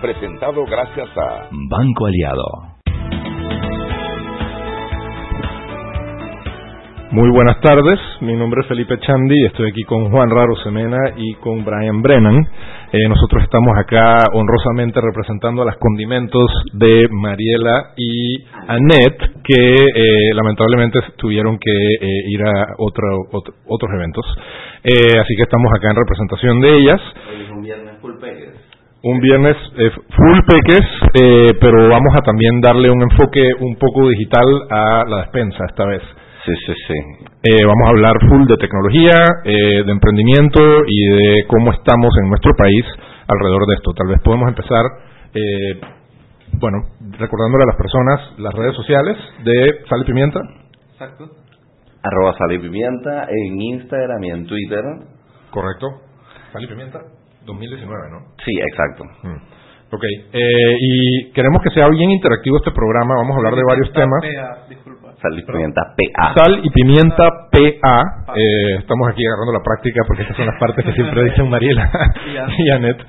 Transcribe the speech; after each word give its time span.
presentado 0.00 0.64
gracias 0.64 1.08
a 1.16 1.48
Banco 1.50 2.06
Aliado. 2.06 2.78
Muy 7.10 7.30
buenas 7.30 7.58
tardes, 7.62 7.98
mi 8.20 8.34
nombre 8.36 8.60
es 8.60 8.66
Felipe 8.68 8.98
Chandi 9.00 9.34
y 9.34 9.46
estoy 9.46 9.70
aquí 9.70 9.82
con 9.84 10.10
Juan 10.10 10.28
Raro 10.28 10.54
Semena 10.62 11.14
y 11.16 11.34
con 11.36 11.64
Brian 11.64 12.02
Brennan. 12.02 12.36
Eh, 12.92 13.08
nosotros 13.08 13.44
estamos 13.44 13.78
acá 13.78 14.24
honrosamente 14.34 15.00
representando 15.00 15.62
a 15.62 15.64
las 15.64 15.78
condimentos 15.78 16.50
de 16.74 17.08
Mariela 17.10 17.92
y 17.96 18.44
Annette, 18.66 19.40
que 19.42 19.74
eh, 19.74 20.34
lamentablemente 20.34 21.00
tuvieron 21.16 21.58
que 21.58 21.70
eh, 21.70 22.22
ir 22.28 22.42
a 22.42 22.74
otro, 22.76 23.06
otros 23.66 23.90
eventos. 23.94 24.26
así 24.84 25.34
que 25.34 25.42
estamos 25.42 25.72
acá 25.74 25.90
en 25.90 25.96
representación 25.96 26.60
de 26.60 26.76
ellas. 26.76 27.00
Hoy 27.30 27.42
es 27.42 27.50
un 27.50 27.62
viernes. 27.62 27.88
Un 29.00 29.20
viernes 29.20 29.56
full 30.16 30.40
peques, 30.48 30.86
pero 31.60 31.88
vamos 31.88 32.14
a 32.16 32.22
también 32.22 32.60
darle 32.60 32.90
un 32.90 33.00
enfoque 33.00 33.48
un 33.60 33.76
poco 33.76 34.08
digital 34.08 34.44
a 34.70 35.04
la 35.06 35.18
despensa 35.18 35.64
esta 35.68 35.86
vez. 35.86 36.02
Sí, 36.44 36.52
sí, 36.66 36.72
sí. 36.86 36.94
Eh, 37.44 37.64
vamos 37.64 37.86
a 37.86 37.90
hablar 37.90 38.16
full 38.28 38.46
de 38.46 38.56
tecnología, 38.56 39.22
eh, 39.44 39.84
de 39.84 39.92
emprendimiento 39.92 40.60
y 40.86 41.10
de 41.10 41.44
cómo 41.46 41.72
estamos 41.72 42.10
en 42.22 42.28
nuestro 42.28 42.52
país 42.56 42.84
alrededor 43.28 43.66
de 43.66 43.74
esto. 43.74 43.92
Tal 43.92 44.08
vez 44.08 44.20
podemos 44.24 44.48
empezar, 44.48 44.84
eh, 45.34 45.80
bueno, 46.58 46.78
recordándole 47.18 47.64
a 47.64 47.66
las 47.66 47.76
personas 47.76 48.38
las 48.38 48.54
redes 48.54 48.74
sociales 48.74 49.16
de 49.44 49.84
Sal 49.88 50.00
y 50.02 50.04
Pimienta. 50.06 50.40
Exacto. 50.92 51.28
Arroba 52.02 52.36
Sal 52.36 52.52
y 52.52 52.58
Pimienta 52.58 53.28
en 53.28 53.60
Instagram 53.60 54.24
y 54.24 54.30
en 54.30 54.46
Twitter. 54.46 54.82
Correcto. 55.50 55.86
Sal 56.52 56.64
y 56.64 56.66
Pimienta 56.66 57.17
2019, 57.48 58.10
¿no? 58.12 58.18
Sí, 58.44 58.52
exacto. 58.70 59.04
Mm. 59.22 59.58
Ok, 59.90 60.04
y 60.34 61.32
queremos 61.32 61.62
que 61.62 61.70
sea 61.70 61.88
bien 61.88 62.10
interactivo 62.10 62.58
este 62.58 62.72
programa. 62.72 63.14
Vamos 63.16 63.32
a 63.34 63.38
hablar 63.38 63.54
de 63.54 63.62
varios 63.66 63.90
temas. 63.94 64.20
Sal 65.20 65.38
y 65.38 65.42
pimienta 65.42 65.82
PA. 65.96 66.34
Sal 66.36 66.60
y 66.62 66.70
pimienta 66.70 67.24
PA. 67.50 68.34
Eh, 68.36 68.76
estamos 68.78 69.08
aquí 69.08 69.24
agarrando 69.26 69.52
la 69.52 69.64
práctica 69.64 70.02
porque 70.06 70.22
estas 70.22 70.36
son 70.36 70.46
las 70.46 70.60
partes 70.60 70.84
que 70.84 70.92
siempre 70.92 71.24
dicen 71.24 71.48
Mariela 71.48 71.90
y 72.58 72.70
Annette. 72.74 73.02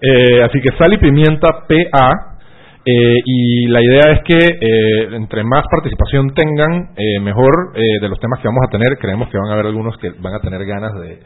Eh, 0.00 0.42
así 0.42 0.60
que 0.60 0.76
sal 0.76 0.92
y 0.92 0.98
pimienta 0.98 1.48
PA. 1.68 2.31
Eh, 2.84 3.16
y 3.24 3.66
la 3.68 3.80
idea 3.80 4.12
es 4.12 4.20
que 4.24 5.16
entre 5.16 5.44
más 5.44 5.64
participación 5.70 6.34
tengan, 6.34 6.90
mejor 7.22 7.74
de 7.74 8.08
los 8.08 8.18
temas 8.18 8.40
que 8.40 8.48
vamos 8.48 8.64
a 8.66 8.70
tener. 8.70 8.98
Creemos 8.98 9.28
que 9.30 9.38
van 9.38 9.50
a 9.50 9.52
haber 9.54 9.66
algunos 9.66 9.96
que 9.98 10.10
van 10.20 10.34
a 10.34 10.40
tener 10.40 10.64
ganas 10.66 10.92
de, 10.94 11.20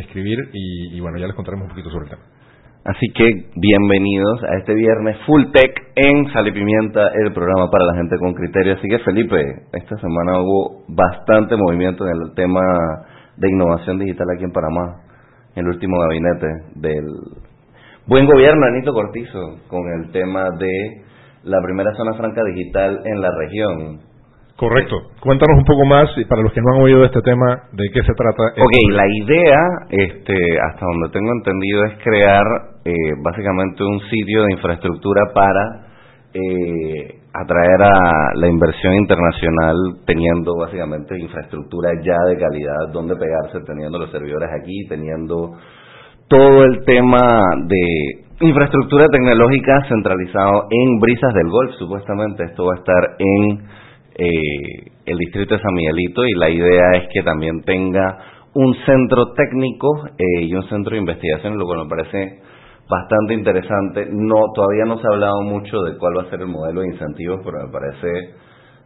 escribir 0.00 0.38
y, 0.52 0.96
y 0.96 1.00
bueno, 1.00 1.18
ya 1.18 1.26
les 1.26 1.34
contaremos 1.34 1.64
un 1.64 1.70
poquito 1.70 1.90
sobre 1.90 2.04
el 2.04 2.10
tema. 2.10 2.22
Así 2.84 3.06
que 3.14 3.24
bienvenidos 3.54 4.42
a 4.42 4.58
este 4.58 4.74
viernes 4.74 5.16
Full 5.24 5.52
Tech 5.52 5.70
en 5.94 6.32
Sal 6.32 6.48
y 6.48 6.50
Pimienta, 6.50 7.12
el 7.14 7.32
programa 7.32 7.70
para 7.70 7.84
la 7.84 7.94
gente 7.94 8.18
con 8.18 8.34
criterio. 8.34 8.74
Así 8.74 8.88
que 8.88 8.98
Felipe, 8.98 9.38
esta 9.72 9.96
semana 9.98 10.40
hubo 10.40 10.82
bastante 10.88 11.54
movimiento 11.56 12.04
en 12.04 12.20
el 12.20 12.34
tema 12.34 12.60
de 13.36 13.48
innovación 13.48 14.00
digital 14.00 14.26
aquí 14.34 14.42
en 14.42 14.50
Panamá, 14.50 15.00
en 15.54 15.64
el 15.64 15.68
último 15.68 15.96
gabinete 16.00 16.46
del 16.74 17.06
buen 18.06 18.26
gobierno 18.26 18.66
Anito 18.66 18.92
Cortizo, 18.92 19.58
con 19.68 19.80
el 19.92 20.10
tema 20.12 20.50
de 20.58 21.02
la 21.44 21.60
primera 21.62 21.92
zona 21.94 22.14
franca 22.14 22.42
digital 22.44 23.00
en 23.04 23.20
la 23.20 23.30
región. 23.38 24.00
Correcto. 24.56 24.94
Cuéntanos 25.20 25.58
un 25.58 25.64
poco 25.64 25.84
más, 25.86 26.08
y 26.16 26.24
para 26.24 26.42
los 26.42 26.52
que 26.52 26.60
no 26.60 26.76
han 26.76 26.82
oído 26.82 27.00
de 27.00 27.06
este 27.06 27.22
tema, 27.22 27.64
de 27.72 27.90
qué 27.92 28.00
se 28.02 28.14
trata. 28.14 28.42
Ok, 28.62 28.92
la 28.92 29.06
idea, 29.08 29.58
este, 29.90 30.34
hasta 30.70 30.86
donde 30.86 31.08
tengo 31.10 31.32
entendido, 31.32 31.84
es 31.84 31.98
crear 32.04 32.44
eh, 32.84 32.92
básicamente 33.24 33.82
un 33.82 33.98
sitio 34.08 34.44
de 34.44 34.52
infraestructura 34.52 35.32
para 35.34 35.92
eh, 36.34 37.22
atraer 37.34 37.82
a 37.82 38.34
la 38.34 38.48
inversión 38.48 38.94
internacional 38.94 39.76
teniendo 40.06 40.54
básicamente 40.56 41.18
infraestructura 41.18 41.90
ya 42.02 42.16
de 42.28 42.38
calidad 42.38 42.92
donde 42.92 43.16
pegarse, 43.16 43.58
teniendo 43.66 43.98
los 43.98 44.10
servidores 44.10 44.48
aquí, 44.60 44.86
teniendo 44.88 45.56
todo 46.32 46.64
el 46.64 46.82
tema 46.86 47.42
de 47.66 48.24
infraestructura 48.40 49.06
tecnológica 49.08 49.84
centralizado 49.86 50.64
en 50.70 50.98
Brisas 50.98 51.34
del 51.34 51.50
Golf, 51.50 51.74
supuestamente 51.74 52.44
esto 52.44 52.64
va 52.64 52.72
a 52.72 52.78
estar 52.78 53.16
en 53.18 53.60
eh, 54.16 54.92
el 55.04 55.18
distrito 55.18 55.56
de 55.56 55.60
San 55.60 55.74
Miguelito 55.74 56.24
y 56.24 56.32
la 56.32 56.48
idea 56.48 56.92
es 56.94 57.08
que 57.12 57.22
también 57.22 57.60
tenga 57.64 58.16
un 58.54 58.74
centro 58.86 59.34
técnico 59.34 60.06
eh, 60.16 60.44
y 60.44 60.54
un 60.54 60.66
centro 60.70 60.92
de 60.92 61.00
investigación, 61.00 61.58
lo 61.58 61.66
cual 61.66 61.84
me 61.84 61.90
parece 61.90 62.40
bastante 62.88 63.34
interesante. 63.34 64.06
No, 64.10 64.36
todavía 64.54 64.86
no 64.86 64.96
se 64.96 65.06
ha 65.06 65.12
hablado 65.12 65.42
mucho 65.42 65.82
de 65.82 65.98
cuál 65.98 66.16
va 66.16 66.22
a 66.22 66.30
ser 66.30 66.40
el 66.40 66.48
modelo 66.48 66.80
de 66.80 66.92
incentivos, 66.92 67.42
pero 67.44 67.66
me 67.66 67.70
parece 67.70 68.08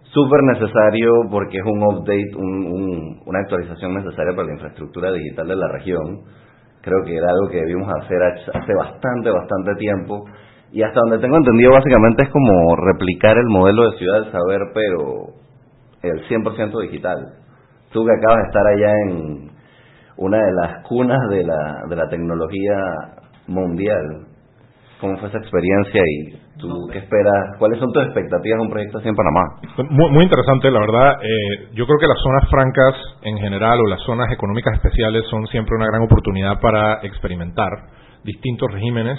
súper 0.03 0.43
necesario 0.53 1.13
porque 1.31 1.59
es 1.59 1.65
un 1.65 1.81
update, 1.81 2.35
un, 2.35 3.21
una 3.25 3.39
actualización 3.39 3.95
necesaria 3.95 4.35
para 4.35 4.49
la 4.49 4.55
infraestructura 4.55 5.13
digital 5.13 5.47
de 5.47 5.55
la 5.55 5.69
región. 5.69 6.25
Creo 6.87 7.03
que 7.05 7.17
era 7.17 7.27
algo 7.31 7.51
que 7.51 7.57
debimos 7.57 7.89
hacer 8.01 8.23
hace 8.23 8.73
bastante, 8.79 9.29
bastante 9.29 9.75
tiempo 9.75 10.25
y 10.71 10.85
hasta 10.85 11.01
donde 11.01 11.19
tengo 11.19 11.37
entendido, 11.37 11.73
básicamente 11.73 12.23
es 12.23 12.31
como 12.31 12.77
replicar 12.77 13.37
el 13.37 13.47
modelo 13.49 13.91
de 13.91 13.99
ciudad 13.99 14.21
del 14.23 14.31
saber, 14.31 14.61
pero 14.73 15.35
el 16.03 16.29
100% 16.29 16.81
digital. 16.83 17.17
Tú 17.91 18.05
que 18.05 18.13
acabas 18.13 18.39
de 18.39 18.47
estar 18.47 18.67
allá 18.69 18.93
en 19.03 19.51
una 20.17 20.39
de 20.39 20.53
las 20.53 20.87
cunas 20.87 21.19
de 21.29 21.43
la, 21.43 21.83
de 21.89 21.97
la 21.97 22.09
tecnología 22.09 22.77
mundial, 23.49 24.29
¿cómo 25.01 25.19
fue 25.19 25.29
esa 25.29 25.39
experiencia 25.39 26.03
y 26.05 26.46
tú 26.59 26.89
qué 26.93 26.99
esperas? 26.99 27.57
¿Cuáles 27.59 27.79
son 27.79 27.93
tus 27.93 28.03
expectativas 28.05 28.59
de 28.59 28.65
un 28.65 28.71
proyecto 28.71 28.99
así 28.99 29.09
en 29.09 29.15
Panamá? 29.15 29.61
Muy, 29.91 30.11
muy 30.11 30.25
interesante, 30.25 30.71
la 30.71 30.81
verdad. 30.81 31.19
Eh, 31.23 31.69
yo 31.75 31.87
creo 31.87 31.99
que 31.99 32.07
las 32.07 32.19
zonas 32.21 32.49
francas 32.51 32.95
en 33.23 33.39
general 33.39 33.79
o 33.81 33.89
las 33.89 34.01
zonas 34.03 34.33
económicas 34.33 34.75
especiales 34.75 35.25
son 35.31 35.47
siempre 35.49 35.77
una 35.77 35.87
gran 35.87 36.03
oportunidad 36.03 36.61
para 36.61 37.01
experimentar 37.03 37.71
distintos 38.25 38.71
regímenes 38.73 39.19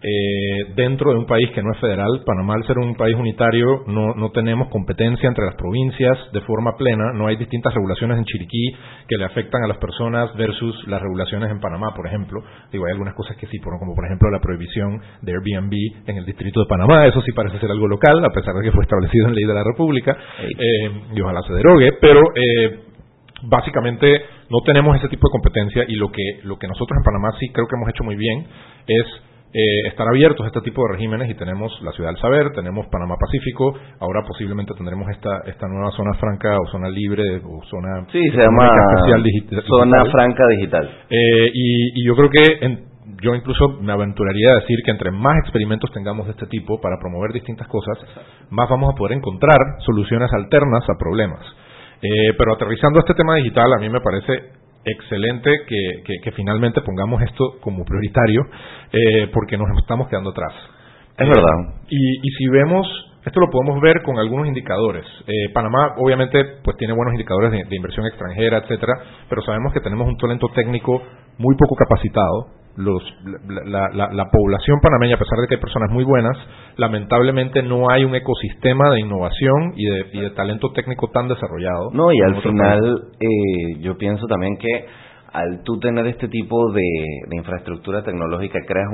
eh, 0.00 0.72
dentro 0.76 1.10
de 1.12 1.18
un 1.18 1.26
país 1.26 1.50
que 1.50 1.62
no 1.62 1.72
es 1.72 1.78
federal. 1.80 2.22
Panamá, 2.24 2.54
al 2.54 2.66
ser 2.66 2.78
un 2.78 2.94
país 2.94 3.16
unitario, 3.16 3.84
no, 3.86 4.14
no 4.14 4.30
tenemos 4.30 4.68
competencia 4.68 5.28
entre 5.28 5.44
las 5.44 5.56
provincias 5.56 6.16
de 6.32 6.40
forma 6.42 6.76
plena. 6.76 7.12
No 7.12 7.26
hay 7.26 7.36
distintas 7.36 7.74
regulaciones 7.74 8.18
en 8.18 8.24
Chiriquí 8.24 8.76
que 9.08 9.16
le 9.16 9.24
afectan 9.24 9.62
a 9.64 9.68
las 9.68 9.78
personas 9.78 10.34
versus 10.36 10.86
las 10.86 11.02
regulaciones 11.02 11.50
en 11.50 11.60
Panamá, 11.60 11.94
por 11.94 12.06
ejemplo. 12.06 12.40
Digo, 12.70 12.86
hay 12.86 12.92
algunas 12.92 13.14
cosas 13.14 13.36
que 13.36 13.46
sí, 13.46 13.58
como 13.58 13.94
por 13.94 14.04
ejemplo 14.04 14.30
la 14.30 14.40
prohibición 14.40 15.00
de 15.22 15.32
Airbnb 15.32 15.74
en 16.06 16.16
el 16.16 16.24
distrito 16.24 16.60
de 16.60 16.66
Panamá. 16.66 17.06
Eso 17.06 17.20
sí 17.22 17.32
parece 17.32 17.58
ser 17.58 17.70
algo 17.70 17.88
local, 17.88 18.24
a 18.24 18.30
pesar 18.30 18.54
de 18.54 18.62
que 18.62 18.72
fue 18.72 18.84
establecido 18.84 19.28
en 19.28 19.34
ley 19.34 19.44
de 19.44 19.54
la 19.54 19.64
República. 19.64 20.16
Eh, 20.40 20.90
y 21.14 21.20
ojalá 21.20 21.42
se 21.42 21.54
derogue, 21.54 21.92
pero 22.00 22.20
eh, 22.34 22.80
básicamente 23.42 24.22
no 24.50 24.58
tenemos 24.64 24.96
ese 24.96 25.08
tipo 25.08 25.28
de 25.28 25.32
competencia 25.32 25.84
y 25.86 25.94
lo 25.96 26.10
que, 26.10 26.40
lo 26.44 26.58
que 26.58 26.66
nosotros 26.66 26.96
en 26.98 27.04
Panamá 27.04 27.30
sí 27.38 27.48
creo 27.52 27.66
que 27.66 27.76
hemos 27.76 27.88
hecho 27.90 28.04
muy 28.04 28.16
bien 28.16 28.46
es 28.86 29.27
eh, 29.52 29.88
estar 29.88 30.06
abiertos 30.06 30.44
a 30.44 30.48
este 30.48 30.60
tipo 30.60 30.82
de 30.82 30.94
regímenes 30.94 31.30
y 31.30 31.34
tenemos 31.34 31.72
la 31.82 31.92
Ciudad 31.92 32.10
del 32.10 32.20
Saber, 32.20 32.52
tenemos 32.52 32.86
Panamá 32.88 33.16
Pacífico, 33.18 33.74
ahora 34.00 34.22
posiblemente 34.26 34.74
tendremos 34.74 35.08
esta 35.10 35.40
esta 35.46 35.66
nueva 35.68 35.90
zona 35.92 36.12
franca 36.14 36.58
o 36.60 36.66
zona 36.66 36.88
libre 36.88 37.40
o 37.44 37.62
zona 37.64 38.06
sí, 38.12 38.20
se 38.30 38.36
llama 38.36 38.68
zona 39.66 40.04
franca 40.10 40.42
digital. 40.48 40.90
Eh, 41.08 41.50
y, 41.52 42.04
yo 42.04 42.14
creo 42.14 42.30
que 42.30 42.88
yo 43.22 43.34
incluso 43.34 43.78
me 43.80 43.92
aventuraría 43.92 44.52
a 44.52 44.60
decir 44.60 44.78
que 44.84 44.90
entre 44.90 45.10
más 45.10 45.38
experimentos 45.38 45.90
tengamos 45.92 46.26
de 46.26 46.32
este 46.32 46.46
tipo 46.46 46.80
para 46.80 46.98
promover 46.98 47.32
distintas 47.32 47.66
cosas, 47.68 47.98
más 48.50 48.68
vamos 48.68 48.92
a 48.92 48.96
poder 48.96 49.16
encontrar 49.16 49.58
soluciones 49.84 50.32
alternas 50.32 50.84
a 50.88 50.98
problemas. 50.98 51.40
Eh, 52.00 52.34
pero 52.36 52.52
aterrizando 52.54 52.98
a 52.98 53.02
este 53.02 53.14
tema 53.14 53.34
digital, 53.36 53.72
a 53.72 53.80
mí 53.80 53.88
me 53.88 54.00
parece 54.00 54.52
excelente 54.84 55.50
que, 55.66 56.32
finalmente 56.32 56.80
pongamos 56.82 57.22
esto 57.22 57.58
como 57.60 57.84
prioritario 57.84 58.46
eh, 58.92 59.28
porque 59.32 59.56
nos 59.56 59.68
estamos 59.78 60.08
quedando 60.08 60.30
atrás. 60.30 60.52
Es 61.18 61.26
verdad. 61.26 61.74
Y, 61.88 62.30
si 62.30 62.48
vemos, 62.48 62.86
esto 63.24 63.40
lo 63.40 63.50
podemos 63.50 63.80
ver 63.80 64.02
con 64.02 64.18
algunos 64.18 64.46
indicadores. 64.46 65.04
Eh, 65.26 65.52
Panamá 65.52 65.94
obviamente 65.98 66.38
pues 66.62 66.76
tiene 66.76 66.94
buenos 66.94 67.14
indicadores 67.14 67.50
de, 67.50 67.76
inversión 67.76 68.06
extranjera, 68.06 68.58
etcétera, 68.58 68.94
pero 69.28 69.42
sabemos 69.42 69.72
que 69.72 69.80
tenemos 69.80 70.06
un 70.06 70.16
talento 70.16 70.48
técnico 70.54 71.02
muy 71.38 71.56
poco 71.56 71.74
capacitado 71.74 72.57
los, 72.78 73.02
la, 73.66 74.30
población 74.30 74.78
panameña, 74.80 75.16
a 75.16 75.18
pesar 75.18 75.40
de 75.40 75.48
que 75.48 75.56
hay 75.56 75.60
personas 75.60 75.90
muy 75.90 76.04
buenas, 76.04 76.38
lamentablemente 76.76 77.62
no 77.62 77.90
hay 77.90 78.04
un 78.04 78.14
ecosistema 78.14 78.90
de 78.90 79.00
innovación 79.00 79.72
y 79.74 80.20
de, 80.20 80.30
talento 80.30 80.70
técnico 80.72 81.08
tan 81.08 81.26
desarrollado. 81.26 81.90
No, 81.92 82.12
y 82.12 82.20
al 82.20 82.40
final 82.40 82.78
eh, 83.18 83.80
yo 83.80 83.98
pienso 83.98 84.26
también 84.28 84.56
que 84.58 84.86
al 85.32 85.62
tú 85.64 85.78
tener 85.80 86.06
este 86.06 86.28
tipo 86.28 86.72
de, 86.72 87.36
infraestructura 87.36 88.04
tecnológica, 88.04 88.60
creas 88.66 88.88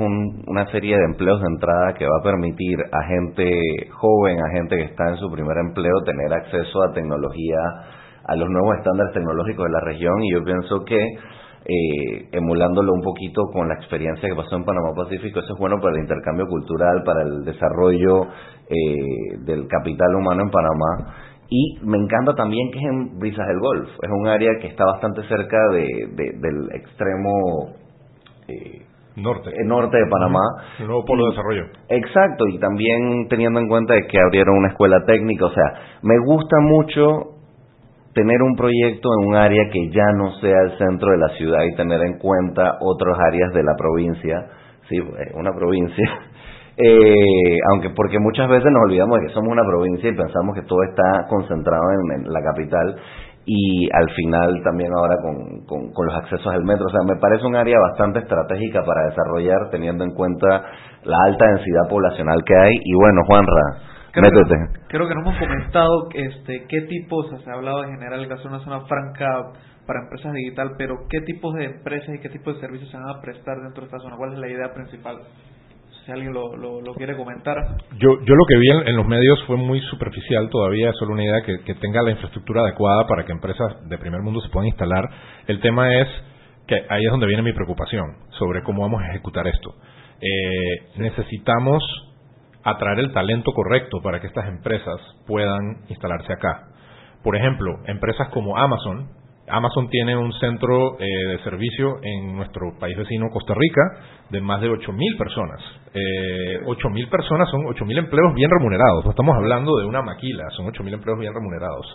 una 0.47 0.65
serie 0.71 0.97
de 0.97 1.05
empleos 1.05 1.39
de 1.39 1.47
entrada 1.47 1.93
que 1.93 2.05
va 2.05 2.17
a 2.19 2.23
permitir 2.23 2.77
a 2.91 3.07
gente 3.07 3.51
joven, 3.91 4.37
a 4.39 4.51
gente 4.51 4.77
que 4.77 4.83
está 4.85 5.09
en 5.09 5.17
su 5.17 5.29
primer 5.31 5.57
empleo, 5.57 5.93
tener 6.03 6.33
acceso 6.33 6.83
a 6.83 6.91
tecnología, 6.91 7.59
a 8.27 8.35
los 8.35 8.49
nuevos 8.49 8.77
estándares 8.77 9.13
tecnológicos 9.13 9.65
de 9.65 9.71
la 9.71 9.79
región. 9.81 10.23
Y 10.23 10.33
yo 10.33 10.43
pienso 10.43 10.83
que 10.83 10.97
eh, 11.65 12.29
emulándolo 12.31 12.93
un 12.93 13.01
poquito 13.01 13.41
con 13.51 13.67
la 13.67 13.75
experiencia 13.75 14.29
que 14.29 14.35
pasó 14.35 14.55
en 14.55 14.65
Panamá 14.65 14.93
Pacífico, 14.95 15.39
eso 15.39 15.53
es 15.53 15.59
bueno 15.59 15.77
para 15.81 15.95
el 15.95 16.01
intercambio 16.01 16.47
cultural, 16.47 17.03
para 17.03 17.23
el 17.23 17.43
desarrollo 17.43 18.27
eh, 18.69 19.37
del 19.45 19.67
capital 19.67 20.15
humano 20.15 20.43
en 20.43 20.51
Panamá 20.51 21.25
y 21.49 21.77
me 21.83 21.97
encanta 21.97 22.33
también 22.33 22.71
que 22.71 22.79
es 22.79 22.85
en 22.85 23.19
Brisas 23.19 23.47
del 23.47 23.59
Golf. 23.59 23.89
Es 24.01 24.09
un 24.09 24.27
área 24.27 24.49
que 24.59 24.67
está 24.67 24.85
bastante 24.85 25.21
cerca 25.27 25.57
de, 25.71 26.33
del 26.39 26.69
extremo 26.73 27.75
eh, 28.47 28.81
norte. 29.15 29.51
Eh, 29.51 29.65
norte 29.65 29.97
de 29.97 30.07
Panamá. 30.09 30.41
El 30.79 30.87
nuevo 30.87 31.05
polo 31.05 31.25
de 31.25 31.31
desarrollo. 31.31 31.63
Exacto, 31.89 32.47
y 32.47 32.57
también 32.59 33.27
teniendo 33.29 33.59
en 33.59 33.67
cuenta 33.67 33.93
que 34.09 34.19
abrieron 34.19 34.57
una 34.57 34.69
escuela 34.69 35.05
técnica. 35.05 35.45
O 35.45 35.53
sea, 35.53 35.99
me 36.01 36.17
gusta 36.25 36.57
mucho 36.61 37.34
tener 38.15 38.41
un 38.41 38.55
proyecto 38.55 39.09
en 39.19 39.27
un 39.27 39.35
área 39.35 39.69
que 39.71 39.89
ya 39.91 40.07
no 40.15 40.31
sea 40.39 40.57
el 40.63 40.77
centro 40.77 41.11
de 41.11 41.17
la 41.17 41.29
ciudad 41.37 41.59
y 41.71 41.75
tener 41.75 42.01
en 42.01 42.17
cuenta 42.17 42.77
otras 42.79 43.19
áreas 43.19 43.53
de 43.53 43.61
la 43.61 43.75
provincia. 43.77 44.47
Sí, 44.89 44.97
una 45.35 45.51
provincia 45.51 46.05
eh, 46.77 47.57
aunque 47.71 47.89
porque 47.91 48.19
muchas 48.19 48.49
veces 48.49 48.71
nos 48.71 48.83
olvidamos 48.83 49.19
de 49.19 49.27
que 49.27 49.33
somos 49.33 49.51
una 49.51 49.63
provincia 49.63 50.09
y 50.09 50.15
pensamos 50.15 50.55
que 50.55 50.63
todo 50.63 50.83
está 50.83 51.27
concentrado 51.29 51.83
en, 52.15 52.31
la 52.31 52.41
capital 52.41 52.95
y 53.45 53.87
al 53.93 54.09
final 54.11 54.61
también 54.63 54.91
ahora 54.97 55.15
con, 55.21 55.65
con, 55.65 56.05
los 56.05 56.15
accesos 56.15 56.47
al 56.47 56.63
metro. 56.63 56.85
O 56.87 56.89
sea, 56.89 57.01
me 57.07 57.19
parece 57.19 57.45
un 57.45 57.55
área 57.55 57.77
bastante 57.79 58.19
estratégica 58.19 58.83
para 58.83 59.05
desarrollar 59.09 59.69
teniendo 59.71 60.03
en 60.03 60.11
cuenta 60.11 60.65
la 61.03 61.17
alta 61.27 61.45
densidad 61.45 61.87
poblacional 61.89 62.43
que 62.43 62.55
hay. 62.55 62.73
Y 62.83 62.95
bueno, 62.95 63.21
Juanra, 63.27 63.94
creo 64.21 64.31
métete. 64.31 64.79
Que, 64.79 64.87
creo 64.87 65.07
que 65.07 65.15
no 65.15 65.21
hemos 65.21 65.39
comentado 65.39 66.09
este, 66.13 66.65
qué 66.67 66.81
tipos, 66.81 67.27
se 67.43 67.49
ha 67.49 67.53
hablado 67.53 67.83
en 67.83 67.91
general 67.91 68.27
que 68.27 68.33
es 68.33 68.45
una 68.45 68.59
zona 68.59 68.81
franca 68.81 69.53
para 69.85 70.01
empresas 70.01 70.33
digital, 70.33 70.71
pero 70.77 70.95
qué 71.09 71.21
tipos 71.21 71.53
de 71.55 71.65
empresas 71.65 72.15
y 72.15 72.19
qué 72.19 72.29
tipos 72.29 72.55
de 72.55 72.61
servicios 72.61 72.89
se 72.89 72.97
van 72.97 73.09
a 73.09 73.21
prestar 73.21 73.57
dentro 73.61 73.81
de 73.81 73.85
esta 73.85 73.99
zona. 73.99 74.17
¿Cuál 74.17 74.33
es 74.33 74.39
la 74.39 74.49
idea 74.49 74.73
principal? 74.73 75.19
si 76.05 76.11
alguien 76.11 76.33
lo, 76.33 76.55
lo, 76.55 76.93
quiere 76.93 77.15
comentar. 77.17 77.57
Yo, 77.97 78.09
yo 78.23 78.35
lo 78.35 78.45
que 78.45 78.57
vi 78.59 78.69
en, 78.69 78.95
los 78.95 79.07
medios 79.07 79.43
fue 79.45 79.57
muy 79.57 79.81
superficial 79.81 80.49
todavía, 80.49 80.91
es 80.91 80.95
solo 80.97 81.13
una 81.13 81.23
idea 81.23 81.41
que, 81.41 81.75
tenga 81.75 82.03
la 82.03 82.11
infraestructura 82.11 82.61
adecuada 82.61 83.07
para 83.07 83.25
que 83.25 83.31
empresas 83.31 83.89
de 83.89 83.97
primer 83.97 84.21
mundo 84.21 84.39
se 84.41 84.49
puedan 84.49 84.67
instalar. 84.67 85.09
El 85.47 85.59
tema 85.61 85.93
es 85.95 86.07
que 86.67 86.75
ahí 86.75 87.03
es 87.05 87.11
donde 87.11 87.27
viene 87.27 87.41
mi 87.41 87.53
preocupación 87.53 88.05
sobre 88.37 88.61
cómo 88.63 88.83
vamos 88.83 89.01
a 89.01 89.09
ejecutar 89.09 89.47
esto. 89.47 89.75
Eh, 90.21 90.89
necesitamos 90.97 91.83
atraer 92.65 92.99
el 92.99 93.13
talento 93.13 93.53
correcto 93.53 94.01
para 94.01 94.19
que 94.19 94.27
estas 94.27 94.47
empresas 94.47 94.99
puedan 95.27 95.83
instalarse 95.87 96.33
acá. 96.33 96.63
Por 97.23 97.35
ejemplo, 97.35 97.79
empresas 97.85 98.27
como 98.29 98.57
Amazon, 98.57 99.07
Amazon 99.47 99.89
tiene 99.89 100.17
un 100.17 100.33
centro 100.33 100.97
eh, 100.99 101.05
de 101.05 101.39
servicio 101.43 101.99
en 102.01 102.35
nuestro 102.35 102.77
país 102.79 102.97
vecino 102.97 103.29
Costa 103.31 103.53
Rica 103.55 103.81
de 104.29 104.41
más 104.41 104.59
de 104.59 104.69
8.000 104.69 105.17
personas. 105.17 105.61
Eh, 105.93 106.59
8.000 106.65 107.09
personas 107.09 107.49
son 107.51 107.61
8.000 107.61 107.99
empleos 107.99 108.33
bien 108.33 108.49
remunerados. 108.49 109.05
No 109.05 109.11
estamos 109.11 109.35
hablando 109.35 109.77
de 109.77 109.85
una 109.85 110.01
maquila, 110.01 110.49
son 110.57 110.65
8.000 110.67 110.93
empleos 110.93 111.19
bien 111.19 111.33
remunerados. 111.33 111.85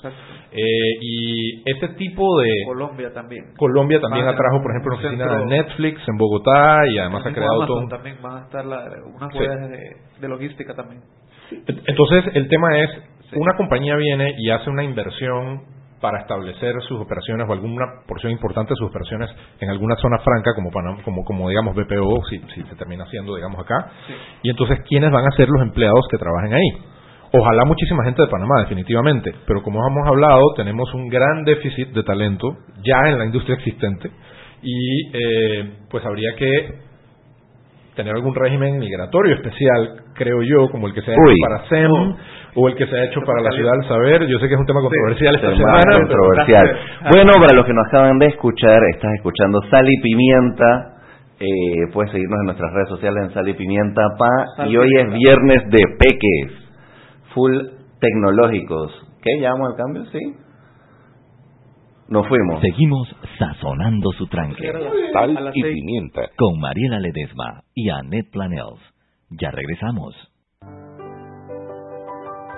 Eh, 0.52 0.60
y 1.00 1.62
este 1.68 1.88
tipo 1.94 2.40
de... 2.40 2.50
Colombia 2.66 3.12
también. 3.12 3.52
Colombia 3.56 4.00
también 4.00 4.28
atrajo, 4.28 4.62
por 4.62 4.70
ejemplo, 4.70 4.96
una 4.96 5.08
oficina 5.08 5.38
de 5.38 5.46
Netflix 5.46 6.08
en 6.08 6.16
Bogotá 6.16 6.82
y 6.88 6.98
además 6.98 7.26
ha 7.26 7.32
creado 7.32 7.66
todo... 7.66 7.88
También 7.88 8.16
van 8.22 8.36
a 8.36 8.40
estar 8.44 8.64
la, 8.64 8.84
unas 9.04 9.32
de, 9.32 9.96
de 10.20 10.28
logística 10.28 10.74
también. 10.74 11.02
Entonces, 11.50 12.24
el 12.34 12.48
tema 12.48 12.78
es, 12.78 12.90
una 13.34 13.56
compañía 13.56 13.96
viene 13.96 14.34
y 14.38 14.50
hace 14.50 14.70
una 14.70 14.84
inversión 14.84 15.79
para 16.00 16.20
establecer 16.20 16.74
sus 16.88 17.00
operaciones 17.00 17.48
o 17.48 17.52
alguna 17.52 17.84
porción 18.06 18.32
importante 18.32 18.70
de 18.70 18.76
sus 18.76 18.88
operaciones 18.88 19.30
en 19.60 19.68
alguna 19.70 19.96
zona 19.96 20.18
franca 20.18 20.54
como 20.54 20.70
como, 21.04 21.24
como 21.24 21.48
digamos 21.48 21.74
BPO 21.74 22.24
si, 22.28 22.38
si 22.54 22.62
se 22.62 22.76
termina 22.76 23.04
haciendo 23.04 23.34
digamos 23.36 23.60
acá. 23.60 23.90
Y 24.42 24.50
entonces 24.50 24.80
quiénes 24.88 25.10
van 25.10 25.26
a 25.26 25.36
ser 25.36 25.48
los 25.48 25.62
empleados 25.62 26.06
que 26.10 26.18
trabajen 26.18 26.54
ahí 26.54 26.68
ojalá 27.32 27.64
muchísima 27.64 28.04
gente 28.04 28.22
de 28.22 28.28
Panamá 28.28 28.60
definitivamente 28.62 29.32
pero 29.46 29.62
como 29.62 29.78
hemos 29.86 30.08
hablado 30.08 30.42
tenemos 30.56 30.92
un 30.94 31.08
gran 31.08 31.44
déficit 31.44 31.90
de 31.90 32.02
talento 32.02 32.56
ya 32.82 33.08
en 33.08 33.18
la 33.18 33.24
industria 33.24 33.54
existente 33.54 34.10
y 34.62 35.16
eh, 35.16 35.70
pues 35.88 36.04
habría 36.04 36.34
que 36.36 36.90
tener 37.94 38.14
algún 38.14 38.34
régimen 38.34 38.78
migratorio 38.78 39.34
especial, 39.34 40.04
creo 40.14 40.42
yo, 40.42 40.70
como 40.70 40.86
el 40.86 40.94
que 40.94 41.02
se 41.02 41.10
ha 41.10 41.14
hecho 41.14 41.34
para 41.42 41.68
SEM 41.68 41.90
o 42.54 42.68
el 42.68 42.74
que 42.74 42.86
se 42.86 42.96
ha 42.96 43.04
hecho 43.04 43.20
para 43.22 43.42
la 43.42 43.50
ciudad 43.50 43.72
del 43.72 43.88
saber. 43.88 44.26
Yo 44.26 44.38
sé 44.38 44.48
que 44.48 44.54
es 44.54 44.60
un 44.60 44.66
tema 44.66 44.80
controversial 44.80 45.34
esta 45.34 45.56
semana. 45.56 45.96
Controversial. 45.98 46.78
Bueno, 47.10 47.32
para 47.34 47.56
los 47.56 47.66
que 47.66 47.72
nos 47.72 47.86
acaban 47.86 48.18
de 48.18 48.26
escuchar, 48.26 48.78
estás 48.94 49.12
escuchando 49.16 49.60
Sal 49.70 49.86
y 49.88 50.00
Pimienta. 50.00 50.96
Eh, 51.38 51.92
puedes 51.92 52.10
seguirnos 52.12 52.38
en 52.40 52.46
nuestras 52.46 52.72
redes 52.72 52.88
sociales 52.88 53.24
en 53.28 53.34
Sal 53.34 53.48
y 53.48 53.54
Pimienta 53.54 54.02
Pa. 54.18 54.66
y 54.66 54.76
hoy 54.76 54.88
es 54.98 55.06
viernes 55.12 55.70
de 55.70 55.82
peques, 55.98 56.52
full 57.34 57.56
tecnológicos. 58.00 58.92
¿Qué? 59.22 59.40
¿Ya 59.40 59.50
vamos 59.52 59.70
al 59.70 59.76
cambio? 59.76 60.04
Sí. 60.06 60.18
Nos 62.08 62.26
fuimos. 62.26 62.60
Seguimos 62.60 63.08
sazonando 63.38 64.10
su 64.12 64.26
tranque. 64.26 64.72
Sal 65.12 65.52
y 65.54 65.62
pimienta. 65.62 66.22
Con 66.36 66.58
Mariela 66.58 66.98
Ledesma 66.98 67.62
y 67.74 67.88
Annette 67.88 68.30
Planels. 68.32 68.80
Ya 69.30 69.52
regresamos. 69.52 70.29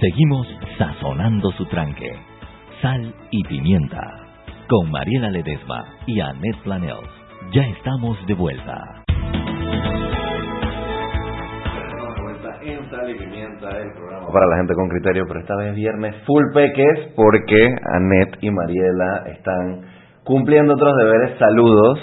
Seguimos 0.00 0.46
sazonando 0.76 1.50
su 1.52 1.64
tranque. 1.66 2.12
Sal 2.82 3.14
y 3.30 3.42
pimienta. 3.44 4.02
Con 4.68 4.90
Mariela 4.90 5.30
Ledesma 5.30 5.86
y 6.06 6.20
Annette 6.20 6.62
Planels. 6.64 7.08
Ya 7.54 7.62
estamos 7.62 8.18
de 8.26 8.34
vuelta. 8.34 9.02
para 14.32 14.46
la 14.48 14.56
gente 14.56 14.74
con 14.74 14.88
criterio, 14.88 15.24
pero 15.26 15.40
esta 15.40 15.56
vez 15.56 15.74
viernes 15.74 16.14
full 16.26 16.44
peques 16.52 17.12
porque 17.14 17.74
Annette 17.94 18.36
y 18.42 18.50
Mariela 18.50 19.24
están 19.28 19.80
cumpliendo 20.24 20.74
otros 20.74 20.94
deberes. 20.98 21.38
Saludos 21.38 21.98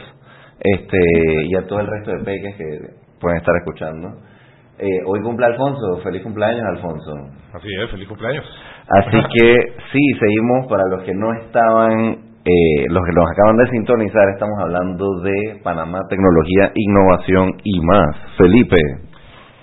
este 0.60 0.98
y 1.46 1.56
a 1.56 1.68
todo 1.68 1.80
el 1.82 1.88
resto 1.88 2.12
de 2.12 2.24
peques 2.24 2.56
que 2.56 2.80
pueden 3.20 3.38
estar 3.38 3.56
escuchando. 3.58 4.33
Eh, 4.80 4.86
hoy 5.06 5.22
cumple 5.22 5.46
Alfonso, 5.46 6.02
feliz 6.04 6.24
cumpleaños 6.24 6.64
Alfonso. 6.66 7.12
Así 7.54 7.68
es, 7.80 7.92
feliz 7.92 8.08
cumpleaños. 8.08 8.44
Así 8.90 9.18
que 9.40 9.56
sí, 9.92 10.00
seguimos 10.20 10.68
para 10.68 10.84
los 10.90 11.04
que 11.04 11.14
no 11.14 11.32
estaban, 11.34 12.18
eh, 12.44 12.86
los 12.90 13.06
que 13.06 13.12
nos 13.14 13.30
acaban 13.30 13.58
de 13.58 13.70
sintonizar, 13.70 14.30
estamos 14.34 14.60
hablando 14.60 15.22
de 15.22 15.62
Panamá, 15.64 16.00
tecnología, 16.10 16.72
innovación 16.74 17.54
y 17.64 17.80
más. 17.82 18.18
Felipe. 18.38 18.78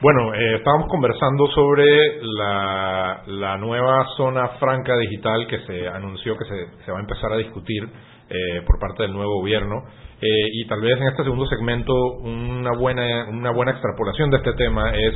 Bueno, 0.01 0.33
eh, 0.33 0.57
estábamos 0.57 0.89
conversando 0.89 1.47
sobre 1.49 1.85
la, 2.23 3.23
la 3.27 3.59
nueva 3.59 4.07
zona 4.17 4.49
franca 4.61 4.97
digital 4.97 5.47
que 5.47 5.59
se 5.67 5.89
anunció 5.89 6.37
que 6.39 6.45
se, 6.45 6.85
se 6.85 6.93
va 6.93 6.99
a 6.99 7.03
empezar 7.03 7.33
a 7.33 7.37
discutir 7.37 7.87
eh, 8.31 8.63
por 8.67 8.79
parte 8.79 9.03
del 9.03 9.13
nuevo 9.13 9.41
gobierno. 9.41 9.83
Eh, 10.23 10.27
y 10.53 10.67
tal 10.67 10.81
vez 10.81 10.97
en 10.99 11.09
este 11.09 11.25
segundo 11.25 11.47
segmento 11.47 11.93
una 12.23 12.73
buena, 12.79 13.27
una 13.29 13.51
buena 13.51 13.73
extrapolación 13.73 14.31
de 14.31 14.37
este 14.39 14.53
tema 14.55 14.93
es 14.95 15.15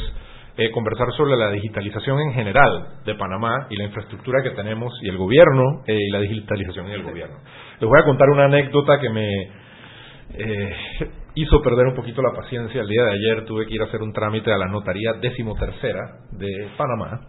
eh, 0.57 0.71
conversar 0.71 1.11
sobre 1.17 1.37
la 1.37 1.51
digitalización 1.51 2.21
en 2.21 2.33
general 2.33 3.01
de 3.05 3.17
Panamá 3.17 3.67
y 3.71 3.77
la 3.77 3.87
infraestructura 3.87 4.41
que 4.41 4.51
tenemos 4.51 4.93
y 5.03 5.09
el 5.09 5.17
gobierno 5.17 5.83
eh, 5.85 5.99
y 5.99 6.11
la 6.13 6.21
digitalización 6.21 6.87
en 6.87 6.93
el 6.93 7.03
gobierno. 7.03 7.39
Les 7.81 7.91
voy 7.91 8.01
a 8.01 8.05
contar 8.05 8.29
una 8.29 8.45
anécdota 8.45 9.01
que 9.01 9.11
me 9.11 9.29
eh, 10.35 10.77
hizo 11.35 11.61
perder 11.61 11.89
un 11.89 11.97
poquito 11.97 12.23
la 12.23 12.41
paciencia. 12.41 12.83
El 12.83 12.87
día 12.87 13.03
de 13.03 13.15
ayer 13.15 13.45
tuve 13.47 13.67
que 13.67 13.75
ir 13.75 13.83
a 13.83 13.87
hacer 13.87 14.01
un 14.01 14.13
trámite 14.13 14.53
a 14.53 14.57
la 14.57 14.67
notaría 14.67 15.15
decimotercera 15.15 16.21
de 16.31 16.69
Panamá 16.77 17.23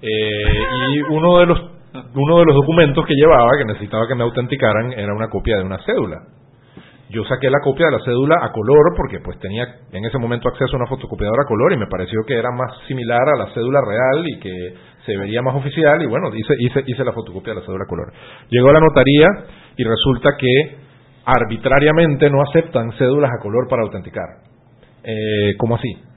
y 0.00 1.00
uno 1.00 1.40
de 1.40 1.46
los 1.46 1.77
uno 2.14 2.38
de 2.38 2.44
los 2.44 2.54
documentos 2.54 3.04
que 3.06 3.14
llevaba 3.14 3.50
que 3.58 3.64
necesitaba 3.64 4.06
que 4.06 4.14
me 4.14 4.24
autenticaran 4.24 4.92
era 4.92 5.14
una 5.14 5.28
copia 5.28 5.56
de 5.56 5.64
una 5.64 5.78
cédula 5.84 6.22
yo 7.10 7.24
saqué 7.24 7.48
la 7.48 7.60
copia 7.60 7.86
de 7.86 7.92
la 7.92 8.04
cédula 8.04 8.36
a 8.42 8.52
color 8.52 8.92
porque 8.94 9.20
pues 9.20 9.38
tenía 9.38 9.64
en 9.92 10.04
ese 10.04 10.18
momento 10.18 10.48
acceso 10.48 10.76
a 10.76 10.76
una 10.76 10.86
fotocopiadora 10.86 11.42
a 11.42 11.48
color 11.48 11.72
y 11.72 11.78
me 11.78 11.86
pareció 11.86 12.20
que 12.26 12.34
era 12.34 12.50
más 12.50 12.76
similar 12.86 13.26
a 13.34 13.38
la 13.38 13.54
cédula 13.54 13.80
real 13.80 14.24
y 14.26 14.38
que 14.38 14.74
se 15.06 15.16
vería 15.16 15.40
más 15.40 15.54
oficial 15.54 16.02
y 16.02 16.06
bueno, 16.06 16.28
hice, 16.34 16.54
hice, 16.58 16.84
hice 16.86 17.04
la 17.04 17.12
fotocopia 17.12 17.54
de 17.54 17.60
la 17.60 17.66
cédula 17.66 17.84
a 17.84 17.88
color. 17.88 18.12
Llegó 18.50 18.68
a 18.68 18.72
la 18.74 18.80
notaría 18.80 19.26
y 19.76 19.84
resulta 19.84 20.36
que 20.36 20.76
arbitrariamente 21.24 22.28
no 22.28 22.42
aceptan 22.42 22.92
cédulas 22.98 23.30
a 23.30 23.42
color 23.42 23.68
para 23.70 23.82
autenticar. 23.82 24.26
Eh, 25.02 25.54
¿Cómo 25.56 25.76
así? 25.76 26.07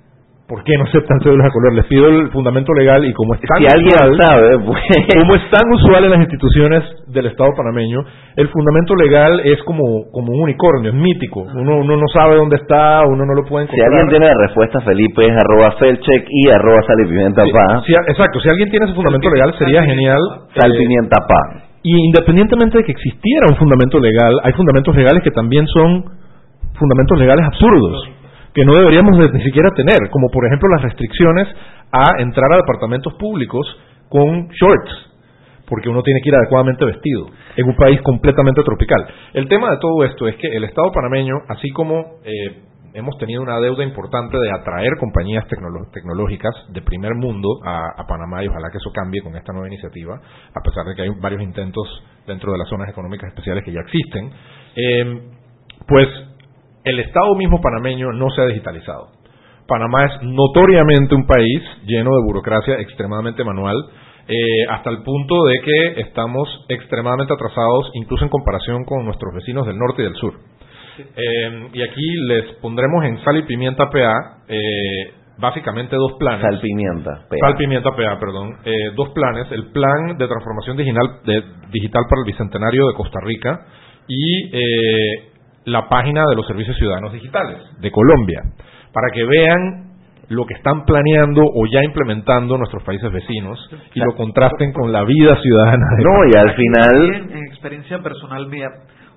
¿Por 0.48 0.64
qué 0.66 0.74
no 0.78 0.84
aceptan 0.84 1.20
cédulas 1.24 1.48
a 1.48 1.52
color? 1.52 1.74
Les 1.76 1.86
pido 1.86 2.10
el 2.10 2.30
fundamento 2.32 2.74
legal 2.74 3.06
y 3.06 3.14
como 3.14 3.34
es 3.36 3.40
tan 3.42 3.60
Si 3.60 3.68
alguien 3.72 3.96
usual, 3.96 4.18
sabe, 4.20 4.60
pues. 4.66 4.82
como 5.16 5.36
es 5.36 5.50
tan 5.50 5.64
usual 5.72 6.04
en 6.04 6.12
las 6.12 6.20
instituciones 6.20 6.84
del 7.08 7.26
Estado 7.28 7.52
panameño, 7.56 8.00
el 8.36 8.50
fundamento 8.50 8.96
legal 8.96 9.40
es 9.46 9.64
como, 9.64 9.84
como 10.12 10.34
un 10.34 10.42
unicornio, 10.44 10.90
es 10.92 10.96
mítico. 10.96 11.42
Uno, 11.56 11.78
uno 11.78 11.96
no 11.96 12.08
sabe 12.14 12.36
dónde 12.36 12.58
está, 12.58 13.02
uno 13.08 13.24
no 13.26 13.34
lo 13.34 13.46
puede 13.48 13.68
Si 13.68 13.72
encontrar. 13.80 13.88
alguien 14.02 14.10
tiene 14.10 14.26
la 14.28 14.42
respuesta, 14.48 14.82
Felipe 14.82 15.24
es 15.26 15.32
arroba 15.32 15.72
felcheck 15.80 16.28
y 16.30 16.50
arroba 16.50 16.82
sal 16.86 16.98
y 17.00 17.08
pimienta 17.08 17.46
Sí, 17.46 17.52
pa. 17.54 17.82
sí, 17.88 17.94
exacto, 18.10 18.40
si 18.42 18.50
alguien 18.50 18.70
tiene 18.72 18.86
ese 18.88 18.96
fundamento 18.96 19.30
legal 19.30 19.54
sería 19.58 19.84
genial. 19.84 20.20
Sal 20.60 20.76
eh, 20.76 20.78
pimienta 20.78 21.16
pa. 21.28 21.64
y 21.84 21.96
independientemente 22.08 22.78
de 22.80 22.84
que 22.84 22.92
existiera 22.92 23.46
un 23.50 23.56
fundamento 23.56 24.00
legal, 24.00 24.36
hay 24.44 24.52
fundamentos 24.52 24.94
legales 24.98 25.24
que 25.24 25.32
también 25.32 25.66
son 25.68 26.04
fundamentos 26.78 27.18
legales 27.20 27.46
absurdos, 27.46 28.10
que 28.54 28.66
no 28.66 28.74
deberíamos 28.76 29.18
de- 29.18 29.32
ni 29.32 29.44
siquiera 29.44 29.70
tener, 29.72 30.10
como 30.12 30.28
por 30.30 30.46
ejemplo 30.46 30.70
las 30.70 30.82
restricciones 30.84 31.48
a 31.92 32.22
entrar 32.22 32.52
a 32.54 32.58
departamentos 32.58 33.14
públicos 33.16 33.66
con 34.10 34.48
shorts, 34.50 34.92
porque 35.68 35.88
uno 35.90 36.04
tiene 36.04 36.20
que 36.22 36.30
ir 36.30 36.36
adecuadamente 36.36 36.84
vestido 36.86 37.28
en 37.56 37.68
un 37.68 37.76
país 37.76 38.02
completamente 38.02 38.62
tropical. 38.64 39.08
El 39.34 39.48
tema 39.48 39.72
de 39.72 39.78
todo 39.78 40.04
esto 40.04 40.28
es 40.28 40.36
que 40.36 40.48
el 40.48 40.64
Estado 40.66 40.92
panameño, 40.94 41.36
así 41.48 41.70
como 41.72 42.18
eh, 42.26 42.62
hemos 42.94 43.18
tenido 43.18 43.42
una 43.42 43.58
deuda 43.62 43.86
importante 43.86 44.38
de 44.38 44.52
atraer 44.52 44.98
compañías 45.00 45.46
tecnológicas 45.94 46.54
de 46.74 46.82
primer 46.82 47.16
mundo 47.16 47.48
a, 47.64 48.02
a 48.02 48.06
Panamá 48.06 48.44
y 48.44 48.48
ojalá 48.50 48.70
que 48.70 48.80
eso 48.80 48.92
cambie 48.94 49.22
con 49.22 49.34
esta 49.38 49.54
nueva 49.54 49.68
iniciativa, 49.70 50.16
a 50.16 50.62
pesar 50.62 50.84
de 50.86 50.96
que 50.96 51.04
hay 51.04 51.10
varios 51.22 51.42
intentos 51.42 51.88
dentro 52.28 52.52
de 52.52 52.58
las 52.58 52.68
zonas 52.68 52.90
económicas 52.90 53.30
especiales 53.30 53.64
que 53.64 53.72
ya 53.72 53.80
existen, 53.80 54.32
eh, 54.76 55.22
pues 55.88 56.08
el 56.84 57.00
Estado 57.00 57.36
mismo 57.36 57.62
panameño 57.62 58.12
no 58.14 58.30
se 58.32 58.42
ha 58.42 58.46
digitalizado. 58.46 59.10
Panamá 59.68 60.06
es 60.06 60.12
notoriamente 60.24 61.16
un 61.16 61.26
país 61.26 61.62
lleno 61.86 62.12
de 62.16 62.24
burocracia 62.26 62.80
extremadamente 62.80 63.44
manual, 63.44 63.78
eh, 64.28 64.36
hasta 64.70 64.90
el 64.90 65.02
punto 65.04 65.44
de 65.46 65.56
que 65.64 66.02
estamos 66.02 66.48
extremadamente 66.70 67.34
atrasados, 67.34 67.90
incluso 67.94 68.24
en 68.26 68.30
comparación 68.30 68.84
con 68.86 69.06
nuestros 69.06 69.34
vecinos 69.34 69.66
del 69.68 69.78
norte 69.78 70.02
y 70.02 70.06
del 70.06 70.16
sur. 70.16 70.34
Eh, 71.00 71.70
y 71.74 71.82
aquí 71.82 72.16
les 72.28 72.46
pondremos 72.62 73.04
en 73.06 73.24
sal 73.24 73.38
y 73.38 73.44
pimienta 73.44 73.90
PA 73.90 74.14
eh, 74.50 75.14
básicamente 75.38 75.96
dos 75.96 76.14
planes. 76.20 76.42
Sal 76.42 76.60
pimienta. 76.60 77.12
pa. 77.30 77.36
Sal 77.40 77.58
Pimienta 77.58 77.92
PA, 77.96 78.20
perdón. 78.20 78.58
Eh, 78.66 78.92
dos 78.96 79.10
planes. 79.10 79.48
El 79.52 79.72
plan 79.72 80.18
de 80.18 80.28
transformación 80.28 80.78
digital, 80.78 81.08
de- 81.26 81.44
digital 81.72 82.04
para 82.10 82.22
el 82.22 82.26
Bicentenario 82.28 82.88
de 82.88 82.94
Costa 82.94 83.20
Rica 83.24 83.66
y 84.08 84.50
eh, 84.56 85.31
la 85.66 85.88
página 85.90 86.24
de 86.30 86.36
los 86.36 86.48
servicios 86.48 86.76
ciudadanos 86.78 87.14
digitales 87.14 87.58
de 87.80 87.92
Colombia. 87.92 88.42
Para 88.94 89.08
que 89.14 89.24
vean 89.26 89.92
lo 90.30 90.46
que 90.46 90.54
están 90.54 90.86
planeando 90.86 91.42
o 91.44 91.66
ya 91.68 91.84
implementando 91.84 92.58
nuestros 92.58 92.84
países 92.84 93.12
vecinos 93.12 93.60
y 93.94 94.00
lo 94.00 94.16
contrasten 94.16 94.72
con 94.72 94.92
la 94.92 95.04
vida 95.04 95.36
ciudadana. 95.42 95.86
de 95.98 96.04
No, 96.04 96.26
y 96.26 96.38
al 96.38 96.56
final, 96.56 97.12
También, 97.12 97.38
en 97.38 97.44
experiencia 97.48 98.00
personal 98.00 98.48
mía, 98.48 98.68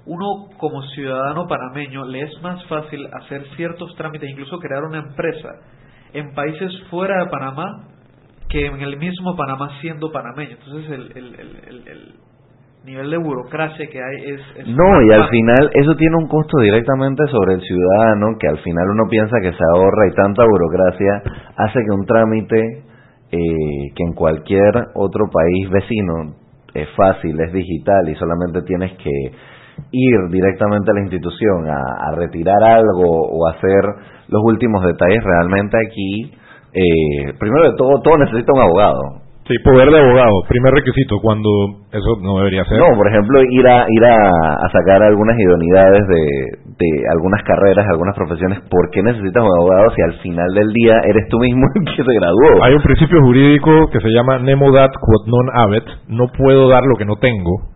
uno 0.07 0.27
como 0.59 0.83
ciudadano 0.89 1.47
panameño 1.47 2.05
le 2.05 2.23
es 2.23 2.43
más 2.43 2.63
fácil 2.67 3.07
hacer 3.23 3.45
ciertos 3.57 3.95
trámites, 3.97 4.29
incluso 4.29 4.59
crear 4.59 4.83
una 4.85 4.99
empresa 4.99 5.49
en 6.13 6.35
países 6.35 6.73
fuera 6.91 7.25
de 7.25 7.31
Panamá 7.31 7.89
que 8.49 8.67
en 8.67 8.81
el 8.83 8.97
mismo 8.99 9.35
Panamá 9.37 9.71
siendo 9.81 10.13
panameño. 10.13 10.57
Entonces 10.61 10.91
el, 10.91 11.13
el, 11.17 11.35
el, 11.35 11.61
el- 11.69 11.89
el 11.89 12.15
nivel 12.85 13.11
de 13.11 13.17
burocracia 13.17 13.87
que 13.89 13.99
hay 13.99 14.33
es... 14.33 14.41
es 14.57 14.67
no, 14.69 15.03
y 15.03 15.13
al 15.13 15.29
final 15.29 15.71
eso 15.73 15.97
tiene 15.97 16.17
un 16.17 16.29
costo 16.29 16.59
directamente 16.59 17.25
sobre 17.31 17.55
el 17.55 17.61
ciudadano, 17.63 18.37
que 18.39 18.49
al 18.49 18.59
final 18.59 18.85
uno 18.91 19.05
piensa 19.09 19.37
que 19.41 19.53
se 19.53 19.65
ahorra 19.75 20.07
y 20.11 20.15
tanta 20.15 20.45
burocracia 20.45 21.23
hace 21.57 21.81
que 21.85 21.91
un 21.91 22.05
trámite 22.05 22.83
eh, 23.33 23.93
que 23.97 24.05
en 24.05 24.13
cualquier 24.13 24.73
otro 24.95 25.25
país 25.33 25.71
vecino 25.71 26.35
es 26.75 26.89
fácil, 26.97 27.41
es 27.41 27.53
digital 27.53 28.09
y 28.09 28.15
solamente 28.17 28.63
tienes 28.63 28.93
que 28.99 29.11
ir 29.91 30.19
directamente 30.31 30.91
a 30.91 30.95
la 30.95 31.01
institución 31.01 31.69
a, 31.69 32.09
a 32.09 32.15
retirar 32.17 32.63
algo 32.63 33.07
o 33.07 33.49
hacer 33.49 33.83
los 34.29 34.43
últimos 34.45 34.85
detalles, 34.85 35.23
realmente 35.25 35.77
aquí, 35.87 36.33
eh, 36.73 37.33
primero 37.39 37.71
de 37.71 37.77
todo, 37.77 38.01
todo 38.03 38.19
necesita 38.19 38.53
un 38.55 38.61
abogado. 38.61 39.24
Sí, 39.45 39.53
poder 39.63 39.91
de 39.91 40.01
abogado, 40.01 40.33
primer 40.49 40.73
requisito, 40.73 41.21
cuando 41.21 41.51
eso 41.93 42.17
no 42.23 42.39
debería 42.39 42.65
ser. 42.65 42.79
No, 42.81 42.97
por 42.97 43.07
ejemplo, 43.09 43.43
ir 43.45 43.67
a 43.69 43.85
ir 43.87 44.05
a, 44.05 44.17
a 44.17 44.69
sacar 44.73 45.03
algunas 45.03 45.39
idoneidades 45.39 46.01
de, 46.09 46.25
de 46.81 46.89
algunas 47.13 47.43
carreras, 47.43 47.85
algunas 47.87 48.17
profesiones, 48.17 48.61
¿por 48.71 48.89
qué 48.91 49.03
necesitas 49.03 49.45
un 49.45 49.53
abogado 49.61 49.91
si 49.95 50.01
al 50.01 50.15
final 50.25 50.49
del 50.55 50.73
día 50.73 50.97
eres 51.05 51.29
tú 51.29 51.39
mismo 51.41 51.61
el 51.75 51.85
que 51.85 52.05
se 52.05 52.15
graduó? 52.15 52.65
Hay 52.65 52.73
un 52.73 52.83
principio 52.83 53.21
jurídico 53.21 53.91
que 53.93 54.01
se 54.01 54.09
llama 54.09 54.39
nemo 54.39 54.73
dat 54.73 54.97
quod 54.97 55.29
non 55.29 55.47
habet, 55.53 55.85
no 56.09 56.25
puedo 56.33 56.71
dar 56.73 56.85
lo 56.89 56.97
que 56.97 57.05
no 57.05 57.17
tengo, 57.21 57.69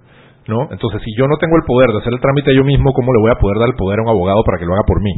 ¿no? 0.49 0.73
Entonces, 0.73 1.03
si 1.05 1.13
yo 1.21 1.29
no 1.29 1.37
tengo 1.37 1.57
el 1.61 1.69
poder 1.69 1.93
de 1.93 1.99
hacer 2.01 2.15
el 2.15 2.21
trámite 2.21 2.57
yo 2.57 2.65
mismo, 2.65 2.95
¿cómo 2.97 3.13
le 3.13 3.21
voy 3.21 3.31
a 3.31 3.41
poder 3.41 3.59
dar 3.61 3.69
el 3.69 3.77
poder 3.77 4.01
a 4.01 4.03
un 4.05 4.09
abogado 4.09 4.41
para 4.41 4.57
que 4.57 4.65
lo 4.65 4.73
haga 4.73 4.89
por 4.89 5.03
mí? 5.03 5.13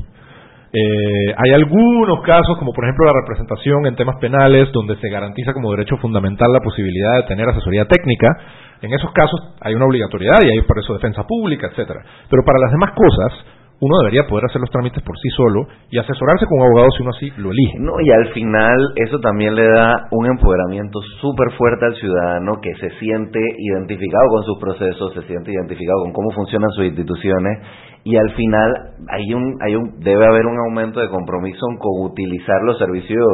Eh, 0.72 1.34
hay 1.36 1.52
algunos 1.52 2.20
casos, 2.22 2.56
como 2.58 2.72
por 2.72 2.84
ejemplo 2.84 3.04
la 3.06 3.20
representación 3.20 3.86
en 3.86 3.96
temas 3.96 4.16
penales, 4.20 4.70
donde 4.72 4.96
se 4.96 5.08
garantiza 5.08 5.52
como 5.52 5.72
derecho 5.72 5.96
fundamental 5.96 6.52
la 6.52 6.60
posibilidad 6.60 7.16
de 7.16 7.22
tener 7.24 7.48
asesoría 7.48 7.86
técnica. 7.86 8.28
En 8.80 8.92
esos 8.92 9.10
casos 9.12 9.56
hay 9.60 9.74
una 9.74 9.86
obligatoriedad 9.86 10.38
y 10.42 10.50
hay 10.50 10.62
por 10.62 10.78
eso 10.78 10.94
defensa 10.94 11.24
pública, 11.26 11.66
etcétera. 11.66 12.00
Pero 12.30 12.44
para 12.44 12.60
las 12.60 12.70
demás 12.70 12.92
cosas, 12.94 13.44
uno 13.80 13.96
debería 13.98 14.28
poder 14.28 14.44
hacer 14.44 14.60
los 14.60 14.70
trámites 14.70 15.02
por 15.02 15.18
sí 15.18 15.28
solo 15.30 15.66
y 15.90 15.98
asesorarse 15.98 16.44
con 16.46 16.60
un 16.60 16.66
abogado 16.66 16.90
si 16.92 17.02
uno 17.02 17.10
así 17.16 17.32
lo 17.38 17.50
elige. 17.50 17.78
No, 17.80 17.98
y 17.98 18.10
al 18.10 18.28
final 18.32 18.92
eso 18.96 19.18
también 19.20 19.54
le 19.54 19.66
da 19.66 20.06
un 20.12 20.26
empoderamiento 20.26 21.00
súper 21.20 21.50
fuerte 21.56 21.86
al 21.86 21.94
ciudadano 21.96 22.60
que 22.60 22.74
se 22.76 22.90
siente 23.00 23.40
identificado 23.58 24.28
con 24.28 24.44
sus 24.44 24.58
procesos, 24.60 25.14
se 25.14 25.22
siente 25.22 25.50
identificado 25.50 26.02
con 26.04 26.12
cómo 26.12 26.30
funcionan 26.30 26.70
sus 26.70 26.84
instituciones 26.84 27.58
y 28.04 28.16
al 28.16 28.30
final 28.32 28.72
hay 29.08 29.34
un, 29.34 29.58
hay 29.60 29.76
un, 29.76 30.00
debe 30.00 30.24
haber 30.26 30.46
un 30.46 30.58
aumento 30.58 31.00
de 31.00 31.08
compromiso 31.08 31.66
con 31.78 32.10
utilizar 32.10 32.62
los 32.62 32.78
servicios 32.78 33.26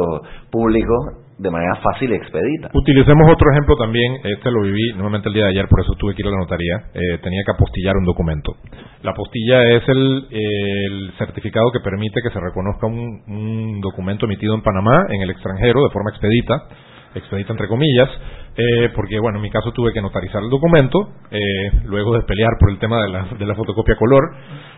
públicos 0.51 1.27
de 1.37 1.51
manera 1.51 1.75
fácil 1.75 2.11
y 2.11 2.15
expedita. 2.15 2.69
Utilicemos 2.73 3.31
otro 3.31 3.51
ejemplo 3.51 3.75
también, 3.77 4.11
este 4.23 4.49
lo 4.51 4.61
viví 4.61 4.93
nuevamente 4.93 5.29
el 5.29 5.35
día 5.35 5.43
de 5.45 5.49
ayer, 5.51 5.67
por 5.69 5.81
eso 5.81 5.93
tuve 5.93 6.15
que 6.15 6.23
ir 6.23 6.27
a 6.27 6.31
la 6.31 6.37
notaría, 6.37 6.75
eh, 6.93 7.19
tenía 7.21 7.43
que 7.45 7.51
apostillar 7.51 7.95
un 7.95 8.05
documento. 8.05 8.55
La 9.03 9.11
apostilla 9.11 9.63
es 9.69 9.83
el, 9.87 11.13
certificado 11.17 11.71
que 11.71 11.79
permite 11.79 12.21
que 12.21 12.31
se 12.31 12.39
reconozca 12.39 12.87
un, 12.87 13.79
documento 13.81 14.25
emitido 14.25 14.55
en 14.55 14.61
Panamá, 14.61 15.05
en 15.09 15.21
el 15.21 15.29
extranjero, 15.29 15.83
de 15.83 15.89
forma 15.91 16.09
expedita, 16.09 16.67
expedita 17.15 17.53
entre 17.53 17.67
comillas, 17.67 18.09
eh, 18.55 18.89
porque 18.95 19.19
bueno, 19.19 19.37
en 19.37 19.43
mi 19.43 19.49
caso 19.49 19.71
tuve 19.71 19.93
que 19.93 20.01
notarizar 20.01 20.41
el 20.43 20.49
documento, 20.49 21.13
eh, 21.31 21.39
luego 21.85 22.15
de 22.15 22.23
pelear 22.23 22.51
por 22.59 22.71
el 22.71 22.79
tema 22.79 23.01
de 23.01 23.09
la, 23.09 23.27
de 23.37 23.45
la 23.45 23.55
fotocopia 23.55 23.95
color, 23.95 24.23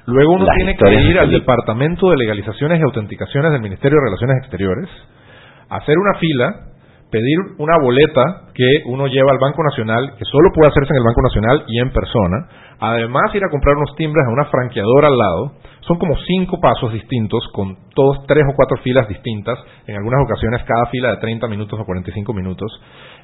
luego 0.06 0.34
uno 0.34 0.46
La 0.46 0.54
tiene 0.54 0.76
que 0.76 0.94
ir 0.94 1.20
al. 1.20 1.30
Departamento 1.30 2.10
de 2.10 2.18
Legalizaciones 2.18 2.80
y 2.80 2.84
Autenticaciones 2.84 3.52
del 3.52 3.62
Ministerio 3.62 3.98
de 4.00 4.06
Relaciones 4.06 4.38
Exteriores, 4.40 4.90
hacer 5.70 5.98
una 5.98 6.18
fila, 6.20 6.56
pedir 7.12 7.38
una 7.58 7.78
boleta 7.82 8.52
que 8.54 8.84
uno 8.86 9.08
lleva 9.08 9.32
al 9.32 9.40
Banco 9.40 9.64
Nacional, 9.64 10.14
que 10.18 10.26
solo 10.26 10.50
puede 10.54 10.70
hacerse 10.70 10.94
en 10.94 10.98
el 10.98 11.04
Banco 11.06 11.22
Nacional 11.22 11.64
y 11.68 11.80
en 11.80 11.92
persona, 11.92 12.48
además 12.80 13.34
ir 13.34 13.44
a 13.44 13.50
comprar 13.50 13.76
unos 13.78 13.96
timbres 13.96 14.26
a 14.28 14.32
una 14.32 14.46
franqueadora 14.46 15.08
al 15.08 15.18
lado, 15.18 15.52
son 15.82 15.98
como 15.98 16.16
cinco 16.28 16.60
pasos 16.62 16.94
distintos 16.94 17.44
con 17.54 17.76
todos 17.96 18.26
tres 18.28 18.44
o 18.52 18.56
cuatro 18.56 18.78
filas 18.84 19.08
distintas, 19.08 19.58
en 19.88 19.96
algunas 19.96 20.22
ocasiones 20.24 20.62
cada 20.66 20.86
fila 20.88 21.10
de 21.12 21.18
30 21.18 21.48
minutos 21.48 21.80
o 21.80 21.86
45 21.86 22.34
minutos. 22.34 22.72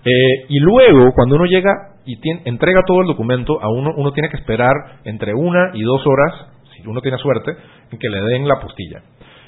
Eh, 0.04 0.46
y 0.50 0.60
luego, 0.60 1.12
cuando 1.14 1.36
uno 1.36 1.46
llega 1.46 1.72
y 2.06 2.20
tiene- 2.22 2.42
entrega 2.46 2.82
todo 2.88 3.02
el 3.02 3.08
documento, 3.08 3.62
a 3.62 3.70
uno, 3.70 3.92
uno 3.98 4.12
tiene 4.14 4.30
que 4.30 4.38
esperar 4.38 4.74
entre 5.04 5.34
una 5.36 5.72
y 5.74 5.84
dos 5.84 6.02
horas, 6.08 6.48
si 6.76 6.88
uno 6.88 7.02
tiene 7.02 7.18
suerte, 7.18 7.52
en 7.92 8.00
que 8.00 8.10
le 8.10 8.22
den 8.22 8.48
la 8.48 8.60
postilla. 8.60 9.02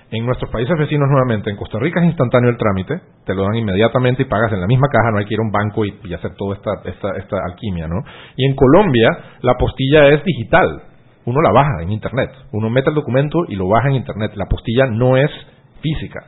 En 0.10 0.26
nuestros 0.26 0.50
países 0.50 0.74
vecinos 0.78 1.10
nuevamente, 1.10 1.50
en 1.50 1.58
Costa 1.58 1.80
Rica 1.80 2.00
es 2.00 2.06
instantáneo 2.06 2.50
el 2.50 2.58
trámite, 2.58 3.02
te 3.26 3.36
lo 3.36 3.44
dan 3.44 3.56
inmediatamente 3.56 4.24
y 4.24 4.26
pagas 4.26 4.54
en 4.54 4.62
la 4.62 4.68
misma 4.68 4.88
caja, 4.90 5.12
no 5.12 5.18
hay 5.18 5.26
que 5.26 5.34
ir 5.34 5.40
a 5.42 5.44
un 5.44 5.52
banco 5.52 5.84
y, 5.84 6.00
y 6.06 6.14
hacer 6.14 6.32
toda 6.38 6.56
esta, 6.56 6.72
esta, 6.86 7.18
esta 7.18 7.38
alquimia, 7.46 7.88
¿no? 7.88 8.04
Y 8.38 8.46
en 8.46 8.56
Colombia 8.56 9.18
la 9.42 9.56
postilla 9.56 10.08
es 10.08 10.24
digital, 10.24 10.84
uno 11.26 11.42
la 11.42 11.52
baja 11.52 11.82
en 11.82 11.92
internet, 11.92 12.30
uno 12.54 12.70
mete 12.70 12.90
el 12.90 12.96
documento 12.96 13.40
y 13.50 13.56
lo 13.58 13.68
baja 13.68 13.90
en 13.90 13.96
internet, 13.96 14.32
la 14.36 14.46
postilla 14.46 14.86
no 14.86 15.18
es 15.18 15.30
física. 15.82 16.24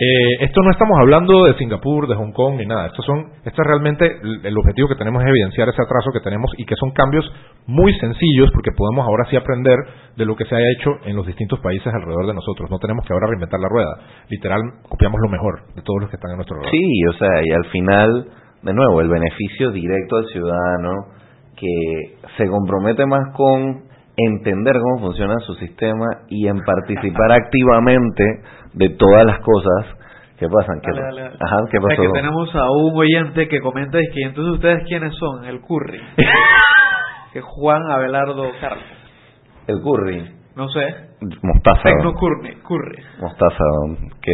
Eh, 0.00 0.44
esto 0.44 0.62
no 0.62 0.70
estamos 0.70 0.96
hablando 1.00 1.44
de 1.46 1.54
Singapur, 1.54 2.06
de 2.06 2.14
Hong 2.14 2.30
Kong 2.30 2.54
ni 2.56 2.66
nada. 2.66 2.86
Estos 2.86 3.04
son, 3.04 3.32
esto 3.44 3.62
es 3.62 3.66
realmente 3.66 4.06
el 4.22 4.56
objetivo 4.56 4.86
que 4.86 4.94
tenemos 4.94 5.20
es 5.24 5.28
evidenciar 5.28 5.68
ese 5.68 5.82
atraso 5.82 6.12
que 6.12 6.20
tenemos 6.20 6.52
y 6.56 6.64
que 6.66 6.76
son 6.76 6.92
cambios 6.92 7.28
muy 7.66 7.92
sencillos 7.98 8.50
porque 8.52 8.70
podemos 8.70 9.04
ahora 9.04 9.24
sí 9.28 9.34
aprender 9.34 9.76
de 10.16 10.24
lo 10.24 10.36
que 10.36 10.44
se 10.44 10.54
ha 10.54 10.60
hecho 10.60 10.90
en 11.04 11.16
los 11.16 11.26
distintos 11.26 11.58
países 11.58 11.92
alrededor 11.92 12.28
de 12.28 12.34
nosotros. 12.34 12.70
No 12.70 12.78
tenemos 12.78 13.04
que 13.04 13.12
ahora 13.12 13.26
reinventar 13.26 13.58
la 13.58 13.68
rueda. 13.68 13.90
Literal, 14.28 14.60
copiamos 14.88 15.20
lo 15.20 15.30
mejor 15.30 15.74
de 15.74 15.82
todos 15.82 16.02
los 16.02 16.10
que 16.10 16.16
están 16.16 16.30
a 16.30 16.36
nuestro 16.36 16.56
alrededor. 16.56 16.78
Sí, 16.78 17.06
o 17.10 17.12
sea, 17.18 17.42
y 17.42 17.50
al 17.50 17.64
final, 17.66 18.28
de 18.62 18.74
nuevo, 18.74 19.00
el 19.00 19.08
beneficio 19.08 19.72
directo 19.72 20.16
al 20.16 20.26
ciudadano 20.26 20.92
que 21.58 22.18
se 22.36 22.46
compromete 22.46 23.04
más 23.04 23.34
con 23.34 23.88
entender 24.16 24.76
cómo 24.80 25.08
funciona 25.08 25.34
su 25.46 25.54
sistema 25.54 26.06
y 26.28 26.48
en 26.48 26.60
participar 26.60 27.32
activamente 27.42 28.24
de 28.78 28.88
todas 28.90 29.24
las 29.26 29.38
cosas 29.40 29.86
que 30.38 30.46
pasan. 30.48 30.80
¿Qué, 30.80 30.90
Dale, 30.92 31.02
dale, 31.02 31.20
dale. 31.22 31.36
Ajá, 31.40 31.56
¿qué 31.70 31.78
O 31.78 31.80
sea, 31.80 31.88
pasó? 31.96 32.02
que 32.02 32.08
tenemos 32.20 32.54
a 32.54 32.70
un 32.70 32.96
oyente 32.96 33.48
que 33.48 33.60
comenta 33.60 33.98
y 34.00 34.06
que 34.14 34.22
entonces 34.22 34.54
ustedes 34.54 34.84
quiénes 34.86 35.14
son, 35.16 35.44
el 35.44 35.60
Curry. 35.60 36.00
que 37.32 37.40
Juan 37.40 37.82
Abelardo 37.90 38.50
Carlos. 38.60 38.84
El 39.66 39.82
curry. 39.82 40.34
No 40.56 40.66
sé. 40.70 40.80
Mostaza. 41.42 41.82
Tecno 41.82 42.14
Curry. 42.14 42.54
Curry. 42.66 43.02
Mostaza. 43.20 43.64
¿Qué, 44.22 44.32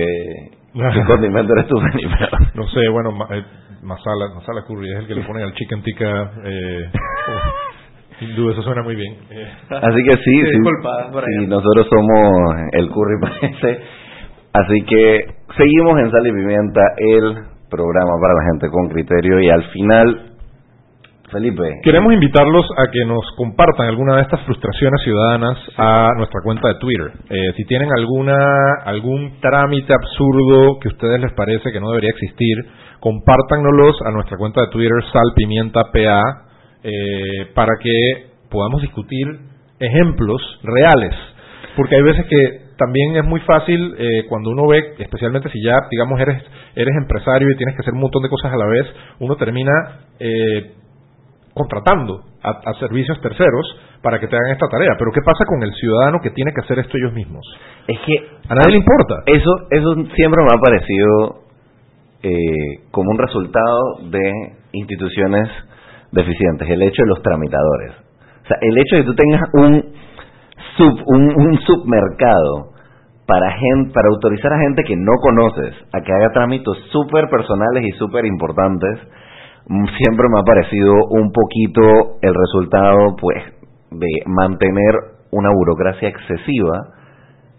qué 0.75 1.05
condimento 1.07 1.53
eres 1.55 1.67
tú, 1.67 1.77
Felipe? 1.81 2.15
No 2.55 2.69
sé, 2.69 2.89
bueno, 2.93 3.11
ma- 3.11 3.27
eh, 3.37 3.45
masala, 3.83 4.27
masala 4.35 4.63
curry 4.67 4.91
es 4.93 4.99
el 5.01 5.07
que 5.09 5.15
le 5.17 5.23
ponen 5.25 5.43
al 5.43 5.53
chicken 5.55 5.83
tikka. 5.83 6.31
Eh, 6.45 6.91
oh, 6.95 8.19
sin 8.21 8.37
duda, 8.37 8.53
eso 8.53 8.63
suena 8.63 8.83
muy 8.85 8.95
bien. 8.95 9.13
Eh, 9.31 9.53
Así 9.71 10.03
que 10.05 10.13
sí, 10.13 10.21
sí, 10.25 10.51
sí, 10.53 10.59
allá. 10.87 11.47
nosotros 11.49 11.89
somos 11.91 12.57
el 12.73 12.89
curry 12.91 13.21
parece. 13.21 13.81
Así 14.55 14.83
que 14.87 15.35
seguimos 15.57 15.99
en 15.99 16.13
Sal 16.13 16.27
y 16.29 16.33
Pimienta, 16.33 16.81
el 16.97 17.35
programa 17.69 18.13
para 18.23 18.35
la 18.35 18.53
gente 18.53 18.69
con 18.71 18.89
criterio 18.89 19.41
y 19.41 19.51
al 19.51 19.65
final, 19.71 20.31
Felipe, 21.33 21.81
Queremos 21.83 22.13
invitarlos 22.13 22.65
a 22.77 22.89
que 22.93 23.05
nos 23.05 23.25
compartan 23.37 23.89
alguna 23.89 24.15
de 24.15 24.23
estas 24.23 24.43
frustraciones 24.43 25.03
ciudadanas 25.03 25.59
a 25.77 26.11
nuestra 26.17 26.41
cuenta 26.45 26.69
de 26.69 26.75
Twitter. 26.77 27.11
Eh, 27.31 27.53
si 27.57 27.65
tienen 27.65 27.89
alguna 27.99 28.37
algún 28.85 29.41
trámite 29.41 29.93
absurdo 29.93 30.79
que 30.79 30.89
a 30.89 30.93
ustedes 30.93 31.21
les 31.21 31.33
parece 31.33 31.73
que 31.73 31.81
no 31.81 31.89
debería 31.89 32.11
existir, 32.11 32.57
compártannos 33.01 33.97
a 34.07 34.13
nuestra 34.13 34.37
cuenta 34.39 34.61
de 34.61 34.69
Twitter 34.69 35.03
salpimientapa 35.13 36.47
eh, 36.85 37.51
para 37.57 37.73
que 37.83 38.31
podamos 38.49 38.83
discutir 38.83 39.27
ejemplos 39.81 40.41
reales. 40.63 41.13
Porque 41.75 41.97
hay 41.97 42.03
veces 42.03 42.27
que 42.27 42.64
también 42.77 43.17
es 43.17 43.25
muy 43.25 43.41
fácil 43.41 43.95
eh, 43.99 44.27
cuando 44.29 44.51
uno 44.51 44.67
ve, 44.67 44.95
especialmente 44.99 45.51
si 45.51 45.63
ya, 45.63 45.81
digamos, 45.91 46.21
eres, 46.21 46.43
eres 46.75 46.95
empresario 46.97 47.49
y 47.51 47.57
tienes 47.57 47.75
que 47.77 47.83
hacer 47.83 47.95
un 47.95 48.01
montón 48.01 48.23
de 48.23 48.29
cosas 48.29 48.53
a 48.53 48.57
la 48.57 48.67
vez, 48.67 48.87
uno 49.21 49.37
termina 49.37 49.73
eh, 50.19 50.73
contratando 51.55 52.23
a, 52.43 52.51
a 52.71 52.75
servicios 52.81 53.21
terceros 53.21 53.77
para 54.03 54.19
que 54.21 54.27
te 54.27 54.37
hagan 54.37 54.53
esta 54.53 54.69
tarea. 54.69 54.93
Pero 54.99 55.13
¿qué 55.13 55.21
pasa 55.25 55.45
con 55.47 55.63
el 55.63 55.73
ciudadano 55.75 56.19
que 56.23 56.31
tiene 56.31 56.53
que 56.53 56.61
hacer 56.61 56.79
esto 56.79 56.97
ellos 56.99 57.15
mismos? 57.15 57.47
es 57.87 57.99
que 58.01 58.15
A 58.49 58.55
nadie 58.55 58.73
le 58.73 58.79
importa. 58.79 59.23
eso, 59.27 59.51
eso 59.71 59.95
siempre 60.15 60.43
me 60.43 60.49
ha 60.55 60.61
parecido 60.61 61.45
eh, 62.23 62.89
como 62.91 63.11
un 63.11 63.19
resultado 63.19 63.99
de 64.11 64.33
instituciones 64.73 65.49
deficientes, 66.13 66.69
el 66.69 66.83
hecho 66.83 67.03
de 67.03 67.09
los 67.09 67.23
tramitadores. 67.23 67.93
O 68.45 68.47
sea, 68.47 68.57
el 68.61 68.79
hecho 68.79 68.97
de 68.97 69.03
que 69.03 69.07
tú 69.07 69.15
tengas 69.15 69.43
un, 69.55 69.95
sub, 70.77 70.95
un, 71.07 71.23
un 71.37 71.59
submercado 71.61 72.73
para, 73.27 73.51
gen- 73.53 73.93
para 73.93 74.09
autorizar 74.09 74.53
a 74.53 74.59
gente 74.61 74.83
que 74.85 74.97
no 74.97 75.13
conoces 75.23 75.75
a 75.93 76.01
que 76.01 76.13
haga 76.13 76.33
trámites 76.33 76.77
súper 76.91 77.29
personales 77.31 77.85
y 77.87 77.91
súper 77.99 78.27
importantes, 78.27 78.99
mm, 79.69 79.85
siempre 79.99 80.27
me 80.33 80.41
ha 80.41 80.45
parecido 80.45 80.93
un 81.11 81.33
poquito 81.33 82.19
el 82.23 82.35
resultado 82.35 83.17
pues 83.21 83.43
de 83.93 84.09
mantener 84.27 84.95
una 85.31 85.51
burocracia 85.51 86.09
excesiva 86.09 86.91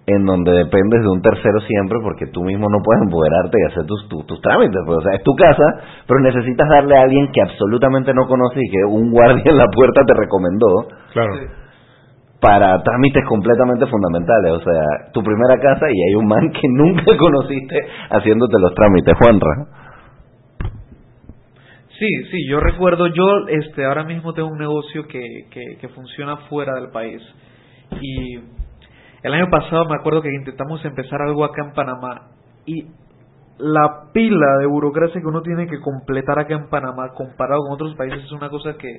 en 0.08 0.23
donde 0.23 0.51
dependes 0.51 1.01
de 1.01 1.10
un 1.10 1.21
tercero 1.21 1.60
siempre 1.62 1.97
porque 2.04 2.28
tú 2.28 2.43
mismo 2.43 2.69
no 2.69 2.78
puedes 2.84 3.01
empoderarte 3.04 3.58
y 3.60 3.71
hacer 3.71 3.86
tus, 3.88 4.08
tus, 4.08 4.25
tus 4.28 4.39
trámites. 4.41 4.78
Pues, 4.86 4.99
o 4.99 5.01
sea, 5.01 5.15
es 5.15 5.23
tu 5.23 5.34
casa, 5.36 5.63
pero 6.08 6.19
necesitas 6.19 6.69
darle 6.69 6.95
a 6.95 7.01
alguien 7.04 7.32
que 7.34 7.41
absolutamente 7.41 8.13
no 8.13 8.28
conoce 8.28 8.60
y 8.62 8.69
que 8.69 8.86
un 8.88 9.10
guardia 9.12 9.43
en 9.51 9.58
la 9.58 9.65
puerta 9.73 10.01
te 10.06 10.13
recomendó 10.13 10.67
Claro. 11.12 11.34
Para 12.41 12.82
trámites 12.84 13.24
completamente 13.28 13.86
fundamentales. 13.88 14.52
O 14.54 14.60
sea, 14.60 15.12
tu 15.13 15.21
primera 15.24 15.60
casa 15.60 15.88
y 15.89 16.10
hay 16.10 16.15
un 16.15 16.28
man 16.28 16.52
que 16.52 16.67
nunca 16.69 17.17
conociste 17.17 17.80
haciéndote 18.10 18.60
los 18.60 18.74
trámites, 18.74 19.13
Juanra. 19.17 19.86
Sí, 21.98 22.08
sí, 22.30 22.48
yo 22.50 22.60
recuerdo, 22.60 23.08
yo 23.08 23.48
este 23.48 23.86
ahora 23.86 24.04
mismo 24.04 24.34
tengo 24.34 24.50
un 24.50 24.58
negocio 24.58 25.08
que, 25.08 25.21
que, 25.50 25.88
funciona 25.89 26.36
fuera 26.50 26.74
del 26.76 26.89
país 26.91 27.21
y 28.02 28.36
el 29.24 29.34
año 29.34 29.50
pasado 29.50 29.86
me 29.86 29.95
acuerdo 29.95 30.21
que 30.21 30.28
intentamos 30.30 30.84
empezar 30.84 31.21
algo 31.21 31.45
acá 31.45 31.63
en 31.63 31.71
Panamá 31.71 32.32
y 32.65 32.84
la 33.60 34.12
pila 34.12 34.58
de 34.60 34.65
burocracia 34.65 35.21
que 35.21 35.28
uno 35.28 35.41
tiene 35.41 35.67
que 35.67 35.80
completar 35.80 36.38
acá 36.38 36.56
en 36.56 36.67
Panamá 36.67 37.13
comparado 37.15 37.62
con 37.62 37.76
otros 37.76 37.95
países 37.95 38.26
es 38.26 38.32
una 38.34 38.50
cosa 38.50 38.74
que, 38.74 38.91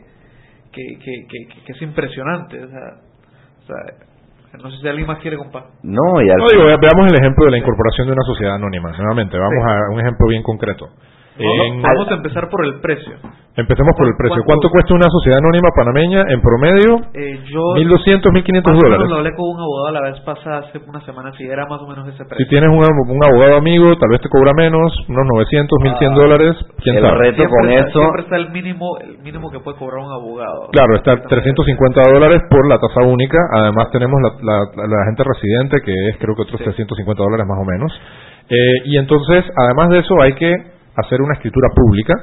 que, 0.72 0.99
que, 0.99 1.62
que 1.66 1.72
es 1.72 1.83
impresionante. 1.83 2.64
O 2.64 2.68
sea, 2.68 2.96
o 3.66 4.48
sea, 4.48 4.62
No 4.62 4.70
sé 4.70 4.79
si 4.79 4.88
alguien 4.88 5.07
más 5.07 5.18
quiere 5.18 5.37
compartir. 5.37 5.72
No, 5.83 6.22
y 6.22 6.31
al 6.31 6.38
No, 6.38 6.48
digo, 6.48 6.64
veamos 6.64 7.12
el 7.12 7.18
ejemplo 7.18 7.44
de 7.44 7.50
la 7.50 7.59
incorporación 7.59 8.07
de 8.07 8.12
una 8.12 8.22
sociedad 8.24 8.55
anónima. 8.55 8.92
Nuevamente, 8.96 9.38
vamos 9.38 9.64
a 9.66 9.92
un 9.92 10.00
ejemplo 10.00 10.29
bien 10.29 10.42
concreto. 10.42 10.88
En- 11.38 11.83
Vamos 11.83 12.09
a 12.11 12.14
empezar 12.14 12.49
por 12.49 12.64
el 12.64 12.81
precio. 12.81 13.12
empecemos 13.57 13.92
por 13.96 14.07
el 14.09 14.12
precio. 14.16 14.40
¿Cuánto 14.44 14.68
¿Cuánto- 14.68 14.70
cuesta 14.70 14.94
una 14.94 15.09
sociedad 15.09 15.38
anónima 15.38 15.68
panameña 15.77 16.25
en 16.29 16.40
promedio? 16.40 17.01
Eh, 17.14 17.40
yo 17.49 17.61
1.200, 17.77 18.33
1.500 18.33 18.72
más 18.72 18.81
o 18.81 18.85
menos 18.85 18.99
dólares. 19.01 19.09
lo 19.11 19.16
hablé 19.16 19.33
con 19.37 19.49
un 19.49 19.61
abogado 19.61 19.92
la 19.92 20.01
vez 20.12 20.20
pasada, 20.20 20.59
hace 20.68 20.81
una 20.87 21.01
semana, 21.05 21.33
si 21.37 21.44
era 21.44 21.64
más 21.66 21.81
o 21.81 21.87
menos 21.88 22.09
ese 22.09 22.25
precio. 22.25 22.37
Si 22.44 22.49
tienes 22.49 22.68
un, 22.68 22.81
un 22.85 23.20
abogado 23.25 23.57
amigo, 23.57 23.96
tal 23.96 24.11
vez 24.11 24.20
te 24.20 24.29
cobra 24.29 24.53
menos, 24.57 24.92
unos 25.09 25.25
900, 25.29 25.79
1.100 25.81 26.14
dólares, 26.14 26.57
quién 26.83 26.96
el 26.96 27.03
sabe. 27.03 27.18
reto 27.18 27.37
siempre, 27.37 27.57
con 27.61 27.70
está, 27.72 27.88
eso, 27.88 27.99
siempre 28.01 28.22
está 28.22 28.37
el 28.37 28.51
mínimo 28.51 28.99
el 29.01 29.18
mínimo 29.18 29.51
que 29.51 29.61
puede 29.61 29.77
cobrar 29.79 30.05
un 30.05 30.12
abogado. 30.12 30.68
Claro, 30.72 30.96
está 30.96 31.16
350 31.20 32.01
dólares 32.12 32.42
por 32.51 32.66
la 32.68 32.79
tasa 32.79 33.03
única. 33.05 33.38
Además 33.53 33.90
tenemos 33.90 34.16
la, 34.20 34.31
la, 34.40 34.57
la- 34.87 35.05
gente 35.07 35.22
residente, 35.25 35.81
que 35.85 35.92
es 36.11 36.16
creo 36.18 36.35
que 36.37 36.42
otros 36.42 36.61
350 36.61 37.22
dólares 37.22 37.46
más 37.46 37.59
o 37.61 37.64
menos. 37.64 37.92
Eh, 38.49 38.55
y 38.85 38.96
entonces, 38.99 39.44
además 39.57 39.88
de 39.90 39.99
eso, 40.01 40.14
hay 40.20 40.35
que 40.35 40.75
hacer 40.96 41.20
una 41.20 41.35
escritura 41.35 41.68
pública. 41.74 42.14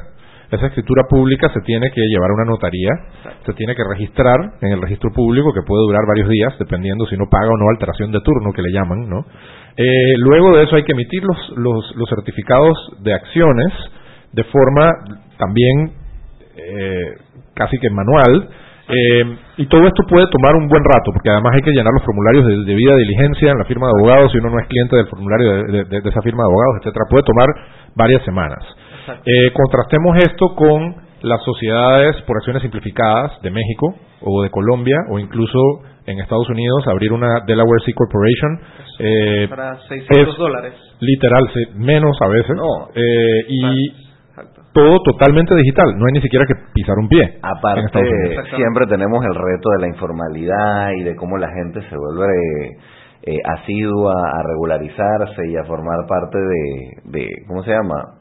Esa 0.51 0.67
escritura 0.67 1.03
pública 1.09 1.49
se 1.51 1.61
tiene 1.61 1.89
que 1.89 2.01
llevar 2.01 2.29
a 2.29 2.33
una 2.35 2.45
notaría, 2.45 2.91
se 3.43 3.53
tiene 3.53 3.73
que 3.73 3.83
registrar 3.89 4.37
en 4.61 4.71
el 4.71 4.81
registro 4.81 5.09
público, 5.11 5.51
que 5.51 5.65
puede 5.65 5.81
durar 5.81 6.01
varios 6.07 6.29
días, 6.29 6.53
dependiendo 6.59 7.07
si 7.07 7.17
no 7.17 7.25
paga 7.29 7.49
o 7.49 7.57
no 7.57 7.69
alteración 7.71 8.11
de 8.11 8.21
turno, 8.21 8.53
que 8.53 8.61
le 8.61 8.71
llaman, 8.71 9.09
¿no? 9.09 9.25
Eh, 9.75 10.13
luego 10.17 10.55
de 10.55 10.65
eso 10.65 10.75
hay 10.75 10.83
que 10.83 10.91
emitir 10.91 11.23
los, 11.23 11.57
los, 11.57 11.95
los 11.95 12.07
certificados 12.07 12.77
de 12.99 13.13
acciones 13.13 13.73
de 14.33 14.43
forma 14.43 14.91
también 15.37 15.93
eh, 16.55 17.17
casi 17.55 17.77
que 17.79 17.89
manual. 17.89 18.49
Eh, 18.89 19.37
y 19.57 19.65
todo 19.67 19.83
esto 19.87 20.03
puede 20.09 20.27
tomar 20.27 20.55
un 20.55 20.67
buen 20.67 20.83
rato, 20.83 21.11
porque 21.13 21.29
además 21.29 21.53
hay 21.55 21.61
que 21.61 21.71
llenar 21.71 21.93
los 21.93 22.03
formularios 22.03 22.45
de 22.45 22.65
debida 22.65 22.95
diligencia 22.95 23.51
en 23.51 23.57
la 23.57 23.65
firma 23.65 23.87
de 23.87 23.93
abogados, 23.97 24.31
si 24.31 24.37
uno 24.39 24.49
no 24.49 24.59
es 24.59 24.67
cliente 24.67 24.95
del 24.97 25.07
formulario 25.07 25.47
de, 25.51 25.63
de- 25.71 25.83
de- 25.85 26.01
de 26.01 26.09
esa 26.09 26.21
firma 26.21 26.43
de 26.43 26.49
abogados, 26.51 26.75
etcétera, 26.81 27.05
puede 27.09 27.23
tomar 27.23 27.47
varias 27.95 28.23
semanas. 28.25 28.59
Eh, 29.25 29.51
contrastemos 29.53 30.17
esto 30.17 30.55
con 30.55 30.95
las 31.21 31.41
sociedades 31.43 32.21
por 32.23 32.37
acciones 32.37 32.61
simplificadas 32.61 33.41
de 33.41 33.51
México 33.51 33.95
o 34.21 34.43
de 34.43 34.49
Colombia 34.49 34.97
o 35.11 35.19
incluso 35.19 35.57
en 36.05 36.19
Estados 36.19 36.49
Unidos 36.49 36.85
abrir 36.87 37.13
una 37.13 37.39
Delaware 37.47 37.81
C 37.85 37.93
Corporation 37.93 38.59
eh, 38.99 39.47
Para 39.49 39.77
600 39.87 40.27
es 40.33 40.37
dólares. 40.37 40.73
literal 40.99 41.49
menos 41.75 42.17
a 42.21 42.27
veces 42.27 42.55
eh, 42.95 43.45
y. 43.47 44.02
todo 44.73 44.99
totalmente 45.03 45.55
digital. 45.55 45.85
No 45.97 46.05
hay 46.05 46.13
ni 46.13 46.21
siquiera 46.21 46.45
que 46.45 46.55
pisar 46.73 46.97
un 46.97 47.07
pie 47.07 47.39
aparte, 47.41 47.81
siempre 48.55 48.87
tenemos 48.87 49.23
el 49.23 49.35
reto 49.35 49.69
de 49.77 49.81
la 49.81 49.87
informalidad 49.87 50.91
y 50.97 51.03
de 51.03 51.15
cómo 51.15 51.37
la 51.37 51.49
gente 51.49 51.81
se 51.89 51.95
vuelve 51.95 52.77
eh, 53.25 53.37
asidua 53.45 54.13
a 54.33 54.43
regularizarse 54.43 55.47
y 55.47 55.55
a 55.55 55.63
formar 55.63 56.05
parte 56.07 56.37
de, 56.37 57.19
de, 57.19 57.27
¿cómo 57.47 57.63
se 57.63 57.71
llama? 57.71 58.15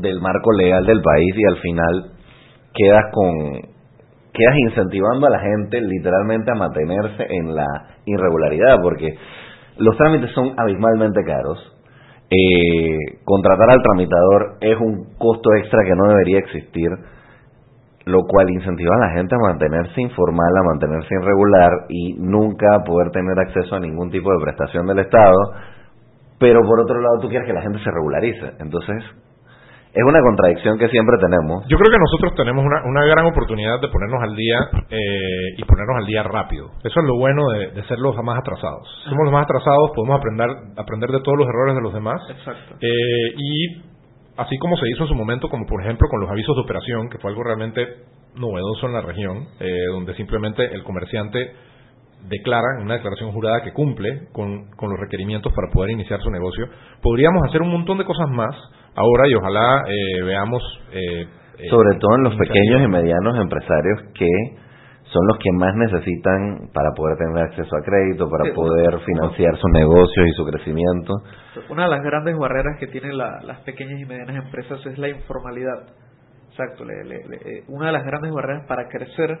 Del 0.00 0.20
marco 0.20 0.52
legal 0.52 0.86
del 0.86 1.02
país 1.02 1.34
y 1.36 1.44
al 1.44 1.58
final 1.58 2.12
quedas 2.72 3.04
con 3.12 3.72
quedas 4.32 4.56
incentivando 4.68 5.26
a 5.26 5.30
la 5.30 5.40
gente 5.40 5.80
literalmente 5.82 6.50
a 6.50 6.54
mantenerse 6.54 7.26
en 7.28 7.54
la 7.54 7.66
irregularidad 8.06 8.78
porque 8.82 9.14
los 9.76 9.96
trámites 9.98 10.30
son 10.32 10.54
abismalmente 10.56 11.22
caros 11.24 11.71
eh, 12.34 13.18
contratar 13.24 13.70
al 13.70 13.82
tramitador 13.82 14.56
es 14.60 14.78
un 14.80 15.14
costo 15.18 15.54
extra 15.58 15.84
que 15.84 15.94
no 15.94 16.08
debería 16.08 16.38
existir 16.38 16.90
lo 18.04 18.24
cual 18.26 18.50
incentiva 18.50 18.96
a 18.96 19.06
la 19.06 19.10
gente 19.10 19.34
a 19.34 19.38
mantenerse 19.38 20.00
informal, 20.00 20.56
a 20.56 20.64
mantenerse 20.64 21.14
irregular 21.14 21.70
y 21.88 22.14
nunca 22.14 22.82
poder 22.84 23.10
tener 23.10 23.38
acceso 23.38 23.76
a 23.76 23.80
ningún 23.80 24.10
tipo 24.10 24.32
de 24.32 24.42
prestación 24.42 24.86
del 24.86 25.00
Estado, 25.00 25.36
pero 26.38 26.60
por 26.62 26.80
otro 26.80 27.00
lado 27.00 27.20
tú 27.20 27.28
quieres 27.28 27.46
que 27.46 27.52
la 27.52 27.62
gente 27.62 27.78
se 27.78 27.90
regularice. 27.90 28.52
Entonces, 28.58 29.04
es 29.94 30.04
una 30.04 30.20
contradicción 30.20 30.78
que 30.78 30.88
siempre 30.88 31.16
tenemos. 31.20 31.64
yo 31.68 31.76
creo 31.76 31.92
que 31.92 31.98
nosotros 31.98 32.34
tenemos 32.34 32.64
una, 32.64 32.82
una 32.84 33.04
gran 33.04 33.26
oportunidad 33.26 33.80
de 33.80 33.88
ponernos 33.88 34.22
al 34.22 34.34
día 34.34 34.58
eh, 34.88 35.54
y 35.58 35.64
ponernos 35.64 35.96
al 35.98 36.06
día 36.06 36.22
rápido 36.22 36.70
eso 36.82 37.00
es 37.00 37.06
lo 37.06 37.16
bueno 37.16 37.42
de, 37.52 37.72
de 37.72 37.84
ser 37.84 37.98
los 37.98 38.16
más 38.22 38.38
atrasados 38.38 38.88
somos 39.04 39.24
los 39.24 39.32
más 39.32 39.44
atrasados 39.44 39.90
podemos 39.94 40.18
aprender 40.18 40.48
aprender 40.76 41.10
de 41.10 41.20
todos 41.20 41.38
los 41.38 41.48
errores 41.48 41.74
de 41.74 41.82
los 41.82 41.92
demás 41.92 42.22
Exacto. 42.30 42.76
Eh, 42.80 43.34
y 43.36 43.92
así 44.36 44.58
como 44.58 44.76
se 44.76 44.88
hizo 44.88 45.02
en 45.04 45.08
su 45.08 45.14
momento, 45.14 45.48
como 45.48 45.66
por 45.66 45.82
ejemplo 45.82 46.08
con 46.08 46.20
los 46.20 46.30
avisos 46.30 46.54
de 46.56 46.62
operación, 46.62 47.08
que 47.08 47.18
fue 47.18 47.30
algo 47.30 47.42
realmente 47.42 47.86
novedoso 48.34 48.86
en 48.86 48.92
la 48.94 49.02
región, 49.02 49.48
eh, 49.60 49.86
donde 49.90 50.14
simplemente 50.14 50.64
el 50.74 50.82
comerciante 50.84 51.52
declara 52.28 52.78
en 52.78 52.84
una 52.84 52.94
declaración 52.94 53.32
jurada 53.32 53.62
que 53.62 53.72
cumple 53.72 54.28
con, 54.32 54.70
con 54.76 54.90
los 54.90 54.98
requerimientos 54.98 55.52
para 55.52 55.70
poder 55.72 55.90
iniciar 55.90 56.20
su 56.20 56.30
negocio, 56.30 56.66
podríamos 57.02 57.42
hacer 57.48 57.62
un 57.62 57.72
montón 57.72 57.98
de 57.98 58.04
cosas 58.04 58.28
más 58.30 58.54
ahora 58.96 59.28
y 59.28 59.34
ojalá 59.34 59.84
eh, 59.88 60.22
veamos... 60.24 60.62
eh, 60.92 61.26
eh, 61.58 61.68
Sobre 61.70 61.98
todo 61.98 62.16
en 62.16 62.22
los 62.24 62.36
pequeños 62.36 62.82
y 62.82 62.88
medianos 62.88 63.36
empresarios 63.38 64.00
que 64.14 64.26
son 65.04 65.26
los 65.28 65.36
que 65.38 65.52
más 65.52 65.74
necesitan 65.76 66.70
para 66.72 66.90
poder 66.96 67.18
tener 67.18 67.44
acceso 67.44 67.76
a 67.76 67.82
crédito, 67.84 68.28
para 68.30 68.44
Sí, 68.44 68.50
poder 68.54 68.98
financiar 69.00 69.56
sus 69.58 69.70
negocios 69.70 70.26
y 70.26 70.30
su 70.32 70.44
crecimiento. 70.46 71.12
Una 71.68 71.84
de 71.84 71.90
las 71.90 72.02
grandes 72.02 72.36
barreras 72.38 72.78
que 72.80 72.86
tienen 72.86 73.18
la- 73.18 73.40
las 73.44 73.60
pequeñas 73.60 74.00
y 74.00 74.06
medianas 74.06 74.44
empresas 74.46 74.84
es 74.86 74.98
la 74.98 75.08
informalidad. 75.10 75.86
Exacto. 76.50 76.84
le- 76.84 77.04
le- 77.04 77.28
le- 77.28 77.36
eh, 77.36 77.64
una 77.68 77.86
de 77.86 77.92
las 77.92 78.04
grandes 78.04 78.32
barreras 78.32 78.66
para 78.66 78.88
crecer 78.88 79.38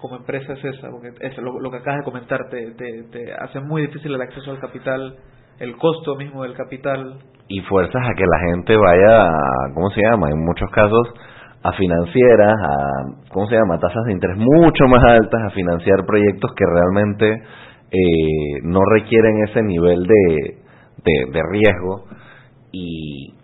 como 0.00 0.16
empresa 0.16 0.52
es 0.54 0.64
esa, 0.64 0.88
porque 0.90 1.08
es 1.20 1.36
lo, 1.38 1.60
lo 1.60 1.70
que 1.70 1.76
acabas 1.78 2.00
de 2.00 2.04
comentar, 2.04 2.48
te, 2.48 2.70
te, 2.72 3.02
te 3.10 3.32
hace 3.34 3.60
muy 3.60 3.82
difícil 3.82 4.14
el 4.14 4.20
acceso 4.22 4.50
al 4.50 4.58
capital, 4.60 5.16
el 5.58 5.76
costo 5.76 6.16
mismo 6.16 6.42
del 6.44 6.54
capital. 6.54 7.18
Y 7.50 7.60
fuerzas 7.68 8.02
a 8.08 8.14
que 8.16 8.24
la 8.24 8.38
gente 8.48 8.76
vaya, 8.76 9.26
a, 9.26 9.32
¿cómo 9.74 9.90
se 9.90 10.00
llama? 10.02 10.30
En 10.30 10.38
muchos 10.38 10.70
casos 10.70 11.08
a 11.62 11.72
financieras, 11.72 12.54
a, 12.54 12.76
¿cómo 13.34 13.46
se 13.48 13.56
llama? 13.56 13.78
Tasas 13.78 14.04
de 14.06 14.12
interés 14.12 14.36
mucho 14.38 14.86
más 14.88 15.02
altas, 15.04 15.42
a 15.44 15.50
financiar 15.50 16.06
proyectos 16.06 16.52
que 16.56 16.64
realmente 16.64 17.42
eh, 17.90 18.60
no 18.62 18.80
requieren 18.94 19.42
ese 19.48 19.62
nivel 19.62 20.04
de, 20.04 20.54
de, 21.04 21.32
de 21.32 21.42
riesgo 21.50 22.04
y 22.72 23.34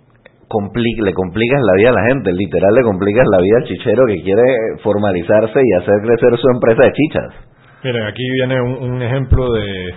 compli- 0.48 1.02
le 1.02 1.12
complicas 1.12 1.60
la 1.60 1.74
vida 1.76 1.90
a 1.90 2.00
la 2.00 2.08
gente, 2.08 2.32
literal 2.32 2.72
le 2.74 2.82
complicas 2.84 3.26
la 3.28 3.38
vida 3.42 3.56
al 3.58 3.64
chichero 3.64 4.06
que 4.06 4.22
quiere 4.22 4.42
formalizarse 4.84 5.60
y 5.62 5.72
hacer 5.82 5.94
crecer 6.02 6.38
su 6.38 6.48
empresa 6.54 6.84
de 6.84 6.92
chichas. 6.92 7.34
Miren, 7.82 8.04
aquí 8.06 8.22
viene 8.30 8.60
un, 8.62 8.92
un 8.92 9.02
ejemplo 9.02 9.52
de, 9.52 9.94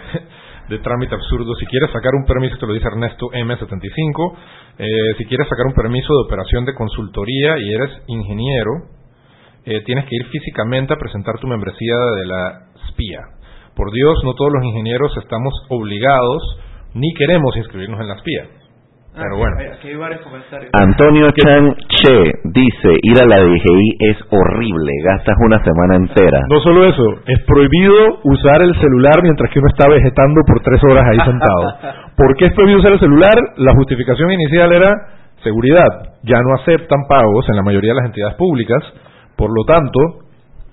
de 0.69 0.79
trámite 0.79 1.15
absurdo. 1.15 1.55
Si 1.55 1.65
quieres 1.65 1.91
sacar 1.91 2.13
un 2.15 2.25
permiso, 2.25 2.57
te 2.57 2.67
lo 2.67 2.73
dice 2.73 2.87
Ernesto 2.87 3.27
M75, 3.31 4.37
eh, 4.77 4.85
si 5.17 5.25
quieres 5.25 5.47
sacar 5.49 5.65
un 5.65 5.73
permiso 5.73 6.13
de 6.13 6.25
operación 6.25 6.65
de 6.65 6.75
consultoría 6.75 7.57
y 7.57 7.73
eres 7.73 7.89
ingeniero, 8.07 8.71
eh, 9.65 9.81
tienes 9.85 10.05
que 10.05 10.15
ir 10.15 10.25
físicamente 10.27 10.93
a 10.93 10.97
presentar 10.97 11.39
tu 11.39 11.47
membresía 11.47 11.95
de 12.15 12.25
la 12.25 12.59
SPIA. 12.89 13.21
Por 13.75 13.91
Dios, 13.91 14.19
no 14.23 14.33
todos 14.33 14.51
los 14.53 14.63
ingenieros 14.63 15.15
estamos 15.17 15.53
obligados 15.69 16.41
ni 16.93 17.13
queremos 17.13 17.55
inscribirnos 17.57 17.99
en 17.99 18.07
la 18.07 18.17
SPIA. 18.17 18.58
Pero 19.13 19.35
Ah, 19.35 19.37
bueno. 19.37 19.55
Aquí, 19.73 19.87
hay 19.89 19.95
varios 19.95 20.21
comentarios. 20.21 20.71
Antonio 20.73 21.31
Chan 21.31 21.75
Che 21.89 22.31
dice, 22.45 22.89
ir 23.01 23.17
a 23.21 23.25
la 23.25 23.37
DGI 23.41 23.97
es 24.11 24.17
horrible, 24.29 24.91
gastas 25.03 25.35
una 25.45 25.63
semana 25.63 25.95
entera. 25.95 26.39
No 26.49 26.59
solo 26.61 26.85
eso, 26.87 27.03
es 27.25 27.39
prohibido 27.45 28.19
usar 28.23 28.61
el 28.61 28.73
celular 28.79 29.21
mientras 29.23 29.51
que 29.51 29.59
uno 29.59 29.67
está 29.69 29.89
vegetando 29.89 30.41
por 30.47 30.61
tres 30.61 30.81
horas 30.83 31.05
ahí 31.11 31.19
sentado. 31.25 31.63
¿Por 32.15 32.35
qué 32.37 32.45
es 32.45 32.53
prohibido 32.53 32.79
usar 32.79 32.93
el 32.93 32.99
celular? 32.99 33.35
La 33.57 33.73
justificación 33.73 34.31
inicial 34.31 34.71
era 34.71 34.89
seguridad. 35.43 36.15
Ya 36.23 36.37
no 36.41 36.53
aceptan 36.61 36.99
pagos 37.09 37.47
en 37.49 37.55
la 37.55 37.63
mayoría 37.63 37.91
de 37.91 37.97
las 37.97 38.05
entidades 38.05 38.35
públicas, 38.37 38.83
por 39.35 39.49
lo 39.49 39.63
tanto, 39.65 39.99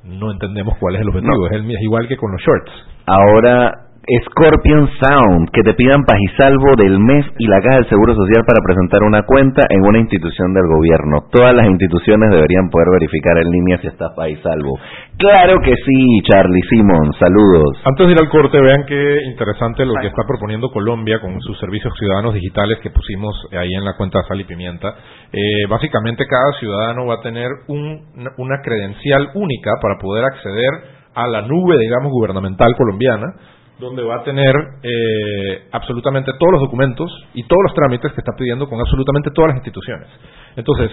no 0.04 0.30
entendemos 0.30 0.76
cuál 0.78 0.96
es 0.96 1.00
el 1.00 1.08
objetivo. 1.08 1.46
Es, 1.46 1.52
el, 1.52 1.70
es 1.70 1.82
igual 1.82 2.06
que 2.06 2.16
con 2.16 2.30
los 2.32 2.40
shorts. 2.42 2.72
Ahora, 3.06 3.72
Scorpion 4.06 4.86
Sound, 5.02 5.50
que 5.50 5.62
te 5.66 5.74
pidan 5.74 6.04
pagisalvo 6.06 6.78
del 6.78 7.00
mes 7.00 7.26
y 7.38 7.46
la 7.48 7.60
caja 7.60 7.82
del 7.82 7.88
Seguro 7.88 8.14
Social 8.14 8.44
para 8.46 8.62
presentar 8.62 9.02
una 9.02 9.22
cuenta 9.26 9.62
en 9.68 9.82
una 9.82 9.98
institución 9.98 10.54
del 10.54 10.62
gobierno. 10.70 11.26
Todas 11.32 11.52
las 11.54 11.66
instituciones 11.66 12.30
deberían 12.30 12.70
poder 12.70 12.86
verificar 12.94 13.34
en 13.38 13.50
línea 13.50 13.78
si 13.82 13.88
estás 13.88 14.12
pagisalvo. 14.14 14.78
Claro 15.18 15.58
que 15.60 15.74
sí, 15.74 15.98
Charlie 16.22 16.62
Simon, 16.70 17.12
saludos. 17.18 17.82
Antes 17.84 18.06
de 18.06 18.12
ir 18.12 18.20
al 18.20 18.28
corte, 18.28 18.60
vean 18.60 18.86
qué 18.86 19.18
interesante 19.26 19.84
lo 19.84 19.94
que 20.00 20.06
está 20.06 20.22
proponiendo 20.22 20.70
Colombia 20.70 21.18
con 21.20 21.40
sus 21.40 21.58
servicios 21.58 21.92
ciudadanos 21.98 22.32
digitales 22.34 22.78
que 22.80 22.90
pusimos 22.90 23.34
ahí 23.58 23.74
en 23.74 23.84
la 23.84 23.96
cuenta 23.96 24.22
Sal 24.28 24.40
y 24.40 24.44
Pimienta. 24.44 24.94
Eh, 25.32 25.66
básicamente, 25.68 26.26
cada 26.30 26.52
ciudadano 26.60 27.06
va 27.06 27.14
a 27.14 27.20
tener 27.22 27.50
un- 27.66 28.06
una 28.38 28.62
credencial 28.62 29.30
única 29.34 29.72
para 29.82 29.98
poder 29.98 30.24
acceder 30.24 30.94
a 31.12 31.26
la 31.26 31.42
nube, 31.42 31.76
digamos, 31.80 32.12
gubernamental 32.12 32.76
colombiana, 32.76 33.34
donde 33.78 34.02
va 34.02 34.16
a 34.16 34.24
tener 34.24 34.54
eh, 34.82 35.68
absolutamente 35.72 36.32
todos 36.38 36.52
los 36.52 36.62
documentos 36.62 37.10
y 37.34 37.42
todos 37.42 37.62
los 37.64 37.74
trámites 37.74 38.12
que 38.12 38.20
está 38.20 38.32
pidiendo 38.36 38.68
con 38.68 38.80
absolutamente 38.80 39.30
todas 39.30 39.48
las 39.48 39.56
instituciones. 39.58 40.08
Entonces, 40.56 40.90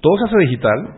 todo 0.00 0.16
se 0.18 0.24
hace 0.24 0.38
digital 0.38 0.88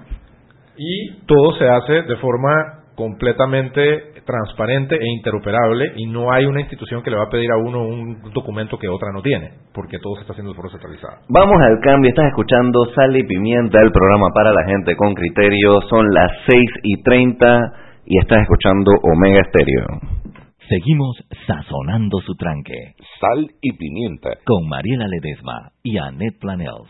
y 0.76 1.24
todo 1.26 1.52
se 1.56 1.68
hace 1.68 2.02
de 2.02 2.16
forma 2.16 2.82
completamente 2.94 4.12
transparente 4.24 4.94
e 4.94 5.08
interoperable 5.16 5.92
y 5.96 6.06
no 6.06 6.30
hay 6.30 6.44
una 6.44 6.60
institución 6.60 7.02
que 7.02 7.10
le 7.10 7.16
va 7.16 7.24
a 7.24 7.30
pedir 7.30 7.50
a 7.50 7.56
uno 7.56 7.82
un 7.82 8.30
documento 8.32 8.78
que 8.78 8.88
otra 8.88 9.10
no 9.12 9.22
tiene, 9.22 9.50
porque 9.74 9.98
todo 9.98 10.14
se 10.14 10.20
está 10.20 10.32
haciendo 10.32 10.52
de 10.52 10.56
forma 10.56 10.70
centralizada. 10.70 11.18
Vamos 11.28 11.60
al 11.60 11.80
cambio, 11.80 12.10
estás 12.10 12.26
escuchando 12.26 12.84
Sal 12.94 13.16
y 13.16 13.24
Pimienta, 13.24 13.80
el 13.82 13.90
programa 13.90 14.28
para 14.34 14.52
la 14.52 14.64
gente 14.64 14.94
con 14.96 15.14
criterio, 15.14 15.80
son 15.88 16.06
las 16.12 16.30
6 16.46 16.60
y 16.82 17.02
30 17.02 17.72
y 18.06 18.18
estás 18.18 18.42
escuchando 18.42 18.92
Omega 19.02 19.42
Stereo. 19.48 20.21
Seguimos 20.68 21.16
sazonando 21.46 22.20
su 22.20 22.34
tranque. 22.34 22.94
Sal 23.20 23.50
y 23.60 23.72
Pimienta. 23.72 24.38
Con 24.44 24.68
Mariela 24.68 25.08
Ledesma 25.08 25.72
y 25.82 25.98
Annette 25.98 26.38
Planels. 26.38 26.88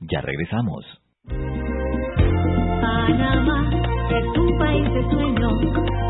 Ya 0.00 0.20
regresamos. 0.20 0.84
Panamá 2.80 3.70
es 4.10 4.38
un 4.38 4.58
país 4.58 4.92
de 4.92 5.02
sueños, 5.10 5.58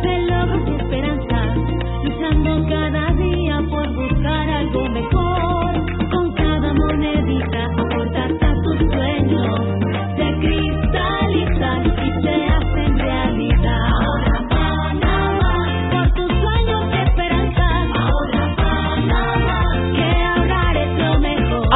de 0.02 0.18
logros 0.26 0.68
y 0.68 0.74
esperanzas, 0.74 1.56
luchando 2.02 2.68
cada 2.68 2.83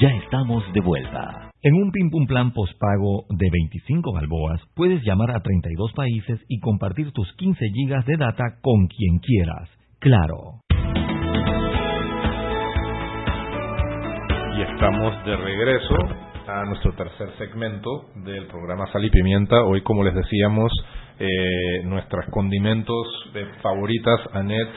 Ya 0.00 0.08
estamos 0.08 0.64
de 0.72 0.80
vuelta. 0.80 1.52
En 1.62 1.74
un 1.74 1.92
Pim 1.92 2.10
Pum 2.10 2.26
Plan 2.26 2.52
postpago 2.52 3.26
de 3.28 3.48
25 3.48 4.12
balboas 4.12 4.60
puedes 4.74 5.00
llamar 5.04 5.30
a 5.30 5.40
32 5.40 5.92
países 5.92 6.40
y 6.48 6.58
compartir 6.58 7.12
tus 7.12 7.32
15 7.34 7.64
gigas 7.68 8.04
de 8.04 8.16
data 8.16 8.58
con 8.60 8.88
quien 8.88 9.20
quieras. 9.20 9.70
Claro. 10.00 10.62
Y 14.58 14.62
estamos 14.62 15.24
de 15.24 15.36
regreso 15.36 15.94
a 16.48 16.64
nuestro 16.64 16.92
tercer 16.96 17.28
segmento 17.38 18.10
del 18.24 18.48
programa 18.48 18.90
Sal 18.92 19.04
y 19.04 19.10
Pimienta. 19.10 19.62
Hoy, 19.62 19.82
como 19.82 20.02
les 20.02 20.14
decíamos, 20.14 20.72
eh, 21.20 21.84
nuestras 21.84 22.28
condimentos 22.30 23.06
eh, 23.36 23.46
favoritas, 23.62 24.20
Annette 24.32 24.74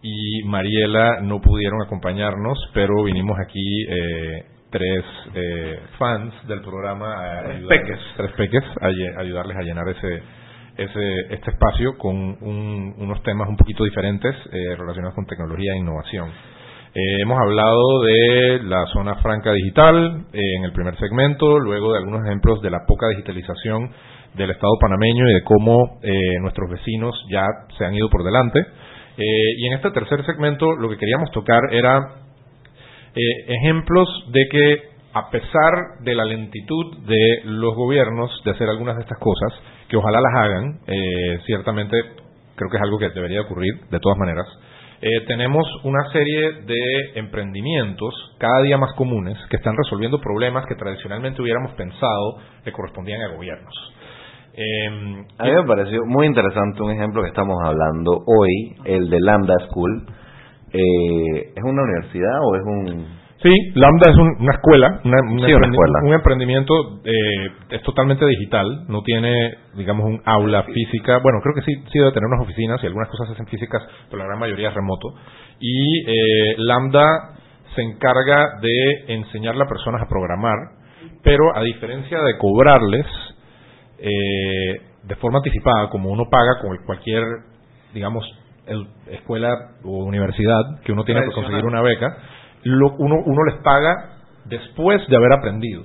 y 0.00 0.42
Mariela, 0.44 1.20
no 1.20 1.42
pudieron 1.42 1.82
acompañarnos, 1.82 2.58
pero 2.72 3.04
vinimos 3.04 3.38
aquí 3.38 3.82
eh, 3.88 4.53
tres 4.74 5.04
eh, 5.34 5.78
fans 6.00 6.34
del 6.48 6.60
programa 6.62 7.06
a 7.14 7.38
ayudarles, 7.50 7.68
peques. 7.68 7.98
tres 8.16 8.32
peques 8.32 8.64
a 8.80 9.20
ayudarles 9.20 9.56
a 9.56 9.62
llenar 9.62 9.88
ese, 9.88 10.20
ese 10.76 11.18
este 11.30 11.50
espacio 11.52 11.96
con 11.96 12.16
un- 12.16 12.94
unos 12.98 13.22
temas 13.22 13.48
un 13.48 13.56
poquito 13.56 13.84
diferentes 13.84 14.34
eh, 14.50 14.74
relacionados 14.76 15.14
con 15.14 15.26
tecnología 15.26 15.74
e 15.74 15.78
innovación. 15.78 16.28
Eh, 16.96 17.22
hemos 17.22 17.38
hablado 17.40 18.02
de 18.02 18.60
la 18.64 18.84
zona 18.92 19.14
franca 19.22 19.52
digital 19.52 20.26
eh, 20.32 20.40
en 20.58 20.64
el 20.64 20.72
primer 20.72 20.96
segmento, 20.98 21.60
luego 21.60 21.92
de 21.92 21.98
algunos 21.98 22.24
ejemplos 22.26 22.60
de 22.60 22.70
la 22.70 22.80
poca 22.86 23.06
digitalización 23.10 23.90
del 24.34 24.50
Estado 24.50 24.72
panameño 24.80 25.30
y 25.30 25.34
de 25.34 25.42
cómo 25.44 26.00
eh, 26.02 26.12
nuestros 26.40 26.68
vecinos 26.68 27.14
ya 27.30 27.46
se 27.78 27.84
han 27.84 27.94
ido 27.94 28.08
por 28.10 28.24
delante. 28.24 28.60
Y 29.16 29.68
en 29.68 29.74
este 29.74 29.92
tercer 29.92 30.26
segmento 30.26 30.72
lo 30.74 30.88
que 30.88 30.96
queríamos 30.98 31.30
tocar 31.30 31.60
era 31.70 32.23
eh, 33.14 33.44
ejemplos 33.48 34.08
de 34.32 34.48
que 34.50 34.94
a 35.14 35.30
pesar 35.30 36.00
de 36.00 36.14
la 36.14 36.24
lentitud 36.24 36.98
de 37.06 37.42
los 37.44 37.74
gobiernos 37.74 38.30
de 38.44 38.50
hacer 38.50 38.68
algunas 38.68 38.96
de 38.96 39.02
estas 39.02 39.18
cosas, 39.18 39.52
que 39.88 39.96
ojalá 39.96 40.20
las 40.20 40.34
hagan, 40.34 40.80
eh, 40.86 41.38
ciertamente 41.46 41.96
creo 42.56 42.70
que 42.70 42.76
es 42.76 42.82
algo 42.82 42.98
que 42.98 43.10
debería 43.10 43.42
ocurrir 43.42 43.74
de 43.90 44.00
todas 44.00 44.18
maneras, 44.18 44.46
eh, 45.00 45.20
tenemos 45.26 45.66
una 45.84 46.10
serie 46.12 46.62
de 46.62 46.80
emprendimientos 47.16 48.14
cada 48.38 48.62
día 48.62 48.78
más 48.78 48.94
comunes 48.94 49.36
que 49.50 49.56
están 49.56 49.76
resolviendo 49.76 50.20
problemas 50.20 50.64
que 50.66 50.76
tradicionalmente 50.76 51.42
hubiéramos 51.42 51.72
pensado 51.72 52.38
le 52.64 52.72
correspondían 52.72 53.20
a 53.22 53.34
gobiernos. 53.34 53.74
Eh, 54.56 54.86
A 55.38 55.44
mí 55.44 55.50
me 55.52 55.64
pareció 55.66 56.00
muy 56.06 56.26
interesante 56.26 56.82
un 56.82 56.92
ejemplo 56.92 57.22
que 57.22 57.28
estamos 57.28 57.58
hablando 57.62 58.12
hoy, 58.26 58.76
el 58.84 59.10
de 59.10 59.20
Lambda 59.20 59.54
School. 59.68 60.06
Eh, 60.74 61.52
¿Es 61.56 61.62
una 61.64 61.82
universidad 61.82 62.38
o 62.42 62.56
es 62.56 62.62
un...? 62.64 63.24
Sí, 63.42 63.54
Lambda 63.74 64.10
es 64.10 64.16
un- 64.16 64.36
una 64.40 64.54
escuela, 64.54 65.00
una- 65.04 65.18
Sí, 65.18 65.34
una 65.34 65.48
emprendi- 65.48 65.70
escuela. 65.72 65.98
un 66.04 66.14
emprendimiento 66.14 66.74
eh, 67.04 67.50
es 67.70 67.82
totalmente 67.82 68.24
digital, 68.26 68.84
no 68.88 69.02
tiene, 69.02 69.34
digamos, 69.76 70.06
un 70.06 70.20
aula 70.24 70.62
física. 70.64 71.18
Bueno, 71.22 71.40
creo 71.42 71.54
que 71.54 71.60
sí, 71.62 71.74
sí 71.92 71.98
debe 71.98 72.12
tener 72.12 72.26
unas 72.26 72.40
oficinas 72.42 72.82
y 72.82 72.86
algunas 72.86 73.08
cosas 73.10 73.26
se 73.28 73.34
hacen 73.34 73.46
físicas, 73.46 73.82
pero 74.08 74.18
la 74.22 74.26
gran 74.26 74.38
mayoría 74.40 74.68
es 74.70 74.74
remoto. 74.74 75.08
Y 75.60 76.00
eh, 76.10 76.54
Lambda 76.58 77.36
se 77.76 77.82
encarga 77.82 78.58
de 78.62 79.14
enseñarle 79.14 79.62
a 79.64 79.68
personas 79.68 80.00
a 80.02 80.08
programar, 80.08 80.56
pero 81.22 81.54
a 81.54 81.62
diferencia 81.62 82.18
de 82.22 82.38
cobrarles 82.38 83.06
eh, 83.98 84.80
de 85.04 85.16
forma 85.16 85.38
anticipada, 85.38 85.88
como 85.90 86.10
uno 86.10 86.24
paga 86.30 86.60
con 86.62 86.76
cualquier, 86.86 87.24
digamos, 87.92 88.24
el- 88.66 88.88
escuela 89.10 89.48
o 89.84 90.04
universidad 90.04 90.80
que 90.84 90.92
uno 90.92 91.04
tiene 91.04 91.20
que 91.20 91.26
Tradicional. 91.26 91.50
conseguir 91.52 91.64
una 91.66 91.82
beca, 91.82 92.16
lo- 92.64 92.94
uno, 92.98 93.16
uno 93.24 93.44
les 93.44 93.56
paga 93.62 94.10
después 94.46 95.06
de 95.08 95.16
haber 95.16 95.32
aprendido. 95.32 95.84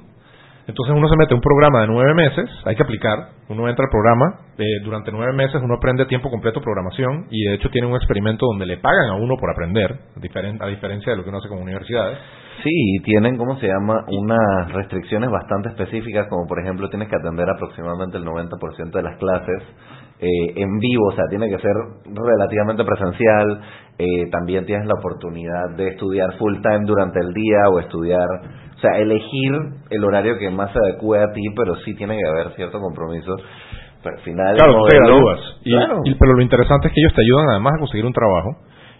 Entonces 0.67 0.95
uno 0.95 1.09
se 1.09 1.17
mete 1.17 1.33
a 1.33 1.35
un 1.35 1.41
programa 1.41 1.81
de 1.81 1.87
nueve 1.87 2.13
meses, 2.13 2.47
hay 2.63 2.75
que 2.75 2.83
aplicar, 2.83 3.17
uno 3.49 3.67
entra 3.67 3.85
al 3.85 3.89
programa, 3.89 4.41
eh, 4.59 4.63
durante 4.83 5.11
nueve 5.11 5.33
meses 5.33 5.59
uno 5.63 5.73
aprende 5.73 6.03
a 6.03 6.07
tiempo 6.07 6.29
completo 6.29 6.61
programación 6.61 7.25
y 7.31 7.43
de 7.45 7.55
hecho 7.55 7.69
tiene 7.71 7.87
un 7.87 7.95
experimento 7.95 8.45
donde 8.45 8.67
le 8.67 8.77
pagan 8.77 9.09
a 9.09 9.15
uno 9.15 9.35
por 9.39 9.49
aprender, 9.49 9.97
a 10.61 10.67
diferencia 10.67 11.11
de 11.11 11.17
lo 11.17 11.23
que 11.23 11.29
uno 11.29 11.39
hace 11.39 11.49
con 11.49 11.57
universidades. 11.59 12.19
Sí, 12.63 12.69
y 12.69 12.99
tienen, 13.01 13.35
¿cómo 13.37 13.57
se 13.57 13.65
llama? 13.67 14.05
Unas 14.09 14.71
restricciones 14.73 15.31
bastante 15.31 15.69
específicas, 15.69 16.27
como 16.29 16.45
por 16.45 16.59
ejemplo 16.59 16.87
tienes 16.89 17.07
que 17.09 17.15
atender 17.15 17.49
aproximadamente 17.49 18.17
el 18.17 18.25
90% 18.25 18.91
de 18.91 19.01
las 19.03 19.17
clases 19.17 19.63
eh, 20.21 20.53
en 20.55 20.79
vivo, 20.79 21.07
o 21.07 21.11
sea, 21.13 21.25
tiene 21.29 21.47
que 21.49 21.57
ser 21.59 21.73
relativamente 22.13 22.83
presencial. 22.83 23.61
eh, 24.01 24.29
también 24.31 24.65
tienes 24.65 24.87
la 24.87 24.93
oportunidad 24.97 25.75
de 25.75 25.89
estudiar 25.89 26.37
full 26.37 26.55
time 26.61 26.85
durante 26.85 27.19
el 27.19 27.33
día 27.33 27.67
o 27.69 27.79
estudiar, 27.81 28.27
o 28.77 28.79
sea, 28.79 28.97
elegir 28.97 29.51
el 29.89 30.03
horario 30.05 30.37
que 30.37 30.49
más 30.49 30.71
se 30.71 30.79
adecue 30.79 31.19
a 31.21 31.33
ti, 31.33 31.41
pero 31.53 31.75
sí 31.83 31.93
tiene 31.95 32.15
que 32.17 32.25
haber 32.29 32.55
cierto 32.55 32.79
compromiso. 32.79 33.35
Pero 34.01 34.15
al 34.15 34.21
final, 34.23 34.51
el 34.51 34.55
Claro, 34.55 34.71
tú 34.71 34.85
te 34.87 34.95
modelo- 34.99 35.05
gradúas. 35.17 35.39
Y, 35.65 35.71
Claro. 35.73 35.99
y- 36.05 36.15
pero 36.15 36.33
lo 36.33 36.41
interesante 36.41 36.87
es 36.87 36.93
que 36.93 37.01
ellos 37.01 37.13
te 37.13 37.21
ayudan 37.23 37.49
además 37.49 37.73
a 37.75 37.79
conseguir 37.79 38.05
un 38.05 38.13
trabajo. 38.13 38.49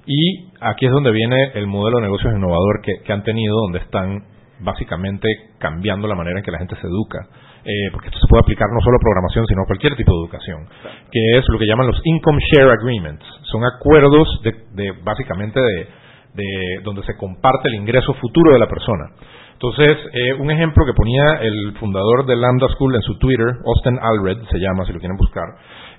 Y 0.06 0.52
aquí 0.60 0.86
es 0.86 0.92
donde 0.92 1.12
viene 1.12 1.52
el 1.54 1.68
modelo 1.68 2.00
de 2.00 2.04
negocios 2.04 2.34
innovador 2.36 2.82
que, 2.84 2.92
que 3.06 3.14
han 3.14 3.24
tenido, 3.24 3.56
donde 3.56 3.80
están 3.80 4.24
básicamente 4.60 5.30
cambiando 5.60 6.10
la 6.10 6.16
manera 6.16 6.40
en 6.40 6.44
que 6.44 6.52
la 6.52 6.58
gente 6.60 6.76
se 6.76 6.88
educa. 6.88 7.20
Eh, 7.66 7.92
porque 7.92 8.08
esto 8.08 8.20
se 8.20 8.28
puede 8.30 8.42
aplicar 8.42 8.68
no 8.74 8.80
solo 8.82 8.98
a 8.98 9.04
programación, 9.04 9.46
sino 9.46 9.64
a 9.64 9.66
cualquier 9.66 9.96
tipo 9.96 10.12
de 10.12 10.20
educación. 10.26 10.68
Que 11.12 11.38
es 11.38 11.46
lo 11.50 11.60
que 11.60 11.68
llaman 11.68 11.88
los 11.88 12.02
Income 12.04 12.40
Share 12.40 12.72
Agreements. 12.72 13.26
Son 13.52 13.64
acuerdos 13.66 14.28
de, 14.44 14.54
de 14.74 14.94
básicamente 15.04 15.60
de, 15.60 15.88
de 16.34 16.82
donde 16.84 17.04
se 17.04 17.16
comparte 17.18 17.68
el 17.68 17.76
ingreso 17.76 18.14
futuro 18.16 18.54
de 18.54 18.60
la 18.60 18.68
persona. 18.68 19.12
Entonces, 19.54 19.98
eh, 20.14 20.34
un 20.40 20.50
ejemplo 20.52 20.86
que 20.86 20.94
ponía 20.94 21.42
el 21.42 21.74
fundador 21.80 22.26
de 22.26 22.38
Lambda 22.38 22.70
School 22.70 22.96
en 22.96 23.02
su 23.02 23.18
Twitter, 23.20 23.46
Austin 23.66 24.00
Alred, 24.02 24.48
se 24.50 24.58
llama, 24.58 24.86
si 24.86 24.94
lo 24.94 25.00
quieren 25.00 25.18
buscar, 25.18 25.44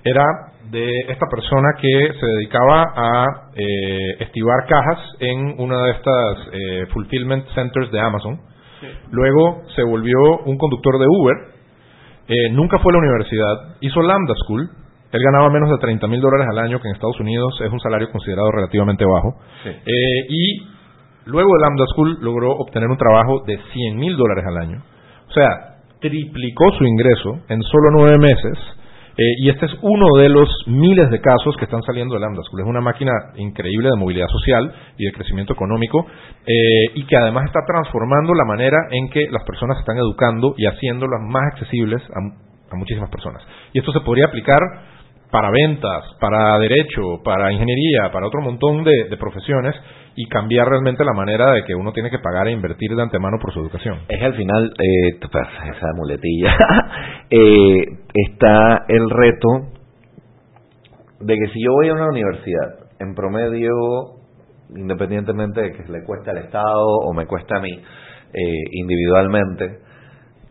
era 0.03 0.25
de 0.71 0.89
esta 1.09 1.27
persona 1.29 1.67
que 1.79 2.13
se 2.19 2.25
dedicaba 2.25 2.91
a 2.95 3.25
eh, 3.55 4.15
estivar 4.19 4.65
cajas 4.67 4.99
en 5.19 5.55
una 5.59 5.83
de 5.83 5.91
estas 5.91 6.37
eh, 6.51 6.85
fulfillment 6.91 7.45
centers 7.53 7.91
de 7.91 7.99
Amazon. 7.99 8.39
Luego 9.11 9.63
se 9.75 9.83
volvió 9.83 10.17
un 10.45 10.57
conductor 10.57 10.99
de 10.99 11.05
Uber, 11.07 11.35
eh, 12.27 12.49
nunca 12.51 12.79
fue 12.79 12.93
a 12.93 12.97
la 12.97 12.99
universidad, 12.99 13.75
hizo 13.81 14.01
Lambda 14.01 14.33
School, 14.45 14.69
él 15.11 15.21
ganaba 15.21 15.49
menos 15.49 15.69
de 15.69 15.77
30 15.77 16.07
mil 16.07 16.21
dólares 16.21 16.47
al 16.49 16.59
año, 16.59 16.79
que 16.79 16.87
en 16.87 16.93
Estados 16.95 17.19
Unidos 17.19 17.59
es 17.61 17.71
un 17.71 17.79
salario 17.79 18.09
considerado 18.11 18.51
relativamente 18.51 19.03
bajo, 19.05 19.35
Eh, 19.65 20.25
y 20.29 20.67
luego 21.25 21.49
de 21.53 21.61
Lambda 21.61 21.85
School 21.93 22.17
logró 22.21 22.51
obtener 22.51 22.89
un 22.89 22.97
trabajo 22.97 23.43
de 23.45 23.59
100 23.73 23.97
mil 23.97 24.15
dólares 24.15 24.45
al 24.47 24.57
año. 24.57 24.81
O 25.29 25.33
sea, 25.33 25.71
triplicó 25.99 26.71
su 26.77 26.85
ingreso 26.85 27.39
en 27.49 27.61
solo 27.63 27.91
nueve 27.91 28.17
meses. 28.19 28.57
Eh, 29.17 29.23
y 29.39 29.49
este 29.49 29.65
es 29.65 29.71
uno 29.81 30.07
de 30.17 30.29
los 30.29 30.49
miles 30.67 31.09
de 31.09 31.19
casos 31.19 31.55
que 31.57 31.65
están 31.65 31.81
saliendo 31.83 32.15
de 32.15 32.21
Lambda. 32.21 32.41
Es 32.41 32.65
una 32.65 32.81
máquina 32.81 33.11
increíble 33.35 33.89
de 33.89 33.99
movilidad 33.99 34.27
social 34.27 34.73
y 34.97 35.05
de 35.05 35.11
crecimiento 35.11 35.53
económico 35.53 36.05
eh, 36.45 36.85
y 36.95 37.05
que 37.05 37.17
además 37.17 37.45
está 37.45 37.59
transformando 37.65 38.33
la 38.33 38.45
manera 38.45 38.77
en 38.91 39.09
que 39.09 39.27
las 39.29 39.43
personas 39.43 39.79
están 39.79 39.97
educando 39.97 40.55
y 40.57 40.65
haciéndolas 40.65 41.21
más 41.21 41.43
accesibles 41.53 42.01
a, 42.03 42.75
muchísimas 42.75 43.09
personas. 43.09 43.43
Y 43.73 43.79
esto 43.79 43.91
se 43.91 43.99
podría 43.99 44.27
aplicar 44.27 44.59
para 45.29 45.51
ventas, 45.51 46.05
para 46.21 46.57
derecho, 46.57 47.21
para 47.23 47.51
ingeniería, 47.51 48.09
para 48.13 48.27
otro 48.27 48.41
montón 48.41 48.85
de 48.85 49.17
profesiones 49.17 49.75
y 50.15 50.27
cambiar 50.27 50.67
realmente 50.67 51.05
la 51.05 51.13
manera 51.13 51.51
de 51.51 51.63
que 51.63 51.75
uno 51.75 51.93
tiene 51.93 52.09
que 52.09 52.19
pagar 52.19 52.47
e 52.47 52.51
invertir 52.51 52.95
de 52.95 53.01
antemano 53.01 53.37
por 53.39 53.53
su 53.53 53.59
educación. 53.59 53.99
Es 54.09 54.21
al 54.21 54.35
final, 54.35 54.73
eh, 54.77 55.19
pues, 55.19 55.47
esa 55.75 55.87
muletilla, 55.95 56.55
eh, 57.29 57.83
está 58.13 58.85
el 58.87 59.09
reto 59.09 59.47
de 61.21 61.35
que 61.37 61.47
si 61.53 61.63
yo 61.63 61.73
voy 61.73 61.89
a 61.89 61.93
una 61.93 62.09
universidad, 62.09 62.81
en 62.99 63.15
promedio, 63.15 63.71
independientemente 64.75 65.61
de 65.61 65.71
que 65.71 65.91
le 65.91 66.03
cueste 66.03 66.31
al 66.31 66.37
Estado 66.37 66.85
o 66.85 67.13
me 67.13 67.25
cueste 67.25 67.55
a 67.55 67.59
mí 67.59 67.71
eh, 67.71 68.63
individualmente, 68.73 69.79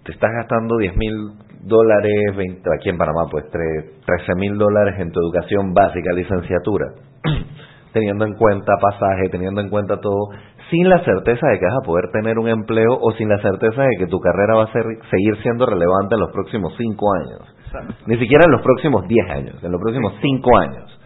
te 0.05 0.13
estás 0.13 0.31
gastando 0.33 0.77
10 0.79 0.97
mil 0.97 1.15
dólares, 1.63 2.37
20 2.37 2.63
aquí 2.79 2.89
en 2.89 2.99
Panamá, 2.99 3.27
pues 3.31 3.45
13 3.51 4.35
mil 4.37 4.57
dólares 4.57 4.95
en 4.99 5.11
tu 5.13 5.21
educación 5.21 5.73
básica, 5.75 6.13
licenciatura, 6.15 6.87
teniendo 7.93 8.25
en 8.25 8.35
cuenta 8.35 8.73
pasaje, 8.81 9.29
teniendo 9.31 9.61
en 9.61 9.69
cuenta 9.69 10.01
todo, 10.01 10.31
sin 10.71 10.89
la 10.89 11.03
certeza 11.05 11.47
de 11.49 11.59
que 11.59 11.67
vas 11.67 11.79
a 11.83 11.87
poder 11.87 12.11
tener 12.13 12.39
un 12.39 12.49
empleo 12.49 12.97
o 13.01 13.13
sin 13.13 13.29
la 13.29 13.39
certeza 13.39 13.83
de 13.83 13.97
que 13.99 14.07
tu 14.07 14.21
carrera 14.21 14.55
va 14.57 14.65
a 14.65 14.73
ser, 14.73 14.85
seguir 15.11 15.37
siendo 15.43 15.67
relevante 15.67 16.15
en 16.15 16.21
los 16.21 16.33
próximos 16.33 16.75
5 16.77 17.15
años. 17.15 17.57
Ni 18.07 18.19
siquiera 18.19 18.45
en 18.47 18.53
los 18.53 18.63
próximos 18.63 19.07
10 19.07 19.31
años, 19.31 19.65
en 19.65 19.73
los 19.73 19.81
próximos 19.81 20.15
5 20.21 20.59
años. 20.59 21.01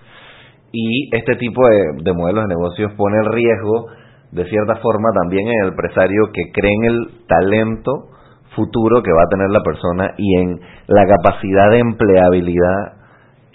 Y 0.73 1.15
este 1.15 1.37
tipo 1.37 1.67
de, 1.67 2.03
de 2.03 2.13
modelos 2.13 2.45
de 2.45 2.55
negocios 2.55 2.93
pone 2.97 3.17
el 3.19 3.33
riesgo, 3.33 3.87
de 4.33 4.45
cierta 4.47 4.77
forma, 4.77 5.09
también 5.23 5.47
en 5.49 5.63
el 5.63 5.69
empresario 5.71 6.31
que 6.33 6.51
cree 6.53 6.73
en 6.83 6.85
el 6.85 7.27
talento 7.29 8.15
futuro 8.55 9.03
que 9.03 9.13
va 9.13 9.23
a 9.23 9.29
tener 9.29 9.51
la 9.51 9.63
persona 9.63 10.15
y 10.17 10.37
en 10.37 10.61
la 10.87 11.07
capacidad 11.07 11.71
de 11.71 11.79
empleabilidad 11.81 12.94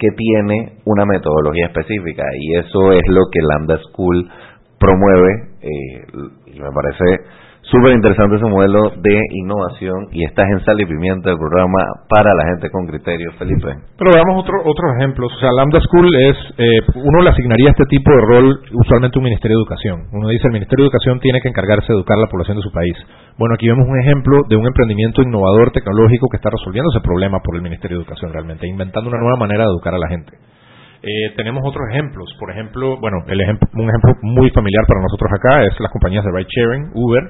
que 0.00 0.08
tiene 0.12 0.80
una 0.86 1.04
metodología 1.04 1.66
específica. 1.66 2.24
Y 2.34 2.58
eso 2.58 2.92
es 2.92 3.02
lo 3.06 3.20
que 3.30 3.40
Lambda 3.42 3.78
School 3.90 4.28
promueve 4.78 5.30
eh, 5.60 6.04
y 6.46 6.58
me 6.58 6.70
parece 6.72 7.04
súper 7.70 7.94
interesante 7.94 8.36
ese 8.36 8.50
modelo 8.50 8.90
de 8.98 9.16
innovación 9.38 10.08
y 10.12 10.24
estás 10.24 10.46
en 10.50 10.60
Sal 10.64 10.80
y 10.80 10.86
Pimienta, 10.86 11.30
el 11.30 11.38
programa 11.38 11.78
para 12.08 12.34
la 12.34 12.44
gente 12.50 12.68
con 12.70 12.86
criterio, 12.86 13.30
Felipe. 13.38 13.70
Pero 13.96 14.10
veamos 14.12 14.42
otro, 14.42 14.58
otros 14.64 14.90
ejemplos. 14.98 15.32
O 15.32 15.38
sea, 15.38 15.50
Lambda 15.52 15.80
School 15.80 16.10
es, 16.14 16.36
eh, 16.58 16.82
uno 16.94 17.22
le 17.22 17.30
asignaría 17.30 17.70
este 17.70 17.84
tipo 17.86 18.10
de 18.10 18.20
rol 18.20 18.60
usualmente 18.74 19.16
a 19.16 19.20
un 19.20 19.24
Ministerio 19.24 19.56
de 19.56 19.62
Educación. 19.62 19.96
Uno 20.12 20.28
dice, 20.28 20.46
el 20.48 20.52
Ministerio 20.52 20.84
de 20.84 20.86
Educación 20.90 21.20
tiene 21.20 21.40
que 21.40 21.48
encargarse 21.48 21.86
de 21.86 21.98
educar 21.98 22.18
a 22.18 22.22
la 22.22 22.26
población 22.26 22.56
de 22.58 22.62
su 22.62 22.72
país. 22.72 22.96
Bueno, 23.38 23.54
aquí 23.54 23.68
vemos 23.68 23.86
un 23.86 23.98
ejemplo 24.00 24.42
de 24.48 24.56
un 24.56 24.66
emprendimiento 24.66 25.22
innovador 25.22 25.70
tecnológico 25.70 26.28
que 26.28 26.36
está 26.36 26.50
resolviendo 26.50 26.90
ese 26.90 27.00
problema 27.00 27.38
por 27.40 27.56
el 27.56 27.62
Ministerio 27.62 27.98
de 27.98 28.02
Educación 28.02 28.32
realmente, 28.32 28.66
inventando 28.66 29.08
una 29.08 29.20
nueva 29.20 29.36
manera 29.38 29.64
de 29.64 29.70
educar 29.70 29.94
a 29.94 29.98
la 29.98 30.08
gente. 30.08 30.32
Eh, 31.02 31.32
tenemos 31.36 31.62
otros 31.64 31.88
ejemplos. 31.90 32.28
Por 32.38 32.50
ejemplo, 32.50 32.98
bueno, 33.00 33.24
el 33.28 33.40
ejemplo, 33.40 33.68
un 33.72 33.88
ejemplo 33.88 34.12
muy 34.22 34.50
familiar 34.50 34.84
para 34.86 35.00
nosotros 35.00 35.30
acá 35.32 35.64
es 35.64 35.80
las 35.80 35.90
compañías 35.92 36.24
de 36.24 36.30
ride 36.30 36.48
sharing, 36.50 36.90
Uber, 36.92 37.22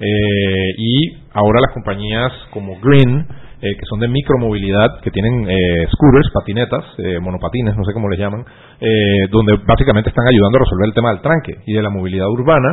eh, 0.00 0.70
y 0.76 1.16
ahora 1.32 1.60
las 1.60 1.72
compañías 1.72 2.32
como 2.50 2.78
Green, 2.80 3.26
eh, 3.60 3.74
que 3.74 3.86
son 3.86 3.98
de 3.98 4.08
micromovilidad, 4.08 5.00
que 5.02 5.10
tienen 5.10 5.48
eh, 5.50 5.86
scooters, 5.90 6.30
patinetas, 6.32 6.84
eh, 6.98 7.18
monopatines, 7.20 7.76
no 7.76 7.84
sé 7.84 7.92
cómo 7.92 8.08
les 8.08 8.18
llaman, 8.18 8.44
eh, 8.80 9.26
donde 9.30 9.58
básicamente 9.66 10.10
están 10.10 10.26
ayudando 10.28 10.58
a 10.58 10.60
resolver 10.60 10.86
el 10.86 10.94
tema 10.94 11.10
del 11.10 11.20
tranque 11.20 11.58
y 11.66 11.72
de 11.72 11.82
la 11.82 11.90
movilidad 11.90 12.28
urbana, 12.28 12.68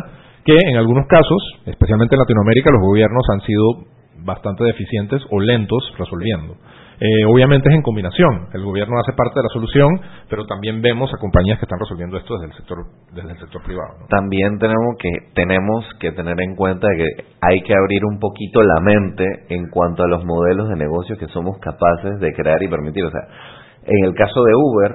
que 0.46 0.56
en 0.70 0.78
algunos 0.78 1.08
casos, 1.08 1.42
especialmente 1.66 2.16
en 2.16 2.20
Latinoamérica, 2.20 2.70
los 2.70 2.82
gobiernos 2.82 3.26
han 3.34 3.42
sido 3.42 3.64
bastante 4.24 4.64
deficientes 4.64 5.22
o 5.32 5.40
lentos 5.40 5.92
resolviendo. 5.98 6.56
Eh, 7.00 7.26
obviamente 7.28 7.70
es 7.70 7.76
en 7.76 7.82
combinación. 7.82 8.48
El 8.54 8.64
gobierno 8.64 8.96
hace 9.00 9.12
parte 9.14 9.40
de 9.40 9.44
la 9.44 9.50
solución, 9.50 9.90
pero 10.30 10.46
también 10.46 10.82
vemos 10.82 11.12
a 11.14 11.20
compañías 11.20 11.60
que 11.60 11.66
están 11.66 11.80
resolviendo 11.80 12.18
esto 12.18 12.36
desde 12.36 12.54
el 12.54 12.58
sector, 12.58 12.78
desde 13.14 13.32
el 13.32 13.40
sector 13.40 13.62
privado. 13.64 14.08
También 14.10 14.58
tenemos 14.60 14.96
que, 14.98 15.10
tenemos 15.34 15.86
que 16.00 16.12
tener 16.12 16.40
en 16.40 16.56
cuenta 16.56 16.88
que 16.96 17.26
hay 17.42 17.62
que 17.64 17.74
abrir 17.76 18.06
un 18.06 18.20
poquito 18.20 18.62
la 18.62 18.80
mente 18.82 19.26
en 19.50 19.70
cuanto 19.70 20.04
a 20.04 20.08
los 20.08 20.24
modelos 20.24 20.70
de 20.70 20.76
negocio 20.78 21.18
que 21.18 21.28
somos 21.28 21.58
capaces 21.60 22.20
de 22.20 22.34
crear 22.34 22.62
y 22.64 22.70
permitir. 22.70 23.04
O 23.04 23.12
sea, 23.12 23.28
en 23.84 24.06
el 24.06 24.14
caso 24.16 24.44
de 24.44 24.54
Uber, 24.56 24.92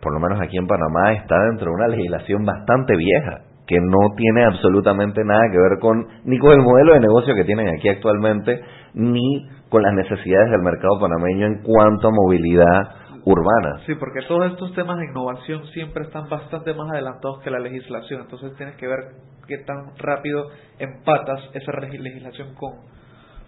por 0.00 0.14
lo 0.14 0.20
menos 0.20 0.40
aquí 0.40 0.56
en 0.56 0.66
Panamá, 0.66 1.12
está 1.12 1.36
dentro 1.50 1.70
de 1.70 1.74
una 1.74 1.88
legislación 1.88 2.44
bastante 2.44 2.96
vieja 2.96 3.50
que 3.66 3.78
no 3.78 4.16
tiene 4.16 4.44
absolutamente 4.46 5.22
nada 5.24 5.42
que 5.52 5.58
ver 5.58 5.78
con 5.80 6.04
ni 6.24 6.38
con 6.38 6.50
el 6.50 6.60
modelo 6.60 6.94
de 6.94 7.00
negocio 7.00 7.36
que 7.36 7.44
tienen 7.44 7.68
aquí 7.68 7.88
actualmente, 7.88 8.60
ni 8.94 9.46
con 9.70 9.82
las 9.82 9.94
necesidades 9.94 10.50
del 10.50 10.62
mercado 10.62 11.00
panameño 11.00 11.46
en 11.46 11.62
cuanto 11.62 12.08
a 12.08 12.10
movilidad 12.10 13.00
urbana. 13.24 13.80
Sí, 13.86 13.94
porque 13.94 14.20
todos 14.26 14.50
estos 14.52 14.74
temas 14.74 14.98
de 14.98 15.06
innovación 15.06 15.64
siempre 15.68 16.04
están 16.04 16.28
bastante 16.28 16.74
más 16.74 16.90
adelantados 16.90 17.40
que 17.42 17.50
la 17.50 17.60
legislación, 17.60 18.22
entonces 18.22 18.54
tienes 18.56 18.76
que 18.76 18.86
ver 18.86 18.98
qué 19.46 19.58
tan 19.58 19.96
rápido 19.96 20.48
empatas 20.78 21.40
esa 21.54 21.72
legislación 21.80 22.54
con, 22.54 22.72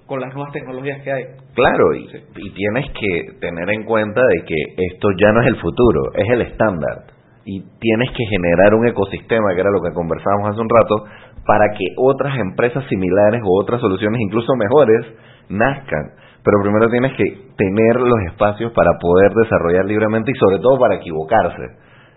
con 0.06 0.20
las 0.20 0.32
nuevas 0.34 0.52
tecnologías 0.52 1.02
que 1.02 1.12
hay. 1.12 1.24
Claro, 1.54 1.94
y, 1.94 2.04
y 2.36 2.50
tienes 2.54 2.86
que 2.92 3.38
tener 3.40 3.70
en 3.70 3.84
cuenta 3.84 4.20
de 4.20 4.44
que 4.44 4.54
esto 4.92 5.08
ya 5.18 5.32
no 5.32 5.40
es 5.40 5.48
el 5.48 5.56
futuro, 5.56 6.12
es 6.14 6.28
el 6.30 6.42
estándar. 6.42 7.04
Y 7.44 7.60
tienes 7.80 8.10
que 8.16 8.24
generar 8.26 8.74
un 8.74 8.86
ecosistema, 8.86 9.52
que 9.54 9.60
era 9.60 9.70
lo 9.70 9.82
que 9.82 9.92
conversábamos 9.92 10.50
hace 10.50 10.60
un 10.60 10.68
rato, 10.68 11.04
para 11.44 11.72
que 11.76 11.84
otras 11.96 12.38
empresas 12.38 12.84
similares 12.88 13.42
o 13.44 13.60
otras 13.60 13.80
soluciones 13.80 14.20
incluso 14.20 14.54
mejores 14.54 15.06
nazcan. 15.48 16.12
Pero 16.44 16.58
primero 16.62 16.90
tienes 16.90 17.12
que 17.16 17.24
tener 17.56 18.00
los 18.00 18.20
espacios 18.26 18.72
para 18.72 18.98
poder 19.00 19.32
desarrollar 19.32 19.84
libremente 19.84 20.32
y 20.32 20.38
sobre 20.38 20.58
todo 20.58 20.78
para 20.78 20.96
equivocarse. 20.96 21.62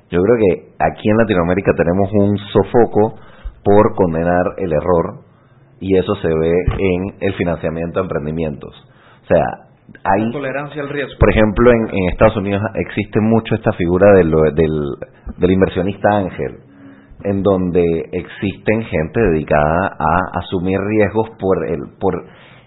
Yo 0.10 0.22
creo 0.22 0.36
que 0.38 0.74
aquí 0.80 1.10
en 1.10 1.18
Latinoamérica 1.18 1.72
tenemos 1.76 2.10
un 2.14 2.38
sofoco 2.38 3.20
por 3.64 3.96
condenar 3.96 4.44
el 4.58 4.72
error 4.72 5.26
y 5.80 5.98
eso 5.98 6.16
se 6.16 6.28
ve 6.28 6.54
en 6.78 7.16
el 7.20 7.34
financiamiento 7.34 8.00
de 8.00 8.04
emprendimientos. 8.04 8.74
O 9.24 9.28
sea, 9.28 9.44
hay 10.04 10.32
tolerancia 10.32 10.82
al 10.82 10.90
riesgo. 10.90 11.18
por 11.20 11.30
ejemplo, 11.30 11.72
en, 11.72 11.90
en 11.92 12.10
Estados 12.10 12.38
Unidos 12.38 12.62
existe 12.76 13.20
mucho 13.22 13.56
esta 13.56 13.72
figura 13.74 14.12
del, 14.14 14.32
del, 14.56 14.82
del 15.38 15.52
inversionista 15.52 16.10
ángel, 16.18 16.58
en 17.24 17.42
donde 17.42 17.84
existen 18.12 18.84
gente 18.84 19.20
dedicada 19.20 19.96
a 19.98 20.40
asumir 20.40 20.80
riesgos 20.80 21.30
por 21.40 21.68
el, 21.68 21.80
por 22.00 22.14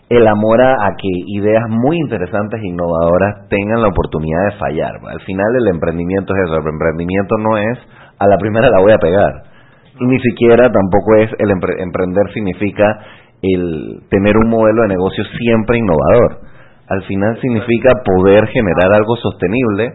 el 0.08 0.26
amor 0.26 0.60
a, 0.62 0.74
que 0.96 1.08
ideas 1.26 1.68
muy 1.68 1.98
interesantes 1.98 2.60
e 2.62 2.68
innovadoras 2.68 3.46
tengan 3.48 3.82
la 3.82 3.88
oportunidad 3.88 4.44
de 4.46 4.56
fallar. 4.58 4.92
Al 5.06 5.20
final 5.20 5.56
el 5.60 5.68
emprendimiento 5.68 6.34
es 6.34 6.44
eso, 6.44 6.58
el 6.58 6.66
emprendimiento 6.66 7.36
no 7.38 7.56
es 7.58 7.78
a 8.18 8.26
la 8.26 8.38
primera 8.38 8.70
la 8.70 8.80
voy 8.80 8.92
a 8.92 8.98
pegar. 8.98 9.32
Y 10.00 10.06
ni 10.06 10.18
siquiera 10.20 10.70
tampoco 10.72 11.16
es 11.16 11.30
el 11.38 11.50
empre- 11.50 11.82
emprender 11.82 12.32
significa 12.32 12.98
el 13.42 14.00
tener 14.10 14.36
un 14.36 14.48
modelo 14.50 14.82
de 14.82 14.88
negocio 14.88 15.24
siempre 15.38 15.78
innovador. 15.78 16.40
Al 16.88 17.02
final 17.02 17.38
significa 17.40 17.90
poder 18.04 18.46
generar 18.48 18.92
algo 18.94 19.14
sostenible, 19.16 19.92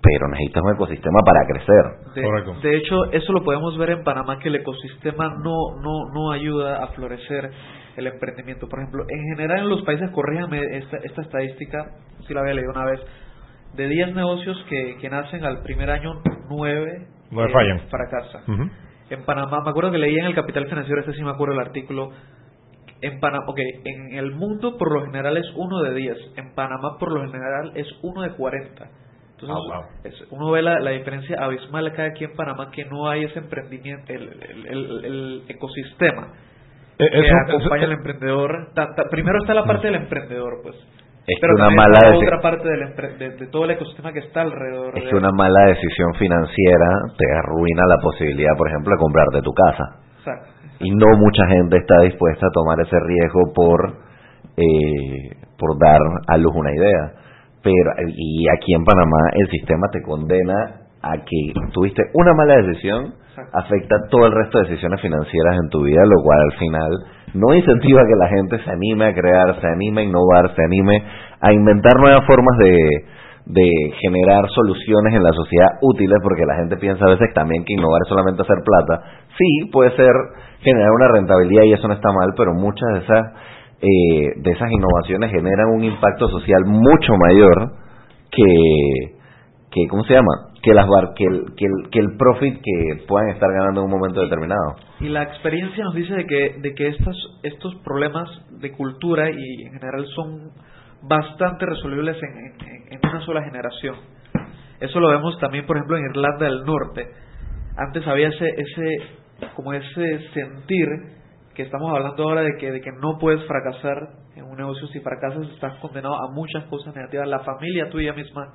pero 0.00 0.28
necesitas 0.28 0.62
un 0.62 0.74
ecosistema 0.74 1.20
para 1.24 1.46
crecer. 1.46 1.84
De, 2.14 2.68
de 2.68 2.76
hecho, 2.76 3.10
eso 3.12 3.32
lo 3.32 3.42
podemos 3.42 3.76
ver 3.78 3.90
en 3.90 4.04
Panamá, 4.04 4.38
que 4.38 4.48
el 4.48 4.56
ecosistema 4.56 5.36
no, 5.42 5.76
no, 5.82 6.12
no 6.12 6.30
ayuda 6.30 6.84
a 6.84 6.88
florecer 6.88 7.50
el 7.96 8.06
emprendimiento. 8.06 8.68
Por 8.68 8.78
ejemplo, 8.78 9.04
en 9.08 9.36
general 9.36 9.60
en 9.60 9.68
los 9.68 9.82
países, 9.82 10.10
corríjame 10.10 10.60
esta, 10.78 10.98
esta 10.98 11.22
estadística, 11.22 11.92
si 12.26 12.34
la 12.34 12.40
había 12.40 12.54
leído 12.54 12.70
una 12.70 12.84
vez, 12.84 13.00
de 13.74 13.88
10 13.88 14.14
negocios 14.14 14.56
que, 14.68 14.96
que 15.00 15.10
nacen 15.10 15.44
al 15.44 15.62
primer 15.62 15.90
año, 15.90 16.22
9 16.48 17.06
Nueve 17.30 17.52
fallan. 17.52 17.80
fracasan. 17.88 18.70
En 19.10 19.24
Panamá, 19.24 19.62
me 19.64 19.70
acuerdo 19.70 19.90
que 19.90 19.98
leí 19.98 20.16
en 20.18 20.26
el 20.26 20.34
Capital 20.34 20.66
Financiero, 20.66 21.00
este 21.00 21.14
sí 21.14 21.22
me 21.22 21.30
acuerdo 21.30 21.54
el 21.54 21.60
artículo, 21.60 22.10
en 23.00 23.20
Panamá, 23.20 23.44
ok, 23.48 23.58
en 23.84 24.18
el 24.18 24.32
mundo 24.32 24.76
por 24.76 24.92
lo 24.92 25.04
general 25.04 25.36
es 25.36 25.46
uno 25.54 25.82
de 25.82 25.94
10, 25.94 26.16
en 26.36 26.54
Panamá 26.54 26.96
por 26.98 27.12
lo 27.12 27.20
general 27.30 27.72
es 27.74 27.86
uno 28.02 28.22
de 28.22 28.30
40. 28.30 28.90
Entonces, 29.40 29.56
Ah, 29.72 29.80
wow. 30.30 30.38
uno 30.38 30.50
ve 30.50 30.62
la, 30.62 30.80
la 30.80 30.90
diferencia 30.90 31.36
abismal 31.40 31.86
acá 31.86 32.04
aquí 32.06 32.24
en 32.24 32.34
Panamá 32.34 32.70
que 32.72 32.84
no 32.86 33.08
hay 33.08 33.24
ese 33.24 33.38
emprendimiento, 33.38 34.12
el, 34.12 34.22
el, 34.42 34.66
el- 34.66 35.04
el 35.04 35.42
ecosistema 35.48 36.32
Eh, 36.98 37.06
que 37.10 37.18
eso- 37.20 37.36
acompaña 37.46 37.82
eso- 37.84 37.92
al 37.92 37.98
emprendedor. 37.98 38.72
Ta- 38.74 38.94
ta- 38.96 39.04
primero 39.10 39.38
está 39.38 39.54
la 39.54 39.64
parte 39.64 39.86
del 39.86 39.96
emprendedor, 39.96 40.60
pues. 40.62 40.74
Es 41.30 41.36
Pero 41.40 41.54
una 41.56 41.68
mala 41.70 41.98
la 42.10 42.16
otra 42.16 42.40
parte 42.40 42.66
del 42.68 42.80
empre- 42.88 43.16
de, 43.18 43.30
de 43.36 43.46
todo 43.48 43.64
el 43.64 43.72
ecosistema 43.72 44.12
que 44.12 44.20
está 44.20 44.40
alrededor. 44.40 44.96
Es 44.96 45.04
de 45.04 45.10
que 45.10 45.16
una 45.16 45.30
mala 45.30 45.66
decisión 45.66 46.14
financiera 46.14 46.88
te 47.18 47.24
arruina 47.38 47.82
la 47.86 47.98
posibilidad, 48.02 48.56
por 48.56 48.66
ejemplo, 48.68 48.92
de 48.94 48.98
comprarte 48.98 49.42
tu 49.42 49.52
casa. 49.52 49.84
Exacto. 50.18 50.48
Y 50.80 50.90
no 50.90 51.06
mucha 51.18 51.46
gente 51.48 51.76
está 51.76 52.00
dispuesta 52.00 52.46
a 52.46 52.50
tomar 52.50 52.80
ese 52.80 52.96
riesgo 52.98 53.52
por, 53.54 53.92
eh, 54.56 55.36
por 55.58 55.78
dar 55.78 56.00
a 56.28 56.36
luz 56.38 56.52
una 56.54 56.72
idea. 56.74 57.12
Pero, 57.62 57.90
y 58.16 58.46
aquí 58.48 58.74
en 58.74 58.84
Panamá 58.84 59.30
el 59.34 59.50
sistema 59.50 59.88
te 59.92 60.02
condena 60.02 60.88
a 61.02 61.16
que 61.18 61.52
tuviste 61.72 62.02
una 62.14 62.34
mala 62.34 62.56
decisión, 62.56 63.14
afecta 63.52 63.96
todo 64.10 64.26
el 64.26 64.32
resto 64.32 64.58
de 64.58 64.68
decisiones 64.68 65.00
financieras 65.00 65.56
en 65.62 65.68
tu 65.68 65.82
vida, 65.82 66.02
lo 66.04 66.22
cual 66.22 66.38
al 66.40 66.58
final 66.58 66.90
no 67.34 67.54
incentiva 67.54 68.02
que 68.06 68.16
la 68.16 68.28
gente 68.28 68.58
se 68.64 68.70
anime 68.70 69.06
a 69.06 69.14
crear, 69.14 69.60
se 69.60 69.66
anime 69.66 70.02
a 70.02 70.04
innovar, 70.04 70.54
se 70.54 70.64
anime 70.64 71.02
a 71.40 71.52
inventar 71.52 71.94
nuevas 72.00 72.26
formas 72.26 72.56
de, 72.58 72.74
de 73.46 73.70
generar 74.00 74.48
soluciones 74.50 75.14
en 75.14 75.22
la 75.22 75.32
sociedad 75.32 75.68
útiles, 75.82 76.18
porque 76.22 76.44
la 76.46 76.56
gente 76.56 76.76
piensa 76.76 77.04
a 77.04 77.10
veces 77.10 77.32
también 77.34 77.64
que 77.64 77.74
innovar 77.74 78.02
es 78.02 78.08
solamente 78.08 78.42
hacer 78.42 78.58
plata. 78.64 79.02
Sí, 79.38 79.70
puede 79.72 79.94
ser 79.96 80.12
generar 80.60 80.90
una 80.90 81.08
rentabilidad 81.08 81.62
y 81.64 81.72
eso 81.72 81.88
no 81.88 81.94
está 81.94 82.12
mal, 82.12 82.34
pero 82.36 82.54
muchas 82.54 82.88
de 82.92 82.98
esas 83.00 83.26
eh, 83.80 84.32
de 84.36 84.50
esas 84.50 84.70
innovaciones 84.70 85.30
generan 85.30 85.68
un 85.70 85.84
impacto 85.84 86.28
social 86.28 86.64
mucho 86.66 87.12
mayor 87.16 87.72
que 88.30 89.14
que 89.70 89.86
¿cómo 89.88 90.02
se 90.04 90.14
llama? 90.14 90.32
que 90.62 90.72
las 90.74 90.86
bar- 90.88 91.12
que 91.14 91.24
el, 91.24 91.54
que 91.56 91.66
el 91.66 91.90
que 91.90 91.98
el 92.00 92.16
profit 92.16 92.60
que 92.62 93.04
puedan 93.06 93.28
estar 93.30 93.48
ganando 93.52 93.80
en 93.80 93.86
un 93.86 93.92
momento 93.92 94.20
determinado. 94.22 94.74
Y 94.98 95.08
la 95.08 95.22
experiencia 95.22 95.84
nos 95.84 95.94
dice 95.94 96.14
de 96.14 96.26
que, 96.26 96.56
de 96.60 96.74
que 96.74 96.88
estas, 96.88 97.14
estos 97.44 97.74
problemas 97.84 98.28
de 98.60 98.72
cultura 98.72 99.30
y 99.30 99.62
en 99.62 99.72
general 99.74 100.04
son 100.16 100.50
bastante 101.02 101.64
resolubles 101.66 102.16
en, 102.22 102.38
en- 102.68 102.92
en 102.92 102.98
una 103.08 103.20
sola 103.20 103.42
generación. 103.44 103.94
Eso 104.80 104.98
lo 105.00 105.10
vemos 105.10 105.38
también, 105.38 105.64
por 105.66 105.76
ejemplo, 105.76 105.96
en 105.96 106.04
Irlanda 106.10 106.46
del 106.46 106.64
Norte. 106.64 107.06
Antes 107.76 108.06
había 108.08 108.28
ese, 108.28 108.46
ese 108.48 109.50
como 109.54 109.72
ese 109.74 110.18
sentir 110.32 110.86
que 111.58 111.64
estamos 111.64 111.90
hablando 111.92 112.22
ahora 112.22 112.42
de 112.42 112.56
que, 112.56 112.70
de 112.70 112.80
que 112.80 112.92
no 112.92 113.18
puedes 113.18 113.44
fracasar 113.48 114.10
en 114.36 114.44
un 114.44 114.56
negocio. 114.56 114.86
Si 114.86 115.00
fracasas, 115.00 115.42
estás 115.50 115.74
condenado 115.80 116.14
a 116.14 116.30
muchas 116.30 116.62
cosas 116.66 116.94
negativas. 116.94 117.26
La 117.26 117.40
familia 117.40 117.90
tuya 117.90 118.12
misma 118.12 118.54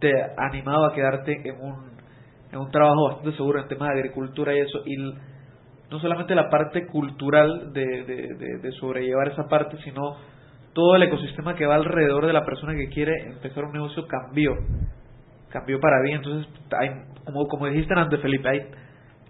te 0.00 0.10
ha 0.20 0.34
animado 0.38 0.84
a 0.86 0.92
quedarte 0.92 1.32
en 1.48 1.60
un, 1.60 1.92
en 2.50 2.58
un 2.58 2.72
trabajo 2.72 3.04
bastante 3.06 3.36
seguro 3.36 3.60
en 3.60 3.68
temas 3.68 3.88
de 3.90 4.00
agricultura 4.00 4.52
y 4.52 4.58
eso. 4.58 4.82
Y 4.84 4.96
no 5.92 6.00
solamente 6.00 6.34
la 6.34 6.50
parte 6.50 6.88
cultural 6.88 7.72
de, 7.72 7.84
de, 8.02 8.34
de- 8.34 8.58
de 8.58 8.72
sobrellevar 8.80 9.28
esa 9.28 9.46
parte, 9.46 9.76
sino 9.84 10.16
todo 10.72 10.96
el 10.96 11.04
ecosistema 11.04 11.54
que 11.54 11.66
va 11.66 11.76
alrededor 11.76 12.26
de 12.26 12.32
la 12.32 12.44
persona 12.44 12.74
que 12.74 12.88
quiere 12.88 13.12
empezar 13.28 13.62
un 13.64 13.74
negocio 13.74 14.08
cambió. 14.08 14.56
Cambió 15.50 15.78
para 15.78 16.02
bien. 16.02 16.16
Entonces, 16.16 16.52
hay, 16.76 16.90
como, 17.24 17.46
como 17.46 17.66
dijiste 17.68 17.94
antes, 17.96 18.20
Felipe, 18.20 18.48
hay, 18.48 18.60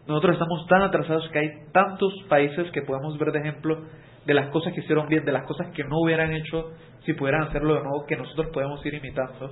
nosotros 0.07 0.35
estamos 0.35 0.67
tan 0.69 0.83
atrasados 0.83 1.29
que 1.31 1.39
hay 1.39 1.49
tantos 1.73 2.13
países 2.29 2.71
que 2.73 2.83
podemos 2.83 3.17
ver 3.19 3.33
de 3.33 3.39
ejemplo 3.41 3.79
de 4.27 4.35
las 4.35 4.49
cosas 4.51 4.73
que 4.73 4.81
hicieron 4.81 5.07
bien, 5.09 5.25
de 5.25 5.33
las 5.33 5.45
cosas 5.47 5.69
que 5.75 5.85
no 5.85 5.99
hubieran 6.01 6.33
hecho 6.33 6.71
si 7.05 7.13
pudieran 7.15 7.43
hacerlo 7.45 7.75
de 7.75 7.83
nuevo, 7.83 8.05
que 8.07 8.17
nosotros 8.17 8.49
podemos 8.53 8.85
ir 8.87 8.95
imitando. 8.95 9.51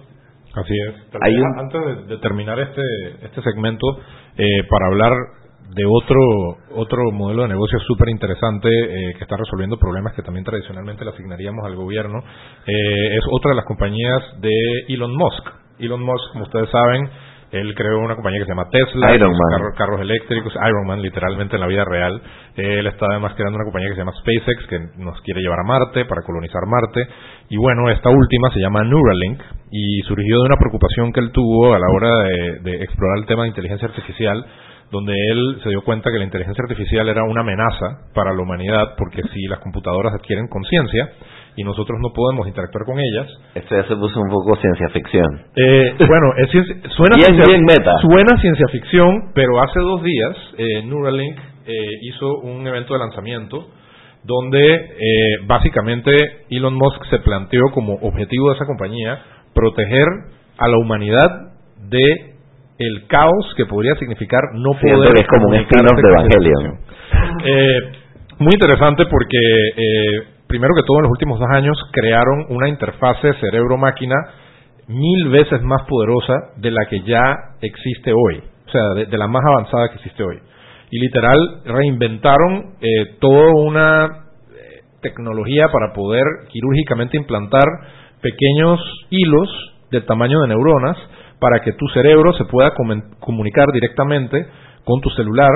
Así 0.55 0.75
es. 0.89 0.95
Hay 1.21 1.35
un- 1.35 1.59
Antes 1.59 1.81
de, 2.09 2.15
de 2.15 2.19
terminar 2.19 2.59
este, 2.61 2.83
este 3.23 3.43
segmento, 3.43 3.87
eh, 4.37 4.45
para 4.69 4.87
hablar 4.87 5.13
de 5.75 5.85
otro 5.87 6.19
otro 6.75 7.11
modelo 7.13 7.43
de 7.43 7.49
negocio 7.49 7.79
súper 7.81 8.11
interesante 8.11 8.69
eh, 8.69 9.15
que 9.17 9.23
está 9.25 9.37
resolviendo 9.39 9.79
problemas 9.79 10.13
que 10.15 10.23
también 10.23 10.45
tradicionalmente 10.45 11.03
le 11.05 11.11
asignaríamos 11.13 11.65
al 11.65 11.77
gobierno, 11.77 12.19
eh, 12.67 13.17
es 13.17 13.25
otra 13.31 13.51
de 13.51 13.57
las 13.57 13.65
compañías 13.65 14.21
de 14.41 14.51
Elon 14.89 15.17
Musk. 15.17 15.49
Elon 15.79 16.03
Musk, 16.03 16.33
como 16.33 16.45
ustedes 16.45 16.69
saben, 16.71 17.09
él 17.53 17.75
creó 17.75 17.99
una 17.99 18.15
compañía 18.15 18.41
que 18.41 18.47
se 18.47 18.53
llama 18.53 18.71
Tesla, 18.71 19.15
Iron 19.15 19.31
Man. 19.31 19.73
carros 19.77 20.01
eléctricos, 20.01 20.55
Iron 20.55 20.87
Man 20.87 21.03
literalmente 21.03 21.57
en 21.57 21.61
la 21.61 21.67
vida 21.67 21.85
real. 21.85 22.21
Él 22.57 22.87
está 22.87 23.05
además 23.11 23.35
creando 23.35 23.57
una 23.57 23.65
compañía 23.65 23.91
que 23.91 23.95
se 23.95 24.01
llama 24.01 24.13
SpaceX, 24.13 24.67
que 24.69 24.79
nos 24.97 25.21
quiere 25.21 25.43
llevar 25.43 25.61
a 25.61 25.69
Marte 25.69 26.07
para 26.07 26.23
colonizar 26.23 26.63
Marte. 26.67 27.07
Y 27.51 27.59
bueno, 27.59 27.91
esta 27.91 28.09
última 28.09 28.51
se 28.53 28.59
llama 28.59 28.83
Neuralink 28.85 29.43
y 29.71 30.01
surgió 30.09 30.37
de 30.37 30.47
una 30.47 30.57
preocupación 30.57 31.13
que 31.13 31.21
él 31.21 31.31
tuvo 31.31 31.75
a 31.75 31.79
la 31.79 31.87
hora 31.95 32.11
de, 32.25 32.61
de 32.61 32.85
explorar 32.85 33.19
el 33.19 33.27
tema 33.27 33.43
de 33.43 33.49
inteligencia 33.49 33.87
artificial, 33.87 34.47
donde 34.91 35.13
él 35.13 35.61
se 35.63 35.69
dio 35.69 35.83
cuenta 35.83 36.11
que 36.11 36.19
la 36.19 36.25
inteligencia 36.25 36.63
artificial 36.63 37.07
era 37.07 37.23
una 37.25 37.43
amenaza 37.43 38.09
para 38.15 38.33
la 38.33 38.41
humanidad, 38.41 38.95
porque 38.97 39.23
si 39.35 39.43
las 39.49 39.59
computadoras 39.59 40.15
adquieren 40.15 40.49
conciencia 40.49 41.11
y 41.57 41.65
nosotros 41.65 41.99
no 42.01 42.09
podemos 42.15 42.47
interactuar 42.49 42.85
con 42.85 42.99
ellas, 42.99 43.27
Esto 43.55 43.77
ya 43.77 43.85
se 43.87 43.97
puso 43.97 44.21
un 44.21 44.29
poco 44.31 44.57
ciencia 44.57 44.89
ficción. 44.89 45.27
eh, 45.57 45.95
bueno, 46.09 46.33
es 46.39 46.51
ciencia- 46.51 46.77
suena, 46.97 47.17
Bien, 47.17 47.27
ciencia, 47.35 47.45
bien 47.47 47.65
meta. 47.65 47.93
suena 48.01 48.41
ciencia 48.41 48.67
ficción, 48.69 49.33
pero 49.35 49.61
hace 49.63 49.79
dos 49.81 50.03
días 50.03 50.37
eh, 50.59 50.83
Neuralink 50.85 51.39
eh, 51.67 51.73
hizo 52.03 52.39
un 52.41 52.67
evento 52.67 52.95
de 52.95 53.01
lanzamiento 53.01 53.69
donde 54.25 54.61
eh, 54.75 55.37
básicamente 55.47 56.15
Elon 56.51 56.75
Musk 56.75 57.05
se 57.11 57.19
planteó 57.19 57.63
como 57.75 57.95
objetivo 57.95 58.49
de 58.51 58.55
esa 58.57 58.67
compañía 58.67 59.19
proteger 59.55 60.07
a 60.59 60.69
la 60.69 60.79
humanidad 60.79 61.53
de 61.89 62.03
el 62.79 63.07
caos 63.09 63.53
que 63.57 63.67
podría 63.67 63.95
significar 63.97 64.41
no 64.55 64.73
Siento 64.81 64.97
poder 65.03 65.15
que 65.15 65.23
es 65.23 65.29
como 65.29 65.49
un 65.49 65.55
de 65.55 66.09
Evangelion. 66.09 66.79
eh, 67.45 67.81
muy 68.39 68.53
interesante 68.55 69.05
porque, 69.07 69.39
eh, 69.77 70.23
primero 70.53 70.75
que 70.75 70.83
todo, 70.83 70.99
en 70.99 71.05
los 71.05 71.13
últimos 71.13 71.41
dos 71.41 71.49
años 71.51 71.79
crearon 71.93 72.45
una 72.51 72.69
interfase 72.69 73.33
cerebro-máquina 73.41 74.15
mil 74.87 75.31
veces 75.31 75.63
más 75.63 75.81
poderosa 75.89 76.35
de 76.59 76.71
la 76.71 76.85
que 76.91 77.01
ya 77.01 77.23
existe 77.63 78.13
hoy, 78.13 78.43
o 78.67 78.71
sea, 78.71 78.83
de, 78.95 79.07
de 79.07 79.17
la 79.17 79.29
más 79.29 79.43
avanzada 79.47 79.89
que 79.89 79.95
existe 79.95 80.23
hoy. 80.23 80.37
Y 80.91 80.99
literal 81.01 81.63
reinventaron 81.65 82.75
eh, 82.83 83.17
toda 83.19 83.51
una 83.55 84.05
eh, 84.05 84.81
tecnología 85.01 85.69
para 85.73 85.95
poder 85.95 86.23
quirúrgicamente 86.51 87.17
implantar 87.17 87.65
pequeños 88.21 88.79
hilos 89.09 89.49
del 89.91 90.05
tamaño 90.05 90.39
de 90.43 90.49
neuronas 90.49 90.99
para 91.41 91.61
que 91.61 91.73
tu 91.73 91.87
cerebro 91.95 92.35
se 92.35 92.45
pueda 92.45 92.75
comunicar 93.21 93.69
directamente 93.73 94.47
con 94.85 95.01
tu 95.01 95.09
celular, 95.17 95.49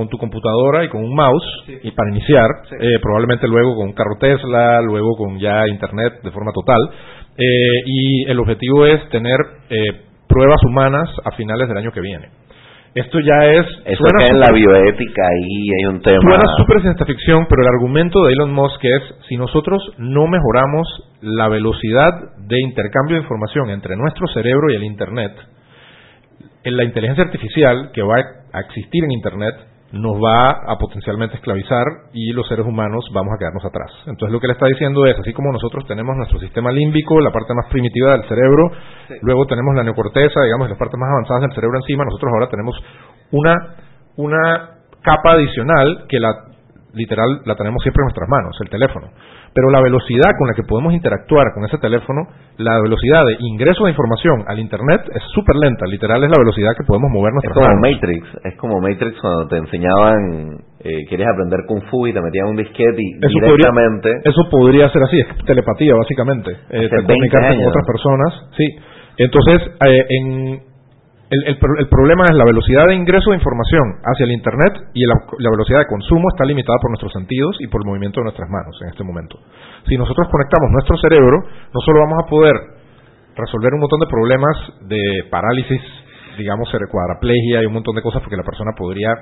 con 0.00 0.08
tu 0.08 0.16
computadora 0.16 0.82
y 0.84 0.88
con 0.88 1.04
un 1.04 1.14
mouse 1.14 1.44
y 1.82 1.90
para 1.90 2.10
iniciar, 2.10 2.48
Sí. 2.70 2.76
eh, 2.80 2.98
probablemente 3.02 3.46
luego 3.46 3.76
con 3.76 3.88
un 3.88 3.92
carro 3.92 4.16
Tesla, 4.18 4.80
luego 4.80 5.14
con 5.16 5.38
ya 5.38 5.68
internet 5.68 6.22
de 6.22 6.30
forma 6.30 6.52
total. 6.52 6.78
Eh, 7.36 7.82
y 7.86 8.30
el 8.30 8.38
objetivo 8.40 8.86
es 8.86 9.06
tener 9.10 9.36
eh, 9.68 10.00
pruebas 10.26 10.60
humanas 10.66 11.08
a 11.24 11.32
finales 11.32 11.68
del 11.68 11.76
año 11.76 11.92
que 11.92 12.00
viene. 12.00 12.28
Esto 12.94 13.20
ya 13.20 13.44
es... 13.46 13.66
Eso 13.84 14.02
suena 14.02 14.24
que 14.26 14.32
en 14.32 14.40
la 14.40 14.50
bioética 14.52 15.22
ahí 15.22 15.68
hay 15.78 15.84
un 15.86 16.00
tema. 16.02 16.18
Suena 16.22 16.44
súper 16.56 16.80
ciencia 16.80 17.06
ficción, 17.06 17.46
pero 17.48 17.62
el 17.62 17.68
argumento 17.68 18.24
de 18.24 18.32
Elon 18.32 18.52
Musk 18.52 18.82
es, 18.82 19.02
si 19.28 19.36
nosotros 19.36 19.92
no 19.98 20.26
mejoramos 20.26 20.88
la 21.20 21.48
velocidad 21.48 22.12
de 22.48 22.60
intercambio 22.60 23.16
de 23.16 23.22
información 23.22 23.70
entre 23.70 23.96
nuestro 23.96 24.26
cerebro 24.28 24.72
y 24.72 24.76
el 24.76 24.82
Internet, 24.82 25.32
en 26.64 26.76
la 26.76 26.84
inteligencia 26.84 27.24
artificial 27.24 27.90
que 27.92 28.02
va 28.02 28.16
a 28.52 28.60
existir 28.60 29.04
en 29.04 29.12
Internet 29.12 29.54
nos 29.92 30.16
va 30.22 30.50
a 30.50 30.78
potencialmente 30.78 31.36
esclavizar 31.36 31.84
y 32.12 32.32
los 32.32 32.46
seres 32.46 32.64
humanos 32.64 33.04
vamos 33.12 33.34
a 33.34 33.38
quedarnos 33.38 33.64
atrás. 33.64 33.90
Entonces 34.06 34.32
lo 34.32 34.38
que 34.38 34.46
le 34.46 34.52
está 34.52 34.66
diciendo 34.66 35.04
es, 35.06 35.18
así 35.18 35.32
como 35.32 35.52
nosotros 35.52 35.84
tenemos 35.86 36.16
nuestro 36.16 36.38
sistema 36.38 36.70
límbico, 36.70 37.20
la 37.20 37.32
parte 37.32 37.54
más 37.54 37.66
primitiva 37.70 38.12
del 38.12 38.28
cerebro, 38.28 38.70
luego 39.22 39.46
tenemos 39.46 39.74
la 39.74 39.82
neocorteza, 39.82 40.42
digamos, 40.42 40.68
las 40.68 40.78
partes 40.78 40.98
más 40.98 41.10
avanzadas 41.10 41.42
del 41.42 41.54
cerebro 41.54 41.78
encima, 41.78 42.04
nosotros 42.04 42.30
ahora 42.32 42.48
tenemos 42.48 42.76
una, 43.32 43.54
una 44.16 44.70
capa 45.02 45.32
adicional 45.32 46.04
que 46.08 46.20
la 46.20 46.50
literal 46.92 47.42
la 47.44 47.54
tenemos 47.54 47.82
siempre 47.82 48.02
en 48.02 48.06
nuestras 48.06 48.28
manos, 48.28 48.56
el 48.60 48.68
teléfono. 48.68 49.08
Pero 49.52 49.70
la 49.70 49.82
velocidad 49.82 50.30
con 50.38 50.46
la 50.46 50.54
que 50.54 50.62
podemos 50.62 50.92
interactuar 50.94 51.52
con 51.54 51.64
ese 51.64 51.78
teléfono, 51.78 52.28
la 52.56 52.80
velocidad 52.80 53.24
de 53.26 53.36
ingreso 53.40 53.84
de 53.84 53.90
información 53.90 54.44
al 54.46 54.58
Internet 54.58 55.02
es 55.12 55.22
súper 55.34 55.56
lenta, 55.56 55.86
literal 55.86 56.22
es 56.22 56.30
la 56.30 56.38
velocidad 56.38 56.70
que 56.78 56.84
podemos 56.86 57.10
mover 57.10 57.30
Es 57.30 57.34
nuestras 57.34 57.54
como 57.54 57.66
manos. 57.66 57.82
Matrix, 57.82 58.24
es 58.44 58.54
como 58.56 58.80
Matrix 58.80 59.20
cuando 59.20 59.48
te 59.48 59.56
enseñaban, 59.56 60.58
eh, 60.78 61.04
quieres 61.08 61.26
aprender 61.26 61.66
Kung 61.66 61.82
Fu 61.90 62.06
y 62.06 62.12
te 62.12 62.20
metían 62.22 62.46
un 62.46 62.56
disquete 62.56 63.02
y 63.02 63.18
Eso 63.18 63.28
directamente... 63.28 64.08
podría, 64.22 64.30
eso 64.30 64.42
podría 64.50 64.88
ser 64.90 65.02
así, 65.02 65.18
es 65.18 65.44
telepatía 65.44 65.94
básicamente, 65.94 66.50
eh, 66.70 66.86
20 66.86 67.02
comunicarte 67.02 67.56
con 67.56 67.66
otras 67.66 67.86
personas, 67.86 68.30
sí. 68.56 68.66
Entonces, 69.18 69.60
eh, 69.84 70.06
en, 70.08 70.69
el, 71.30 71.40
el 71.46 71.58
el 71.78 71.88
problema 71.88 72.24
es 72.26 72.34
la 72.34 72.44
velocidad 72.44 72.86
de 72.86 72.94
ingreso 72.94 73.30
de 73.30 73.36
información 73.36 74.02
hacia 74.02 74.24
el 74.24 74.32
Internet 74.32 74.90
y 74.94 75.06
la, 75.06 75.14
la 75.38 75.50
velocidad 75.50 75.78
de 75.80 75.86
consumo 75.86 76.28
está 76.34 76.44
limitada 76.44 76.76
por 76.82 76.90
nuestros 76.90 77.12
sentidos 77.12 77.56
y 77.60 77.68
por 77.68 77.82
el 77.82 77.86
movimiento 77.86 78.20
de 78.20 78.24
nuestras 78.24 78.50
manos 78.50 78.74
en 78.82 78.88
este 78.88 79.04
momento. 79.04 79.38
Si 79.86 79.96
nosotros 79.96 80.28
conectamos 80.30 80.70
nuestro 80.70 80.96
cerebro, 80.98 81.38
no 81.72 81.80
solo 81.86 82.00
vamos 82.00 82.18
a 82.24 82.28
poder 82.28 82.56
resolver 83.36 83.74
un 83.74 83.80
montón 83.80 84.00
de 84.00 84.06
problemas 84.06 84.56
de 84.88 85.00
parálisis, 85.30 85.80
digamos, 86.36 86.68
cuadraplegia 86.90 87.62
y 87.62 87.66
un 87.66 87.74
montón 87.74 87.94
de 87.94 88.02
cosas 88.02 88.22
porque 88.22 88.36
la 88.36 88.42
persona 88.42 88.72
podría 88.76 89.14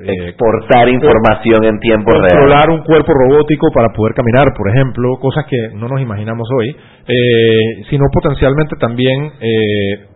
eh, 0.00 0.32
Exportar 0.32 0.88
información 0.88 1.64
en 1.64 1.78
tiempo 1.78 2.10
controlar 2.10 2.64
real. 2.64 2.78
un 2.78 2.84
cuerpo 2.84 3.12
robótico 3.12 3.68
para 3.74 3.92
poder 3.92 4.14
caminar, 4.14 4.54
por 4.56 4.68
ejemplo, 4.70 5.18
cosas 5.20 5.44
que 5.44 5.76
no 5.76 5.88
nos 5.88 6.00
imaginamos 6.00 6.48
hoy, 6.56 6.74
eh, 7.06 7.84
sino 7.90 8.06
potencialmente 8.10 8.76
también 8.76 9.32
eh, 9.40 10.09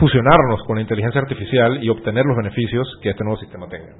fusionarnos 0.00 0.62
con 0.66 0.76
la 0.76 0.82
inteligencia 0.82 1.20
artificial 1.20 1.84
y 1.84 1.88
obtener 1.90 2.24
los 2.24 2.36
beneficios 2.36 2.88
que 3.02 3.10
este 3.10 3.22
nuevo 3.22 3.38
sistema 3.38 3.68
tenga. 3.68 3.94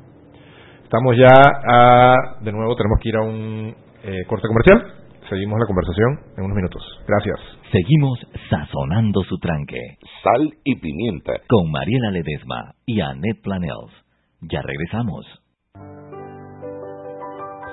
Estamos 0.82 1.16
ya 1.16 1.30
a, 1.30 2.16
de 2.40 2.50
nuevo 2.50 2.74
tenemos 2.74 2.98
que 3.00 3.08
ir 3.10 3.16
a 3.16 3.22
un 3.22 3.74
eh, 4.02 4.24
corte 4.26 4.48
comercial. 4.48 5.00
Seguimos 5.28 5.60
la 5.60 5.66
conversación 5.66 6.18
en 6.36 6.44
unos 6.44 6.56
minutos. 6.56 6.82
Gracias. 7.06 7.38
Seguimos 7.70 8.18
sazonando 8.48 9.22
su 9.22 9.38
tranque. 9.38 9.78
Sal 10.24 10.50
y 10.64 10.74
pimienta. 10.80 11.34
Con 11.48 11.70
Mariela 11.70 12.10
Ledesma 12.10 12.74
y 12.84 13.00
Annette 13.00 13.40
Planels. 13.40 13.92
Ya 14.40 14.62
regresamos. 14.62 15.24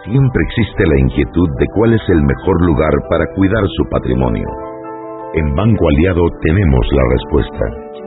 Siempre 0.03 0.41
existe 0.45 0.83
la 0.85 0.99
inquietud 0.99 1.49
de 1.57 1.65
cuál 1.73 1.93
es 1.93 2.01
el 2.09 2.21
mejor 2.21 2.65
lugar 2.65 2.93
para 3.09 3.25
cuidar 3.33 3.63
su 3.65 3.89
patrimonio. 3.89 4.45
En 5.33 5.55
Banco 5.55 5.89
Aliado 5.89 6.23
tenemos 6.43 6.85
la 6.91 7.03
respuesta. 7.09 8.06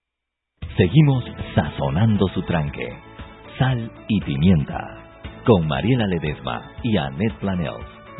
Seguimos 0.77 1.25
sazonando 1.53 2.27
su 2.29 2.41
tranque. 2.43 2.97
Sal 3.59 3.91
y 4.07 4.21
pimienta. 4.21 4.79
Con 5.45 5.67
Mariela 5.67 6.07
Ledesma 6.07 6.71
y 6.81 6.95
Annette 6.95 7.37
Planels. 7.39 7.90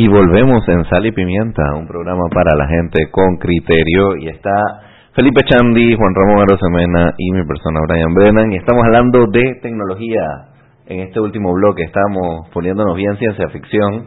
Y 0.00 0.06
volvemos 0.06 0.62
en 0.68 0.84
Sal 0.84 1.06
y 1.06 1.10
Pimienta, 1.10 1.74
un 1.74 1.88
programa 1.88 2.28
para 2.32 2.54
la 2.56 2.68
gente 2.68 3.10
con 3.10 3.36
criterio. 3.36 4.14
Y 4.20 4.28
está 4.28 4.52
Felipe 5.12 5.40
Chandi, 5.42 5.96
Juan 5.96 6.14
Ramón 6.14 6.42
Arosemena 6.42 7.14
y 7.18 7.32
mi 7.32 7.44
persona 7.44 7.80
Brian 7.88 8.14
Brennan. 8.14 8.52
Y 8.52 8.58
estamos 8.58 8.84
hablando 8.84 9.26
de 9.26 9.58
tecnología. 9.60 10.22
En 10.86 11.00
este 11.00 11.18
último 11.18 11.52
bloque 11.52 11.82
estamos 11.82 12.48
poniéndonos 12.54 12.94
bien 12.94 13.16
ciencia 13.16 13.48
ficción. 13.48 14.06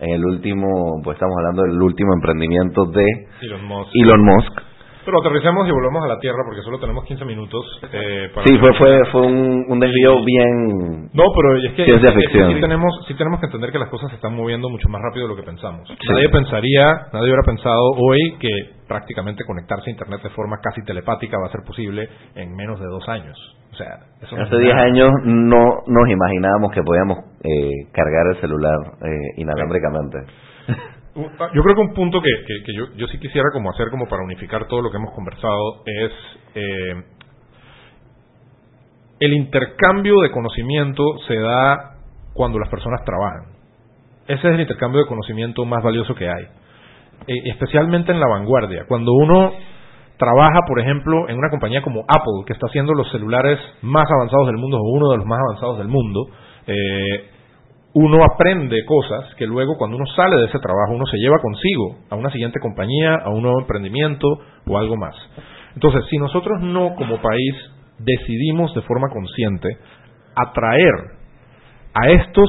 En 0.00 0.14
el 0.14 0.24
último, 0.24 1.00
pues 1.04 1.14
estamos 1.14 1.36
hablando 1.38 1.62
del 1.62 1.80
último 1.80 2.12
emprendimiento 2.12 2.86
de 2.86 3.06
Elon 3.42 3.66
Musk. 3.66 3.90
Elon 3.94 4.24
Musk. 4.24 4.69
Pero 5.10 5.26
aterricemos 5.26 5.66
y 5.66 5.72
volvemos 5.72 6.04
a 6.04 6.06
la 6.06 6.18
Tierra 6.20 6.38
porque 6.46 6.62
solo 6.62 6.78
tenemos 6.78 7.04
15 7.04 7.24
minutos. 7.24 7.66
Eh, 7.92 8.30
para 8.32 8.46
Sí, 8.46 8.56
fue, 8.60 8.72
fue, 8.74 9.04
fue 9.10 9.22
un, 9.26 9.64
un 9.68 9.80
desvío 9.80 10.24
bien 10.24 11.10
No, 11.12 11.24
pero 11.34 11.56
es 11.56 11.72
que, 11.74 11.82
es 11.82 12.00
que 12.00 12.12
ficción. 12.12 12.54
sí, 12.54 12.60
tenemos, 12.60 12.94
sí 13.08 13.14
tenemos 13.14 13.40
que 13.40 13.46
entender 13.46 13.72
que 13.72 13.78
las 13.80 13.88
cosas 13.88 14.08
se 14.10 14.14
están 14.16 14.36
moviendo 14.36 14.68
mucho 14.70 14.88
más 14.88 15.02
rápido 15.02 15.26
de 15.26 15.34
lo 15.34 15.36
que 15.36 15.42
pensamos. 15.42 15.88
Nadie 16.12 16.28
pensaría, 16.28 16.84
nadie 17.12 17.24
hubiera 17.26 17.42
pensado 17.42 17.90
hoy 17.98 18.36
que 18.38 18.48
prácticamente 18.86 19.44
conectarse 19.44 19.90
a 19.90 19.92
Internet 19.92 20.22
de 20.22 20.30
forma 20.30 20.58
casi 20.62 20.80
telepática 20.84 21.36
va 21.42 21.48
a 21.48 21.50
ser 21.52 21.62
posible 21.66 22.08
en 22.36 22.54
menos 22.54 22.78
de 22.78 22.86
dos 22.86 23.08
años. 23.08 23.36
O 23.72 23.74
sea, 23.74 23.98
eso 24.22 24.36
es 24.36 24.42
Hace 24.46 24.58
10 24.58 24.74
nada. 24.74 24.86
años 24.86 25.10
no 25.24 25.64
nos 25.88 26.08
imaginábamos 26.08 26.70
que 26.72 26.82
podíamos 26.82 27.18
eh, 27.42 27.90
cargar 27.92 28.26
el 28.34 28.40
celular 28.40 28.76
eh, 29.02 29.10
inalámbricamente. 29.38 30.18
Yo 31.14 31.62
creo 31.62 31.74
que 31.74 31.80
un 31.80 31.94
punto 31.94 32.20
que, 32.22 32.72
yo, 32.96 33.06
sí 33.08 33.18
quisiera 33.18 33.48
como 33.52 33.70
hacer 33.70 33.88
como 33.90 34.06
para 34.06 34.22
unificar 34.22 34.66
todo 34.68 34.80
lo 34.80 34.90
que 34.90 34.96
hemos 34.96 35.12
conversado 35.12 35.82
es 35.84 36.12
eh, 36.54 36.94
el 39.18 39.32
intercambio 39.32 40.20
de 40.20 40.30
conocimiento 40.30 41.02
se 41.26 41.36
da 41.36 41.96
cuando 42.32 42.58
las 42.58 42.68
personas 42.68 43.04
trabajan. 43.04 43.52
Ese 44.28 44.48
es 44.48 44.54
el 44.54 44.60
intercambio 44.60 45.00
de 45.00 45.08
conocimiento 45.08 45.64
más 45.64 45.82
valioso 45.82 46.14
que 46.14 46.28
hay. 46.28 46.44
Eh, 47.26 47.50
especialmente 47.50 48.12
en 48.12 48.20
la 48.20 48.28
vanguardia. 48.28 48.84
Cuando 48.86 49.12
uno 49.12 49.52
trabaja, 50.16 50.60
por 50.66 50.78
ejemplo, 50.80 51.28
en 51.28 51.38
una 51.38 51.50
compañía 51.50 51.82
como 51.82 52.02
Apple, 52.02 52.44
que 52.46 52.52
está 52.52 52.66
haciendo 52.68 52.94
los 52.94 53.10
celulares 53.10 53.58
más 53.82 54.06
avanzados 54.10 54.46
del 54.46 54.58
mundo 54.58 54.78
o 54.78 54.96
uno 54.96 55.10
de 55.10 55.16
los 55.16 55.26
más 55.26 55.38
avanzados 55.40 55.78
del 55.78 55.88
mundo, 55.88 56.28
eh, 56.66 57.29
uno 57.92 58.24
aprende 58.24 58.84
cosas 58.84 59.34
que 59.36 59.46
luego 59.46 59.76
cuando 59.76 59.96
uno 59.96 60.06
sale 60.14 60.36
de 60.36 60.46
ese 60.46 60.58
trabajo 60.58 60.94
uno 60.94 61.06
se 61.06 61.16
lleva 61.16 61.38
consigo 61.40 61.96
a 62.08 62.16
una 62.16 62.30
siguiente 62.30 62.60
compañía, 62.60 63.16
a 63.16 63.30
un 63.30 63.42
nuevo 63.42 63.60
emprendimiento 63.60 64.26
o 64.66 64.78
algo 64.78 64.96
más. 64.96 65.14
Entonces, 65.74 66.04
si 66.10 66.18
nosotros 66.18 66.60
no 66.62 66.94
como 66.94 67.20
país 67.20 67.54
decidimos 67.98 68.74
de 68.74 68.82
forma 68.82 69.08
consciente 69.08 69.68
atraer 70.36 70.94
a 71.94 72.10
estos 72.10 72.48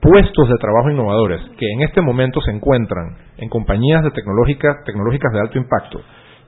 puestos 0.00 0.48
de 0.48 0.56
trabajo 0.58 0.90
innovadores 0.90 1.40
que 1.58 1.66
en 1.72 1.82
este 1.82 2.00
momento 2.00 2.40
se 2.40 2.52
encuentran 2.52 3.16
en 3.38 3.48
compañías 3.48 4.02
de 4.04 4.10
tecnológicas, 4.10 5.32
de 5.32 5.40
alto 5.40 5.58
impacto 5.58 6.00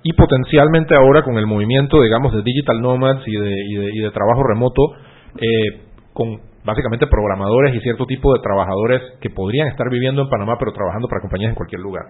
y 0.03 0.13
potencialmente 0.13 0.95
ahora 0.95 1.23
con 1.23 1.37
el 1.39 1.47
movimiento, 1.47 2.01
digamos, 2.01 2.33
de 2.33 2.43
digital 2.43 2.81
nomads 2.81 3.23
y 3.27 3.37
de, 3.37 3.55
y 3.93 4.01
de, 4.01 4.11
trabajo 4.13 4.45
remoto, 4.45 4.83
eh, 5.37 5.88
con 6.19 6.35
básicamente 6.65 7.07
programadores 7.07 7.73
y 7.77 7.81
cierto 7.81 8.05
tipo 8.05 8.35
de 8.35 8.43
trabajadores 8.43 9.01
que 9.21 9.31
podrían 9.31 9.69
estar 9.69 9.87
viviendo 9.89 10.23
en 10.23 10.29
Panamá 10.29 10.57
pero 10.59 10.73
trabajando 10.73 11.07
para 11.07 11.21
compañías 11.21 11.51
en 11.51 11.55
cualquier 11.55 11.81
lugar. 11.81 12.07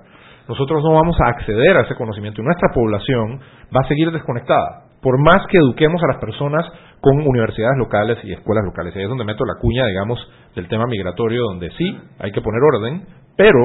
Nosotros 0.49 0.83
no 0.83 0.95
vamos 0.95 1.15
a 1.21 1.29
acceder 1.29 1.77
a 1.77 1.83
ese 1.83 1.95
conocimiento 1.95 2.41
y 2.41 2.45
nuestra 2.45 2.71
población 2.73 3.39
va 3.69 3.83
a 3.85 3.89
seguir 3.89 4.11
desconectada. 4.11 4.89
Por 5.03 5.21
más 5.21 5.47
que 5.51 5.59
eduquemos 5.59 6.03
a 6.03 6.07
las 6.07 6.17
personas 6.25 6.65
con 7.03 7.21
universidades 7.21 7.77
locales 7.77 8.17
y 8.25 8.33
escuelas 8.33 8.65
locales. 8.65 8.97
Ahí 8.97 9.03
es 9.03 9.11
donde 9.11 9.27
meto 9.27 9.45
la 9.45 9.61
cuña, 9.61 9.85
digamos, 9.85 10.19
del 10.57 10.69
tema 10.69 10.87
migratorio, 10.87 11.43
donde 11.43 11.71
sí 11.77 12.01
hay 12.19 12.33
que 12.33 12.41
poner 12.41 12.63
orden, 12.63 13.07
pero 13.37 13.61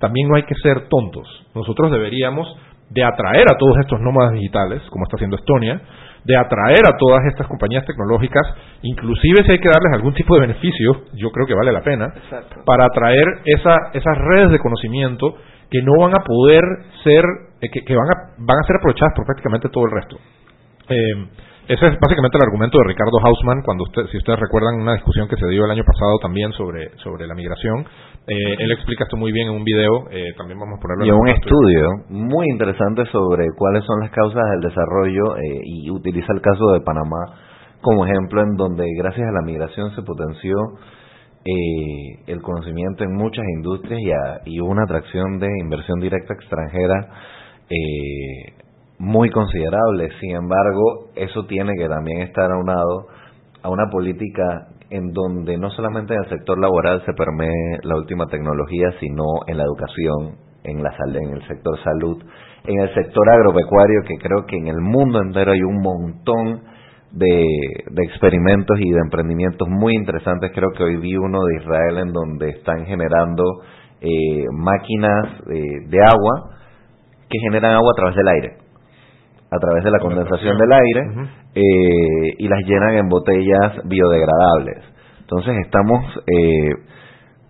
también 0.00 0.30
no 0.30 0.36
hay 0.36 0.44
que 0.44 0.54
ser 0.62 0.88
tontos. 0.88 1.28
Nosotros 1.54 1.92
deberíamos 1.92 2.48
de 2.88 3.04
atraer 3.04 3.44
a 3.52 3.58
todos 3.58 3.76
estos 3.80 4.00
nómadas 4.00 4.32
digitales, 4.32 4.80
como 4.88 5.04
está 5.04 5.16
haciendo 5.16 5.36
Estonia, 5.36 5.78
de 6.24 6.36
atraer 6.36 6.80
a 6.88 6.96
todas 6.96 7.24
estas 7.26 7.46
compañías 7.46 7.84
tecnológicas, 7.84 8.42
inclusive 8.82 9.44
si 9.44 9.52
hay 9.52 9.58
que 9.58 9.68
darles 9.68 9.92
algún 9.92 10.14
tipo 10.14 10.34
de 10.34 10.40
beneficio, 10.42 11.04
yo 11.14 11.30
creo 11.30 11.46
que 11.46 11.54
vale 11.54 11.72
la 11.72 11.82
pena, 11.82 12.12
para 12.64 12.86
atraer 12.86 13.26
esa, 13.44 13.76
esas 13.92 14.18
redes 14.18 14.50
de 14.50 14.58
conocimiento 14.58 15.36
que 15.70 15.82
no 15.82 15.92
van 16.00 16.14
a 16.14 16.24
poder 16.24 16.62
ser, 17.02 17.24
eh, 17.60 17.68
que, 17.68 17.96
van, 17.96 18.08
a, 18.08 18.34
van 18.38 18.58
a 18.58 18.66
ser 18.66 18.76
aprovechadas 18.76 19.12
por 19.14 19.26
prácticamente 19.26 19.68
todo 19.68 19.84
el 19.84 19.90
resto. 19.90 20.16
Eh, 20.88 21.28
ese 21.66 21.86
es 21.86 21.98
básicamente 21.98 22.36
el 22.36 22.44
argumento 22.44 22.76
de 22.78 22.84
Ricardo 22.84 23.18
Hausmann, 23.24 23.62
cuando 23.62 23.84
usted, 23.84 24.06
si 24.12 24.18
ustedes 24.18 24.38
recuerdan 24.38 24.74
una 24.74 24.92
discusión 24.92 25.26
que 25.28 25.36
se 25.36 25.46
dio 25.48 25.64
el 25.64 25.70
año 25.70 25.82
pasado 25.82 26.18
también 26.20 26.52
sobre, 26.52 26.90
sobre 26.98 27.26
la 27.26 27.34
migración. 27.34 27.86
Eh, 28.26 28.56
él 28.58 28.72
explica 28.72 29.04
esto 29.04 29.18
muy 29.18 29.32
bien 29.32 29.48
en 29.48 29.54
un 29.54 29.64
video, 29.64 30.08
eh, 30.10 30.32
también 30.38 30.58
vamos 30.58 30.78
a 30.78 30.80
ponerlo 30.80 31.04
y 31.04 31.08
en 31.10 31.14
un 31.14 31.28
estudio 31.28 31.88
muy 32.08 32.46
interesante 32.48 33.04
sobre 33.12 33.44
cuáles 33.54 33.84
son 33.84 34.00
las 34.00 34.10
causas 34.12 34.42
del 34.52 34.60
desarrollo 34.62 35.36
eh, 35.36 35.60
y 35.62 35.90
utiliza 35.90 36.32
el 36.32 36.40
caso 36.40 36.72
de 36.72 36.80
Panamá 36.80 37.36
como 37.82 38.06
ejemplo 38.06 38.40
en 38.40 38.56
donde 38.56 38.86
gracias 38.96 39.28
a 39.28 39.32
la 39.32 39.42
migración 39.42 39.94
se 39.94 40.02
potenció 40.02 40.56
el 42.26 42.40
conocimiento 42.40 43.04
en 43.04 43.12
muchas 43.12 43.44
industrias 43.58 44.00
y, 44.46 44.54
y 44.54 44.60
hubo 44.62 44.70
una 44.70 44.84
atracción 44.84 45.38
de 45.38 45.48
inversión 45.60 46.00
directa 46.00 46.32
extranjera 46.32 47.10
muy 48.98 49.28
considerable. 49.28 50.08
Sin 50.20 50.30
embargo, 50.30 51.10
eso 51.14 51.44
tiene 51.44 51.72
que 51.76 51.86
también 51.86 52.22
estar 52.22 52.50
aunado 52.50 53.08
a 53.62 53.68
una 53.68 53.90
política 53.90 54.68
en 54.94 55.12
donde 55.12 55.58
no 55.58 55.70
solamente 55.70 56.14
en 56.14 56.22
el 56.22 56.28
sector 56.28 56.56
laboral 56.56 57.02
se 57.04 57.12
permee 57.14 57.78
la 57.82 57.96
última 57.96 58.26
tecnología, 58.26 58.92
sino 59.00 59.24
en 59.48 59.58
la 59.58 59.64
educación, 59.64 60.38
en 60.62 60.84
la 60.84 60.94
en 61.20 61.34
el 61.34 61.46
sector 61.48 61.76
salud, 61.82 62.22
en 62.64 62.78
el 62.78 62.94
sector 62.94 63.28
agropecuario, 63.28 64.02
que 64.06 64.16
creo 64.18 64.46
que 64.46 64.56
en 64.56 64.68
el 64.68 64.80
mundo 64.80 65.20
entero 65.20 65.50
hay 65.50 65.62
un 65.62 65.80
montón 65.82 66.62
de, 67.10 67.44
experimentos 68.04 68.78
y 68.78 68.88
de 68.88 69.00
emprendimientos 69.00 69.68
muy 69.68 69.94
interesantes. 69.96 70.52
Creo 70.54 70.70
que 70.76 70.84
hoy 70.84 70.96
vi 70.98 71.16
uno 71.16 71.44
de 71.44 71.56
Israel 71.56 71.98
en 71.98 72.12
donde 72.12 72.50
están 72.50 72.86
generando 72.86 73.42
eh, 74.00 74.44
máquinas 74.52 75.40
eh, 75.50 75.88
de 75.88 75.98
agua 76.04 76.56
que 77.28 77.38
generan 77.40 77.72
agua 77.72 77.90
a 77.92 77.96
través 77.96 78.16
del 78.16 78.28
aire 78.28 78.63
a 79.54 79.58
través 79.58 79.84
de 79.84 79.90
la 79.90 79.98
condensación 79.98 80.58
del 80.58 80.72
aire 80.72 81.30
eh, 81.54 82.34
y 82.38 82.48
las 82.48 82.60
llenan 82.66 82.94
en 82.94 83.08
botellas 83.08 83.80
biodegradables. 83.84 84.82
Entonces 85.20 85.54
estamos, 85.64 86.04
eh, 86.26 86.70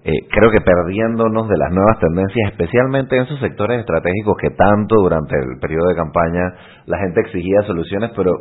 eh, 0.05 0.13
creo 0.31 0.51
que 0.51 0.61
perdiéndonos 0.61 1.49
de 1.49 1.57
las 1.57 1.71
nuevas 1.73 1.99
tendencias, 1.99 2.53
especialmente 2.53 3.17
en 3.17 3.23
esos 3.23 3.41
sectores 3.41 3.81
estratégicos 3.81 4.37
que 4.41 4.51
tanto 4.51 4.97
durante 4.97 5.35
el 5.37 5.59
periodo 5.61 5.89
de 5.89 5.97
campaña 5.97 6.43
la 6.87 6.99
gente 6.99 7.21
exigía 7.21 7.63
soluciones, 7.67 8.11
pero 8.15 8.33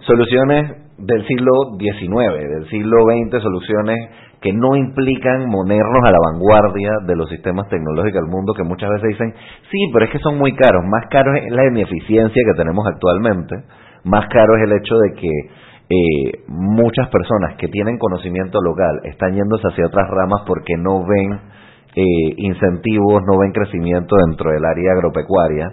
soluciones 0.00 0.84
del 0.98 1.26
siglo 1.26 1.50
XIX, 1.78 2.48
del 2.48 2.68
siglo 2.68 3.04
XX, 3.04 3.42
soluciones 3.42 3.98
que 4.40 4.52
no 4.52 4.76
implican 4.76 5.50
ponernos 5.50 6.04
a 6.04 6.10
la 6.10 6.18
vanguardia 6.32 6.90
de 7.06 7.16
los 7.16 7.28
sistemas 7.30 7.68
tecnológicos 7.68 8.20
del 8.20 8.30
mundo, 8.30 8.52
que 8.52 8.62
muchas 8.62 8.90
veces 8.90 9.08
dicen, 9.08 9.34
sí, 9.70 9.78
pero 9.92 10.04
es 10.04 10.10
que 10.10 10.18
son 10.18 10.38
muy 10.38 10.54
caros, 10.54 10.84
más 10.84 11.06
caro 11.10 11.34
es 11.34 11.50
la 11.50 11.64
ineficiencia 11.64 12.42
que 12.44 12.58
tenemos 12.58 12.86
actualmente, 12.86 13.56
más 14.04 14.26
caro 14.28 14.56
es 14.56 14.64
el 14.64 14.72
hecho 14.72 14.96
de 14.98 15.14
que 15.14 15.30
eh, 15.88 16.44
muchas 16.48 17.08
personas 17.08 17.56
que 17.56 17.68
tienen 17.68 17.98
conocimiento 17.98 18.60
local 18.60 19.00
están 19.04 19.34
yéndose 19.34 19.68
hacia 19.68 19.86
otras 19.86 20.08
ramas 20.10 20.42
porque 20.46 20.74
no 20.76 21.06
ven 21.06 21.40
eh, 21.96 22.34
incentivos, 22.36 23.22
no 23.26 23.38
ven 23.38 23.52
crecimiento 23.52 24.16
dentro 24.26 24.50
del 24.50 24.64
área 24.64 24.92
agropecuaria, 24.92 25.72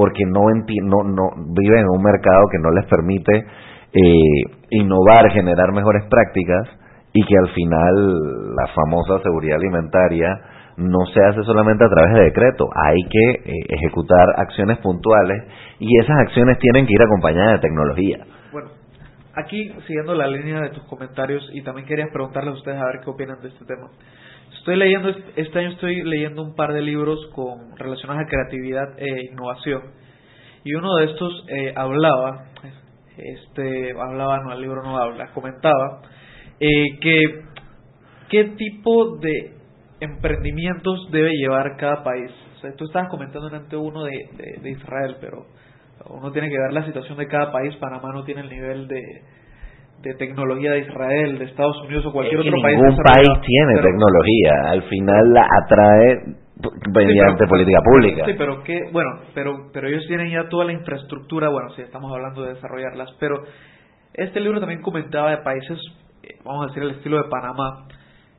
porque 0.00 0.24
no, 0.24 0.48
no, 0.82 1.04
no 1.04 1.30
viven 1.52 1.80
en 1.80 1.90
un 1.90 2.02
mercado 2.02 2.48
que 2.50 2.58
no 2.58 2.70
les 2.70 2.86
permite 2.86 3.44
eh, 3.92 4.56
innovar, 4.70 5.30
generar 5.30 5.72
mejores 5.72 6.04
prácticas, 6.08 6.70
y 7.12 7.22
que 7.22 7.36
al 7.36 7.48
final 7.50 8.54
la 8.56 8.66
famosa 8.68 9.22
seguridad 9.22 9.58
alimentaria 9.58 10.40
no 10.78 11.04
se 11.12 11.20
hace 11.22 11.42
solamente 11.42 11.84
a 11.84 11.90
través 11.90 12.14
de 12.14 12.22
decreto, 12.22 12.64
hay 12.74 13.02
que 13.10 13.30
eh, 13.44 13.54
ejecutar 13.68 14.26
acciones 14.38 14.78
puntuales 14.78 15.44
y 15.80 15.98
esas 15.98 16.16
acciones 16.20 16.58
tienen 16.58 16.86
que 16.86 16.94
ir 16.94 17.02
acompañadas 17.02 17.60
de 17.60 17.68
tecnología. 17.68 18.24
Bueno, 18.52 18.70
aquí 19.34 19.70
siguiendo 19.86 20.14
la 20.14 20.28
línea 20.28 20.62
de 20.62 20.70
tus 20.70 20.84
comentarios 20.84 21.46
y 21.52 21.60
también 21.62 21.86
quería 21.86 22.06
preguntarles 22.10 22.54
a 22.54 22.56
ustedes 22.56 22.80
a 22.80 22.86
ver 22.86 23.00
qué 23.04 23.10
opinan 23.10 23.38
de 23.42 23.48
este 23.48 23.66
tema. 23.66 23.88
Estoy 24.60 24.76
leyendo 24.76 25.08
este 25.36 25.58
año 25.58 25.70
estoy 25.70 26.02
leyendo 26.02 26.42
un 26.42 26.54
par 26.54 26.74
de 26.74 26.82
libros 26.82 27.18
con 27.34 27.78
relacionados 27.78 28.24
a 28.24 28.28
creatividad 28.28 28.98
e 28.98 29.32
innovación 29.32 29.80
y 30.64 30.74
uno 30.74 30.96
de 30.96 31.06
estos 31.06 31.46
eh, 31.48 31.72
hablaba, 31.74 32.44
este 33.16 33.92
hablaba 33.92 34.40
no 34.40 34.52
el 34.52 34.60
libro 34.60 34.82
no 34.82 34.98
habla, 34.98 35.32
comentaba 35.32 36.02
eh, 36.60 36.98
que 37.00 37.22
qué 38.28 38.44
tipo 38.58 39.16
de 39.16 39.54
emprendimientos 40.00 41.10
debe 41.10 41.30
llevar 41.30 41.78
cada 41.78 42.04
país. 42.04 42.30
O 42.58 42.60
sea, 42.60 42.76
tú 42.76 42.84
estabas 42.84 43.08
comentando 43.08 43.48
ante 43.48 43.76
uno 43.78 44.04
de, 44.04 44.58
de, 44.60 44.70
Israel, 44.72 45.16
pero 45.22 45.46
uno 46.10 46.30
tiene 46.32 46.50
que 46.50 46.58
ver 46.58 46.74
la 46.74 46.84
situación 46.84 47.16
de 47.16 47.28
cada 47.28 47.50
país. 47.50 47.74
Panamá 47.76 48.10
no 48.12 48.24
tiene 48.24 48.42
el 48.42 48.50
nivel 48.50 48.88
de, 48.88 49.00
de 50.02 50.14
tecnología 50.14 50.72
de 50.72 50.80
Israel, 50.80 51.38
de 51.38 51.44
Estados 51.44 51.76
Unidos 51.84 52.06
o 52.06 52.12
cualquier 52.12 52.40
otro 52.40 52.52
país. 52.62 52.78
Ningún 52.78 52.96
país 52.96 53.28
tiene 53.46 53.82
tecnología. 53.82 54.52
Al 54.70 54.82
final 54.84 55.32
la 55.32 55.46
atrae 55.62 56.18
mediante 56.92 57.46
política 57.46 57.78
pública. 57.82 58.24
Sí, 58.26 58.34
pero 58.36 58.62
que, 58.62 58.78
bueno, 58.92 59.20
pero, 59.34 59.70
pero 59.72 59.88
ellos 59.88 60.04
tienen 60.06 60.30
ya 60.30 60.48
toda 60.48 60.64
la 60.64 60.72
infraestructura. 60.72 61.48
Bueno, 61.48 61.70
si 61.70 61.82
estamos 61.82 62.12
hablando 62.12 62.42
de 62.42 62.54
desarrollarlas, 62.54 63.10
pero 63.18 63.44
este 64.14 64.40
libro 64.40 64.60
también 64.60 64.82
comentaba 64.82 65.30
de 65.30 65.38
países 65.38 65.78
vamos 66.44 66.64
a 66.64 66.68
decir, 66.68 66.82
el 66.82 66.96
estilo 66.96 67.22
de 67.22 67.28
Panamá, 67.28 67.86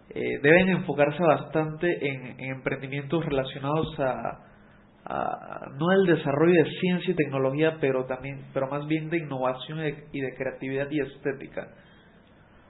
eh, 0.10 0.40
deben 0.42 0.70
enfocarse 0.70 1.22
bastante 1.24 1.88
en, 2.02 2.36
emprendimientos 2.52 3.26
relacionados 3.26 4.00
a, 4.00 4.51
no 5.08 5.90
al 5.90 6.06
desarrollo 6.06 6.64
de 6.64 6.70
ciencia 6.80 7.12
y 7.12 7.16
tecnología, 7.16 7.78
pero 7.80 8.06
también, 8.06 8.46
pero 8.54 8.68
más 8.68 8.86
bien 8.88 9.10
de 9.10 9.18
innovación 9.18 9.80
y 10.12 10.22
de, 10.22 10.36
creatividad 10.36 10.90
y 10.92 11.00
estética. 11.00 11.70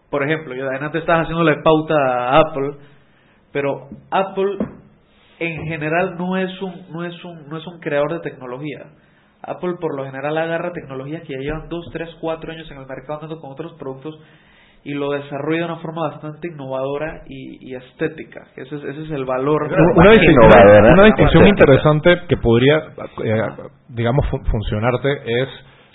Por 0.09 0.23
ejemplo, 0.23 0.53
yo 0.53 0.67
adelante 0.67 0.99
estás 0.99 1.23
haciéndole 1.23 1.61
pauta 1.63 1.95
a 1.95 2.39
Apple, 2.39 2.77
pero 3.51 3.89
Apple 4.09 4.57
en 5.39 5.65
general 5.65 6.15
no 6.17 6.37
es 6.37 6.61
un 6.61 6.91
no 6.91 7.03
es 7.03 7.25
un 7.25 7.49
no 7.49 7.57
es 7.57 7.67
un 7.67 7.79
creador 7.79 8.13
de 8.13 8.29
tecnología. 8.29 8.85
Apple 9.41 9.75
por 9.79 9.95
lo 9.95 10.05
general 10.05 10.37
agarra 10.37 10.71
tecnologías 10.71 11.23
que 11.23 11.33
ya 11.33 11.39
llevan 11.39 11.67
2, 11.67 11.89
3, 11.91 12.09
4 12.21 12.51
años 12.51 12.69
en 12.69 12.77
el 12.77 12.85
mercado 12.85 13.15
andando 13.15 13.41
con 13.41 13.51
otros 13.51 13.73
productos 13.73 14.19
y 14.83 14.93
lo 14.93 15.11
desarrolla 15.11 15.59
de 15.59 15.65
una 15.65 15.77
forma 15.77 16.09
bastante 16.09 16.47
innovadora 16.47 17.21
y, 17.27 17.69
y 17.71 17.75
estética. 17.75 18.47
Ese 18.55 18.75
es, 18.77 18.83
ese 18.83 19.03
es 19.03 19.11
el 19.11 19.25
valor. 19.25 19.63
Una, 19.95 20.11
distinción, 20.11 20.93
una 20.93 21.05
distinción 21.05 21.47
interesante 21.47 22.21
que 22.27 22.37
podría, 22.37 22.77
eh, 23.23 23.41
digamos, 23.89 24.25
fu- 24.29 24.39
funcionarte 24.49 25.09
es 25.41 25.49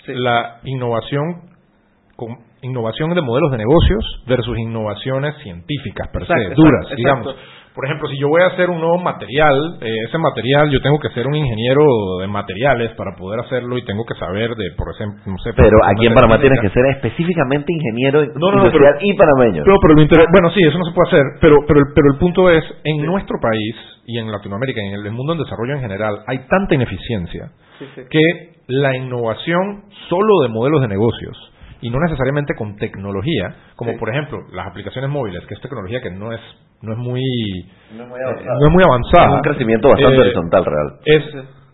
la 0.07 0.59
innovación 0.63 1.49
con 2.15 2.29
innovación 2.61 3.13
de 3.13 3.21
modelos 3.21 3.51
de 3.51 3.57
negocios 3.57 4.23
versus 4.27 4.57
innovaciones 4.57 5.35
científicas 5.43 6.07
per 6.09 6.25
se, 6.25 6.33
Exacto, 6.33 6.61
duras, 6.61 6.81
exacto, 6.83 6.95
digamos. 6.97 7.27
exacto. 7.27 7.57
Por 7.77 7.85
ejemplo, 7.85 8.09
si 8.09 8.17
yo 8.17 8.25
voy 8.27 8.41
a 8.41 8.47
hacer 8.47 8.71
un 8.71 8.81
nuevo 8.81 8.97
material, 8.97 9.77
eh, 9.81 9.93
ese 10.09 10.17
material 10.17 10.71
yo 10.73 10.81
tengo 10.81 10.97
que 10.97 11.09
ser 11.13 11.27
un 11.27 11.35
ingeniero 11.35 11.85
de 12.19 12.25
materiales 12.27 12.89
para 12.97 13.15
poder 13.15 13.39
hacerlo 13.41 13.77
y 13.77 13.85
tengo 13.85 14.03
que 14.03 14.15
saber 14.15 14.55
de, 14.55 14.71
por 14.75 14.89
ejemplo, 14.89 15.21
no 15.27 15.37
sé... 15.37 15.53
Pero 15.53 15.77
aquí 15.85 16.07
en 16.07 16.15
Panamá 16.15 16.41
tienes 16.41 16.59
que 16.59 16.69
ser 16.73 16.83
específicamente 16.97 17.71
ingeniero 17.71 18.25
no, 18.25 18.33
no, 18.33 18.51
no, 18.51 18.57
industrial 18.65 18.95
pero- 18.97 19.05
y 19.05 19.13
panameño. 19.15 19.61
Pero, 19.63 19.75
pero 19.79 19.93
lo 19.93 20.25
bueno, 20.33 20.49
sí, 20.57 20.61
eso 20.65 20.79
no 20.79 20.85
se 20.85 20.91
puede 20.91 21.07
hacer, 21.09 21.23
pero, 21.39 21.57
pero, 21.67 21.79
el- 21.81 21.93
pero 21.93 22.07
el 22.13 22.17
punto 22.17 22.49
es, 22.49 22.63
en 22.83 23.05
nuestro 23.05 23.37
país 23.39 23.75
y 24.07 24.17
en 24.17 24.31
Latinoamérica, 24.31 24.81
en 24.81 24.93
el, 24.95 25.05
el 25.05 25.11
mundo 25.13 25.33
en 25.33 25.39
desarrollo 25.45 25.75
en 25.75 25.81
general, 25.81 26.17
hay 26.25 26.39
tanta 26.49 26.73
ineficiencia 26.73 27.51
Sí, 27.77 27.85
sí. 27.93 28.01
que 28.09 28.57
la 28.69 28.97
innovación 28.97 29.83
solo 30.09 30.41
de 30.41 30.49
modelos 30.49 30.81
de 30.81 30.87
negocios 30.87 31.53
y 31.81 31.91
no 31.91 31.99
necesariamente 31.99 32.55
con 32.57 32.75
tecnología, 32.77 33.53
como 33.75 33.91
Sí. 33.91 33.97
por 33.99 34.09
ejemplo 34.09 34.39
las 34.51 34.65
aplicaciones 34.65 35.11
móviles, 35.11 35.45
que 35.45 35.53
es 35.53 35.61
tecnología 35.61 36.01
que 36.01 36.09
no 36.09 36.33
es 36.33 36.41
no 36.81 36.91
es 36.93 36.97
muy 36.99 37.21
No 37.97 38.03
es 38.03 38.09
muy 38.09 38.19
eh, 38.19 38.23
avanzada. 38.23 38.55
no 38.59 38.67
es 38.67 38.73
muy 38.73 38.83
avanzada. 38.83 39.25
Es 39.27 39.33
un 39.33 39.41
crecimiento 39.41 39.87
bastante 39.89 40.15
Eh, 40.17 40.21
horizontal 40.21 40.65
real. 40.65 40.87
Es 41.05 41.23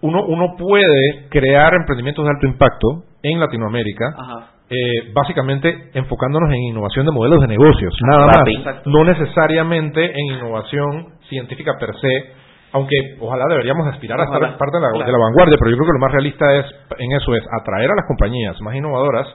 uno 0.01 0.23
uno 0.27 0.55
puede 0.57 1.27
crear 1.29 1.73
emprendimientos 1.73 2.25
de 2.25 2.31
alto 2.31 2.47
impacto 2.47 2.87
en 3.23 3.39
Latinoamérica 3.39 4.05
Ajá. 4.17 4.47
eh, 4.69 5.11
básicamente 5.13 5.91
enfocándonos 5.93 6.49
en 6.49 6.61
innovación 6.63 7.05
de 7.05 7.11
modelos 7.11 7.39
de 7.41 7.47
negocios, 7.47 7.93
nada 8.09 8.27
más, 8.27 8.83
no 8.85 9.03
necesariamente 9.05 10.03
en 10.05 10.35
innovación 10.35 11.07
científica 11.29 11.73
per 11.79 11.89
se, 12.01 12.33
aunque 12.73 12.95
ojalá 13.21 13.45
deberíamos 13.49 13.87
aspirar 13.87 14.19
a 14.19 14.23
estar 14.25 14.39
parte 14.57 14.77
de 14.77 14.81
la, 14.81 14.89
Claro. 14.91 15.05
de 15.05 15.11
la 15.11 15.17
vanguardia, 15.19 15.55
pero 15.59 15.71
yo 15.71 15.77
creo 15.77 15.87
que 15.87 15.93
lo 15.93 15.99
más 16.05 16.11
realista 16.11 16.53
es 16.55 16.65
en 16.99 17.11
eso 17.13 17.35
es 17.35 17.43
atraer 17.61 17.91
a 17.91 17.95
las 17.95 18.05
compañías 18.07 18.59
más 18.61 18.75
innovadoras 18.75 19.27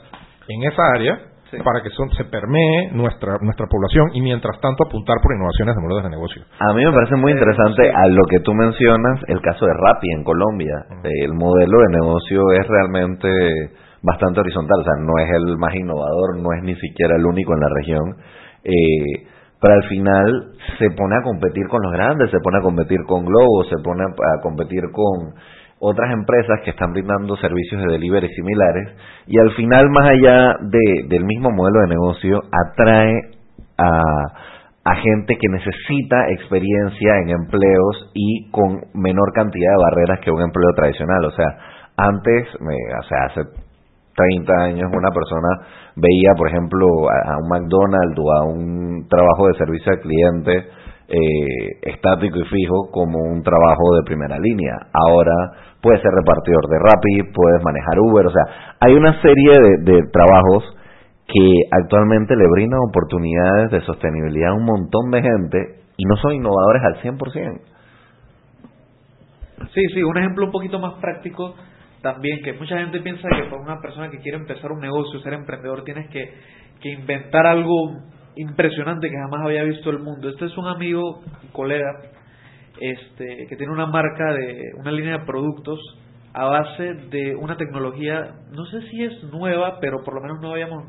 en 0.48 0.62
esa 0.70 0.82
área 0.94 1.18
Sí. 1.50 1.56
para 1.64 1.80
que 1.82 1.88
son- 1.90 2.10
se 2.12 2.24
permee 2.24 2.90
nuestra 2.92 3.38
nuestra 3.40 3.66
población 3.66 4.10
y 4.12 4.20
mientras 4.20 4.60
tanto 4.60 4.84
apuntar 4.84 5.16
por 5.22 5.32
innovaciones 5.34 5.74
de 5.76 5.80
modelos 5.80 6.04
de 6.04 6.10
negocio. 6.10 6.42
A 6.60 6.74
mí 6.74 6.84
me 6.84 6.92
parece 6.92 7.16
muy 7.16 7.32
interesante 7.32 7.90
a 7.90 8.06
lo 8.08 8.24
que 8.28 8.40
tú 8.40 8.52
mencionas, 8.52 9.20
el 9.28 9.40
caso 9.40 9.64
de 9.64 9.72
Rappi 9.72 10.08
en 10.12 10.24
Colombia. 10.24 10.74
Eh, 11.04 11.24
El 11.24 11.32
modelo 11.34 11.78
de 11.80 11.88
negocio 12.00 12.42
es 12.52 12.66
realmente 12.68 13.28
bastante 14.02 14.40
horizontal, 14.40 14.80
o 14.80 14.84
sea, 14.84 14.94
no 15.00 15.12
es 15.18 15.30
el 15.30 15.56
más 15.58 15.74
innovador, 15.74 16.36
no 16.38 16.52
es 16.52 16.62
ni 16.62 16.74
siquiera 16.76 17.16
el 17.16 17.24
único 17.26 17.54
en 17.54 17.60
la 17.60 17.68
región. 17.74 18.04
Eh, 18.64 19.26
pero 19.60 19.74
al 19.74 19.84
final 19.88 20.52
se 20.78 20.90
pone 20.92 21.16
a 21.16 21.22
competir 21.22 21.66
con 21.68 21.80
los 21.82 21.92
grandes, 21.92 22.30
se 22.30 22.38
pone 22.40 22.58
a 22.58 22.62
competir 22.62 22.98
con 23.08 23.24
Globo, 23.24 23.64
se 23.64 23.82
pone 23.82 24.02
a, 24.04 24.06
a 24.06 24.40
competir 24.42 24.82
con 24.92 25.34
otras 25.80 26.12
empresas 26.12 26.60
que 26.64 26.70
están 26.70 26.92
brindando 26.92 27.36
servicios 27.36 27.82
de 27.82 27.92
delivery 27.92 28.28
similares 28.34 28.88
y 29.26 29.38
al 29.38 29.50
final 29.52 29.88
más 29.90 30.08
allá 30.10 30.54
de, 30.62 31.06
del 31.08 31.24
mismo 31.24 31.50
modelo 31.50 31.80
de 31.82 31.88
negocio 31.94 32.42
atrae 32.50 33.14
a, 33.78 33.90
a 34.84 34.94
gente 34.96 35.36
que 35.40 35.48
necesita 35.48 36.28
experiencia 36.30 37.18
en 37.22 37.30
empleos 37.30 38.10
y 38.14 38.50
con 38.50 38.80
menor 38.94 39.32
cantidad 39.34 39.70
de 39.76 39.82
barreras 39.84 40.20
que 40.20 40.30
un 40.30 40.42
empleo 40.42 40.72
tradicional. 40.74 41.24
O 41.26 41.30
sea, 41.32 41.46
antes, 41.96 42.48
me- 42.60 42.98
o 42.98 43.02
sea, 43.08 43.18
hace 43.26 43.40
30 44.16 44.52
años 44.64 44.90
una 44.92 45.10
persona 45.12 45.48
veía, 45.96 46.32
por 46.36 46.48
ejemplo, 46.48 46.86
a, 47.08 47.34
a 47.34 47.38
un 47.38 47.48
McDonald's 47.48 48.18
o 48.18 48.32
a 48.32 48.44
un 48.44 49.06
trabajo 49.08 49.48
de 49.48 49.54
servicio 49.58 49.92
al 49.92 50.00
cliente 50.00 50.68
eh, 51.08 51.78
estático 51.82 52.38
y 52.38 52.44
fijo 52.44 52.90
como 52.90 53.18
un 53.18 53.42
trabajo 53.42 53.96
de 53.96 54.02
primera 54.04 54.38
línea. 54.38 54.76
Ahora 54.92 55.32
puedes 55.80 56.02
ser 56.02 56.10
repartidor 56.12 56.68
de 56.68 56.78
Rappi, 56.78 57.32
puedes 57.32 57.62
manejar 57.64 57.98
Uber, 57.98 58.26
o 58.26 58.30
sea, 58.30 58.76
hay 58.80 58.94
una 58.94 59.20
serie 59.22 59.58
de, 59.58 59.92
de 59.92 60.02
trabajos 60.12 60.64
que 61.26 61.62
actualmente 61.70 62.34
le 62.36 62.48
brindan 62.50 62.80
oportunidades 62.88 63.70
de 63.70 63.80
sostenibilidad 63.82 64.50
a 64.50 64.54
un 64.54 64.64
montón 64.64 65.10
de 65.10 65.22
gente 65.22 65.80
y 65.96 66.04
no 66.04 66.16
son 66.16 66.34
innovadores 66.34 66.82
al 66.82 67.02
100%. 67.02 67.60
Sí, 69.74 69.82
sí, 69.92 70.02
un 70.02 70.16
ejemplo 70.16 70.46
un 70.46 70.52
poquito 70.52 70.78
más 70.78 70.94
práctico 71.00 71.54
también, 72.00 72.42
que 72.42 72.52
mucha 72.52 72.78
gente 72.78 73.00
piensa 73.00 73.28
que 73.28 73.50
para 73.50 73.60
una 73.60 73.80
persona 73.80 74.08
que 74.08 74.18
quiere 74.18 74.38
empezar 74.38 74.70
un 74.70 74.80
negocio, 74.80 75.20
ser 75.20 75.34
emprendedor, 75.34 75.82
tienes 75.84 76.08
que, 76.10 76.32
que 76.80 76.92
inventar 76.92 77.46
algo 77.46 77.98
impresionante 78.38 79.08
que 79.10 79.16
jamás 79.16 79.44
había 79.44 79.64
visto 79.64 79.90
el 79.90 79.98
mundo. 79.98 80.28
Este 80.28 80.46
es 80.46 80.56
un 80.56 80.66
amigo, 80.66 81.22
un 81.42 81.50
colega, 81.52 81.92
este, 82.80 83.46
que 83.48 83.56
tiene 83.56 83.72
una 83.72 83.86
marca 83.86 84.32
de, 84.32 84.72
una 84.78 84.92
línea 84.92 85.18
de 85.18 85.26
productos 85.26 85.80
a 86.32 86.44
base 86.44 86.94
de 87.10 87.34
una 87.34 87.56
tecnología, 87.56 88.36
no 88.52 88.64
sé 88.66 88.82
si 88.90 89.02
es 89.02 89.24
nueva, 89.24 89.78
pero 89.80 90.04
por 90.04 90.14
lo 90.14 90.20
menos 90.20 90.38
no 90.40 90.52
habíamos, 90.52 90.84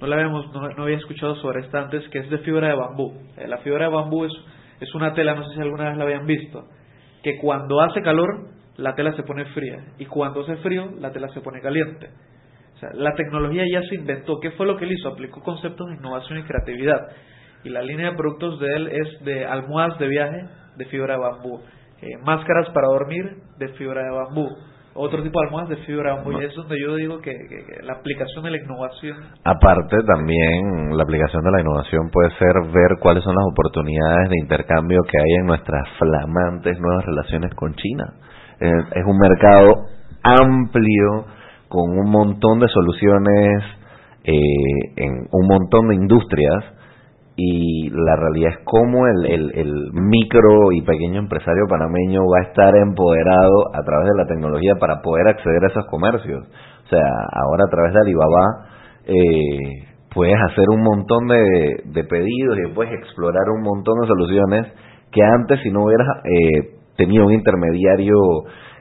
no 0.00 0.06
la 0.06 0.16
habíamos, 0.16 0.52
no, 0.52 0.68
no 0.68 0.82
había 0.82 0.96
escuchado 0.96 1.36
sobre 1.36 1.60
esta 1.60 1.82
antes, 1.82 2.08
que 2.08 2.18
es 2.18 2.30
de 2.30 2.38
fibra 2.38 2.68
de 2.68 2.74
bambú. 2.74 3.12
Eh, 3.36 3.46
La 3.46 3.58
fibra 3.58 3.86
de 3.86 3.92
bambú 3.92 4.24
es, 4.24 4.32
es 4.80 4.92
una 4.94 5.12
tela, 5.14 5.34
no 5.34 5.48
sé 5.48 5.54
si 5.54 5.60
alguna 5.60 5.90
vez 5.90 5.98
la 5.98 6.04
habían 6.04 6.26
visto, 6.26 6.64
que 7.22 7.38
cuando 7.38 7.80
hace 7.80 8.02
calor 8.02 8.48
la 8.76 8.94
tela 8.94 9.14
se 9.14 9.22
pone 9.22 9.44
fría 9.46 9.84
y 9.98 10.06
cuando 10.06 10.40
hace 10.40 10.56
frío 10.56 10.90
la 10.98 11.12
tela 11.12 11.28
se 11.28 11.40
pone 11.40 11.60
caliente. 11.60 12.08
Sea, 12.82 12.90
la 12.94 13.14
tecnología 13.14 13.62
ya 13.72 13.80
se 13.88 13.94
inventó. 13.94 14.40
¿Qué 14.40 14.50
fue 14.52 14.66
lo 14.66 14.76
que 14.76 14.84
él 14.84 14.92
hizo? 14.92 15.08
Aplicó 15.08 15.40
conceptos 15.40 15.86
de 15.88 15.94
innovación 15.96 16.38
y 16.38 16.42
creatividad. 16.42 16.98
Y 17.64 17.68
la 17.70 17.80
línea 17.82 18.10
de 18.10 18.16
productos 18.16 18.58
de 18.58 18.66
él 18.66 18.88
es 18.88 19.24
de 19.24 19.46
almohadas 19.46 19.96
de 20.00 20.08
viaje 20.08 20.40
de 20.76 20.84
fibra 20.86 21.14
de 21.14 21.20
bambú, 21.20 21.60
eh, 22.02 22.16
máscaras 22.24 22.68
para 22.70 22.88
dormir 22.88 23.24
de 23.58 23.68
fibra 23.74 24.02
de 24.02 24.10
bambú, 24.10 24.48
otro 24.94 25.22
tipo 25.22 25.38
de 25.40 25.46
almohadas 25.46 25.68
de 25.70 25.76
fibra 25.86 26.10
de 26.10 26.16
bambú. 26.16 26.40
Y 26.40 26.44
es 26.44 26.54
donde 26.56 26.76
yo 26.80 26.96
digo 26.96 27.20
que, 27.20 27.30
que- 27.30 27.64
que 27.66 27.82
la 27.86 27.92
aplicación 27.92 28.42
de 28.44 28.50
la 28.50 28.56
innovación 28.56 29.16
Aparte 29.44 29.96
también 30.12 30.96
la 30.96 31.04
aplicación 31.04 31.44
de 31.44 31.50
la 31.52 31.60
innovación 31.60 32.10
puede 32.10 32.30
ser 32.36 32.52
ver 32.74 32.98
cuáles 33.00 33.22
son 33.22 33.34
las 33.36 33.44
oportunidades 33.52 34.28
de 34.30 34.38
intercambio 34.42 34.98
que 35.08 35.18
hay 35.18 35.32
en 35.40 35.46
nuestras 35.46 35.88
flamantes 35.98 36.80
nuevas 36.80 37.04
relaciones 37.06 37.54
con 37.54 37.74
China. 37.74 38.04
Eh, 38.60 38.72
es 38.96 39.04
un 39.06 39.18
mercado 39.18 39.86
amplio 40.24 41.26
con 41.72 41.88
un 41.88 42.10
montón 42.10 42.58
de 42.60 42.68
soluciones 42.68 43.64
eh, 44.24 44.34
en 44.96 45.26
un 45.32 45.48
montón 45.48 45.88
de 45.88 45.94
industrias 45.94 46.64
y 47.34 47.88
la 47.88 48.14
realidad 48.14 48.50
es 48.50 48.58
cómo 48.66 49.06
el, 49.06 49.24
el, 49.24 49.52
el 49.54 49.72
micro 49.94 50.70
y 50.72 50.82
pequeño 50.82 51.18
empresario 51.18 51.64
panameño 51.70 52.20
va 52.28 52.40
a 52.40 52.48
estar 52.50 52.76
empoderado 52.76 53.72
a 53.72 53.82
través 53.84 54.06
de 54.06 54.18
la 54.18 54.26
tecnología 54.26 54.74
para 54.78 55.00
poder 55.00 55.28
acceder 55.28 55.64
a 55.64 55.68
esos 55.68 55.86
comercios. 55.86 56.44
O 56.84 56.88
sea, 56.88 57.08
ahora 57.32 57.64
a 57.66 57.70
través 57.70 57.94
de 57.94 58.00
Alibaba 58.00 58.68
eh, 59.06 59.88
puedes 60.14 60.36
hacer 60.50 60.66
un 60.68 60.82
montón 60.82 61.26
de, 61.28 61.84
de 61.86 62.04
pedidos 62.04 62.58
y 62.58 62.74
puedes 62.74 62.92
explorar 62.92 63.48
un 63.48 63.62
montón 63.62 63.98
de 64.02 64.08
soluciones 64.08 64.66
que 65.10 65.22
antes 65.24 65.58
si 65.62 65.70
no 65.70 65.84
hubieras 65.84 66.06
eh, 66.24 66.76
tenido 66.98 67.24
un 67.24 67.32
intermediario 67.32 68.14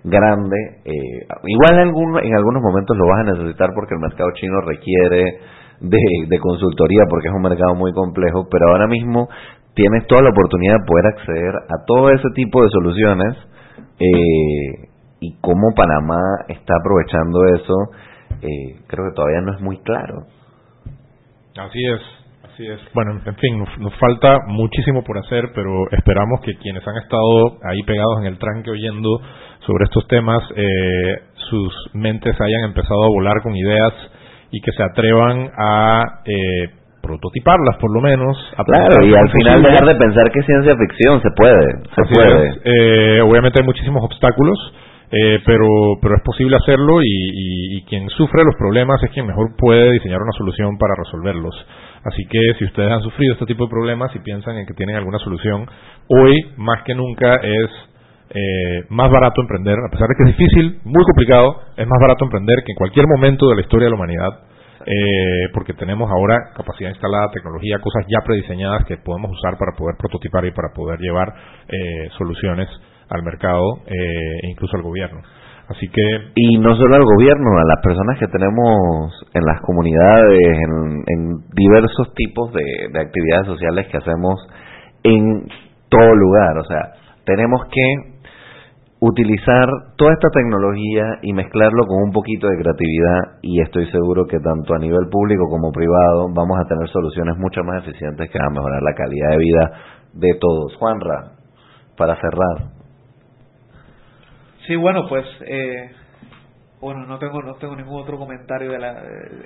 grande, 0.04 0.58
eh, 0.86 1.28
igual 1.48 1.74
en, 1.74 1.88
algún- 1.88 2.20
en 2.24 2.36
algunos 2.36 2.62
momentos 2.62 2.98
lo 2.98 3.08
vas 3.08 3.20
a 3.28 3.32
necesitar 3.34 3.70
porque 3.76 3.94
el 3.96 4.02
mercado 4.02 4.30
chino 4.36 4.62
requiere 4.62 5.40
de, 5.82 6.00
de 6.28 6.40
consultoría 6.40 7.04
porque 7.10 7.28
es 7.30 7.34
un 7.34 7.42
mercado 7.42 7.76
muy 7.76 7.92
complejo, 7.94 8.48
pero 8.50 8.70
ahora 8.72 8.88
mismo 8.88 9.30
tienes 9.76 10.06
toda 10.08 10.22
la 10.24 10.30
oportunidad 10.30 10.76
de 10.80 10.86
poder 10.86 11.06
acceder 11.08 11.56
a 11.56 11.86
todo 11.86 12.10
ese 12.12 12.28
tipo 12.36 12.64
de 12.64 12.70
soluciones 12.70 13.38
eh, 14.00 14.90
y 15.22 15.38
cómo 15.42 15.74
Panamá 15.76 16.20
está 16.48 16.74
aprovechando 16.80 17.46
eso, 17.56 17.76
eh, 18.42 18.82
creo 18.88 19.06
que 19.10 19.16
todavía 19.16 19.42
no 19.42 19.54
es 19.54 19.62
muy 19.62 19.78
claro. 19.84 20.24
Así 21.58 21.80
es, 21.86 22.02
así 22.52 22.66
es. 22.68 22.80
Bueno, 22.94 23.20
en 23.26 23.36
fin, 23.36 23.60
nos, 23.60 23.70
nos 23.80 23.96
falta 24.00 24.38
muchísimo 24.48 25.04
por 25.04 25.18
hacer, 25.18 25.52
pero 25.54 25.70
esperamos 25.92 26.42
que 26.42 26.56
quienes 26.58 26.88
han 26.88 26.98
estado 26.98 27.58
ahí 27.70 27.84
pegados 27.86 28.20
en 28.22 28.26
el 28.28 28.38
tranque 28.40 28.72
oyendo 28.72 29.10
sobre 29.66 29.84
estos 29.86 30.08
temas, 30.08 30.42
eh, 30.56 31.16
sus 31.50 31.74
mentes 31.94 32.36
hayan 32.40 32.64
empezado 32.66 33.04
a 33.04 33.08
volar 33.10 33.42
con 33.44 33.56
ideas 33.56 33.94
y 34.52 34.60
que 34.62 34.72
se 34.72 34.84
atrevan 34.84 35.50
a 35.58 36.22
eh, 36.26 36.70
prototiparlas, 37.02 37.78
por 37.80 37.94
lo 37.94 38.02
menos. 38.02 38.38
a 38.58 38.64
Claro, 38.64 39.06
y 39.06 39.14
al 39.14 39.30
final 39.32 39.64
dejar 39.64 39.86
de 39.88 39.96
pensar 39.96 40.32
que 40.32 40.40
es 40.40 40.46
ciencia 40.46 40.76
ficción, 40.78 41.22
se 41.22 41.30
puede, 41.36 41.72
se 41.96 42.02
Así 42.02 42.14
puede. 42.14 42.48
es. 42.50 42.56
Eh, 42.64 43.22
obviamente 43.22 43.60
hay 43.60 43.66
muchísimos 43.66 44.04
obstáculos, 44.04 44.58
eh, 45.12 45.40
pero, 45.46 45.66
pero 46.02 46.16
es 46.16 46.22
posible 46.24 46.56
hacerlo 46.58 47.02
y, 47.02 47.06
y- 47.06 47.78
y 47.78 47.84
quien 47.86 48.08
sufre 48.10 48.44
los 48.46 48.56
problemas 48.56 49.02
es 49.04 49.10
quien 49.12 49.28
mejor 49.28 49.48
puede 49.58 49.92
diseñar 49.94 50.22
una 50.22 50.32
solución 50.38 50.78
para 50.78 50.94
resolverlos. 50.98 51.54
Así 52.06 52.24
que 52.30 52.40
si 52.58 52.66
ustedes 52.66 52.92
han 52.92 53.02
sufrido 53.02 53.34
este 53.34 53.46
tipo 53.46 53.66
de 53.66 53.70
problemas 53.70 54.16
y 54.16 54.20
piensan 54.20 54.58
en 54.58 54.66
que 54.66 54.74
tienen 54.74 54.96
alguna 54.96 55.18
solución, 55.20 55.66
hoy 56.08 56.34
más 56.58 56.82
que 56.84 56.96
nunca 56.96 57.36
es 57.36 57.70
eh, 58.34 58.86
más 58.90 59.12
barato 59.12 59.42
emprender, 59.42 59.76
a 59.76 59.92
pesar 59.92 60.08
de 60.08 60.16
que 60.16 60.30
es 60.30 60.38
difícil, 60.38 60.80
muy 60.86 61.04
complicado, 61.04 61.62
es 61.76 61.88
más 61.88 62.00
barato 62.00 62.24
emprender 62.24 62.64
que 62.66 62.72
en 62.72 62.78
cualquier 62.78 63.06
momento 63.08 63.50
de 63.50 63.56
la 63.56 63.62
historia 63.62 63.86
de 63.86 63.92
la 63.92 63.98
humanidad. 63.98 64.52
eh, 64.84 65.50
porque 65.54 65.74
tenemos 65.74 66.10
ahora 66.10 66.50
capacidad 66.56 66.90
instalada, 66.90 67.30
tecnología, 67.32 67.78
cosas 67.78 68.04
ya 68.08 68.26
prediseñadas 68.26 68.84
que 68.86 68.98
podemos 68.98 69.30
usar 69.30 69.56
para 69.60 69.78
poder 69.78 69.96
prototipar 69.96 70.44
y 70.46 70.52
para 70.52 70.74
poder 70.74 71.00
llevar 71.00 71.30
eh, 71.68 72.10
soluciones 72.18 72.68
al 73.08 73.22
mercado 73.22 73.62
eh, 73.86 74.40
e 74.42 74.50
incluso 74.50 74.76
al 74.78 74.82
gobierno. 74.82 75.22
Así 75.68 75.88
que 75.88 76.02
y 76.34 76.58
no 76.58 76.76
solo 76.76 76.96
al 76.96 77.04
gobierno, 77.04 77.46
a 77.60 77.68
las 77.76 77.80
personas 77.84 78.18
que 78.18 78.28
tenemos 78.28 79.24
en 79.36 79.46
las 79.46 79.62
comunidades, 79.62 80.40
en, 80.42 81.46
diversos 81.54 82.12
tipos 82.16 82.52
de 82.52 83.00
actividades 83.00 83.46
sociales 83.46 83.88
que 83.88 83.98
hacemos 83.98 84.42
en 85.04 85.46
todo 85.90 86.16
lugar. 86.16 86.58
O 86.58 86.66
sea, 86.66 86.94
tenemos 87.26 87.66
que 87.72 88.21
utilizar 89.04 89.68
toda 89.98 90.14
esta 90.14 90.30
tecnología 90.30 91.18
y 91.24 91.34
mezclarlo 91.34 91.88
con 91.88 92.04
un 92.04 92.12
poquito 92.12 92.48
de 92.48 92.62
creatividad 92.62 93.40
y 93.42 93.60
estoy 93.60 93.90
seguro 93.90 94.28
que 94.28 94.40
tanto 94.40 94.76
a 94.76 94.78
nivel 94.78 95.10
público 95.10 95.50
como 95.50 95.72
privado 95.72 96.30
vamos 96.32 96.60
a 96.60 96.68
tener 96.68 96.88
soluciones 96.88 97.36
mucho 97.38 97.64
más 97.64 97.82
eficientes 97.82 98.30
que 98.30 98.38
van 98.38 98.50
a 98.50 98.60
mejorar 98.60 98.82
la 98.84 98.94
calidad 98.94 99.30
de 99.32 99.38
vida 99.38 99.72
de 100.14 100.38
todos. 100.40 100.76
Juanra, 100.76 101.32
para 101.98 102.16
cerrar. 102.16 102.70
Sí, 104.68 104.76
bueno, 104.76 105.08
pues 105.10 105.26
eh, 105.48 105.90
bueno, 106.82 107.06
no 107.06 107.20
tengo, 107.20 107.44
no 107.44 107.54
tengo 107.56 107.76
ningún 107.76 108.02
otro 108.02 108.18
comentario 108.18 108.72
de 108.72 108.80
la, 108.80 108.94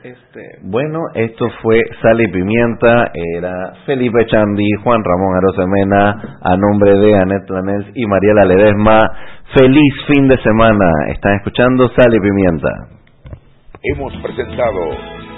este. 0.04 0.42
Bueno, 0.62 1.00
esto 1.14 1.50
fue 1.62 1.82
Sal 2.02 2.22
y 2.22 2.32
Pimienta, 2.32 3.12
era 3.38 3.74
Felipe 3.86 4.26
Chandi, 4.28 4.66
Juan 4.82 5.02
Ramón 5.04 5.36
Arosemena, 5.36 6.38
a 6.42 6.56
nombre 6.56 6.98
de 6.98 7.14
Anet 7.14 7.46
Planels 7.46 7.88
y 7.94 8.06
Mariela 8.08 8.46
Ledesma. 8.46 9.00
Feliz 9.54 9.94
fin 10.08 10.30
de 10.30 10.38
semana. 10.38 10.86
Están 11.10 11.36
escuchando 11.36 11.90
Sal 11.90 12.14
y 12.16 12.20
Pimienta. 12.22 12.70
Hemos 13.84 14.14
presentado 14.24 14.92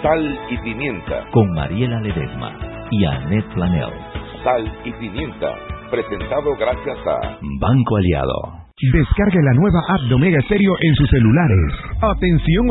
Sal 0.03 0.39
y 0.51 0.57
Pimienta 0.59 1.25
con 1.31 1.51
Mariela 1.51 1.99
Ledesma 2.01 2.51
y 2.91 3.05
Anet 3.05 3.45
Planels. 3.55 3.95
Sal 4.43 4.71
y 4.85 4.91
Pimienta, 4.93 5.51
presentado 5.89 6.55
gracias 6.57 6.97
a 7.07 7.37
Banco 7.59 7.97
Aliado. 7.97 8.56
Descargue 8.79 9.41
la 9.41 9.53
nueva 9.53 9.79
app 9.89 10.01
de 10.07 10.13
Omega 10.13 10.37
Stereo 10.45 10.71
en 10.79 10.93
sus 10.93 11.09
celulares. 11.09 11.73
Atención 11.99 12.65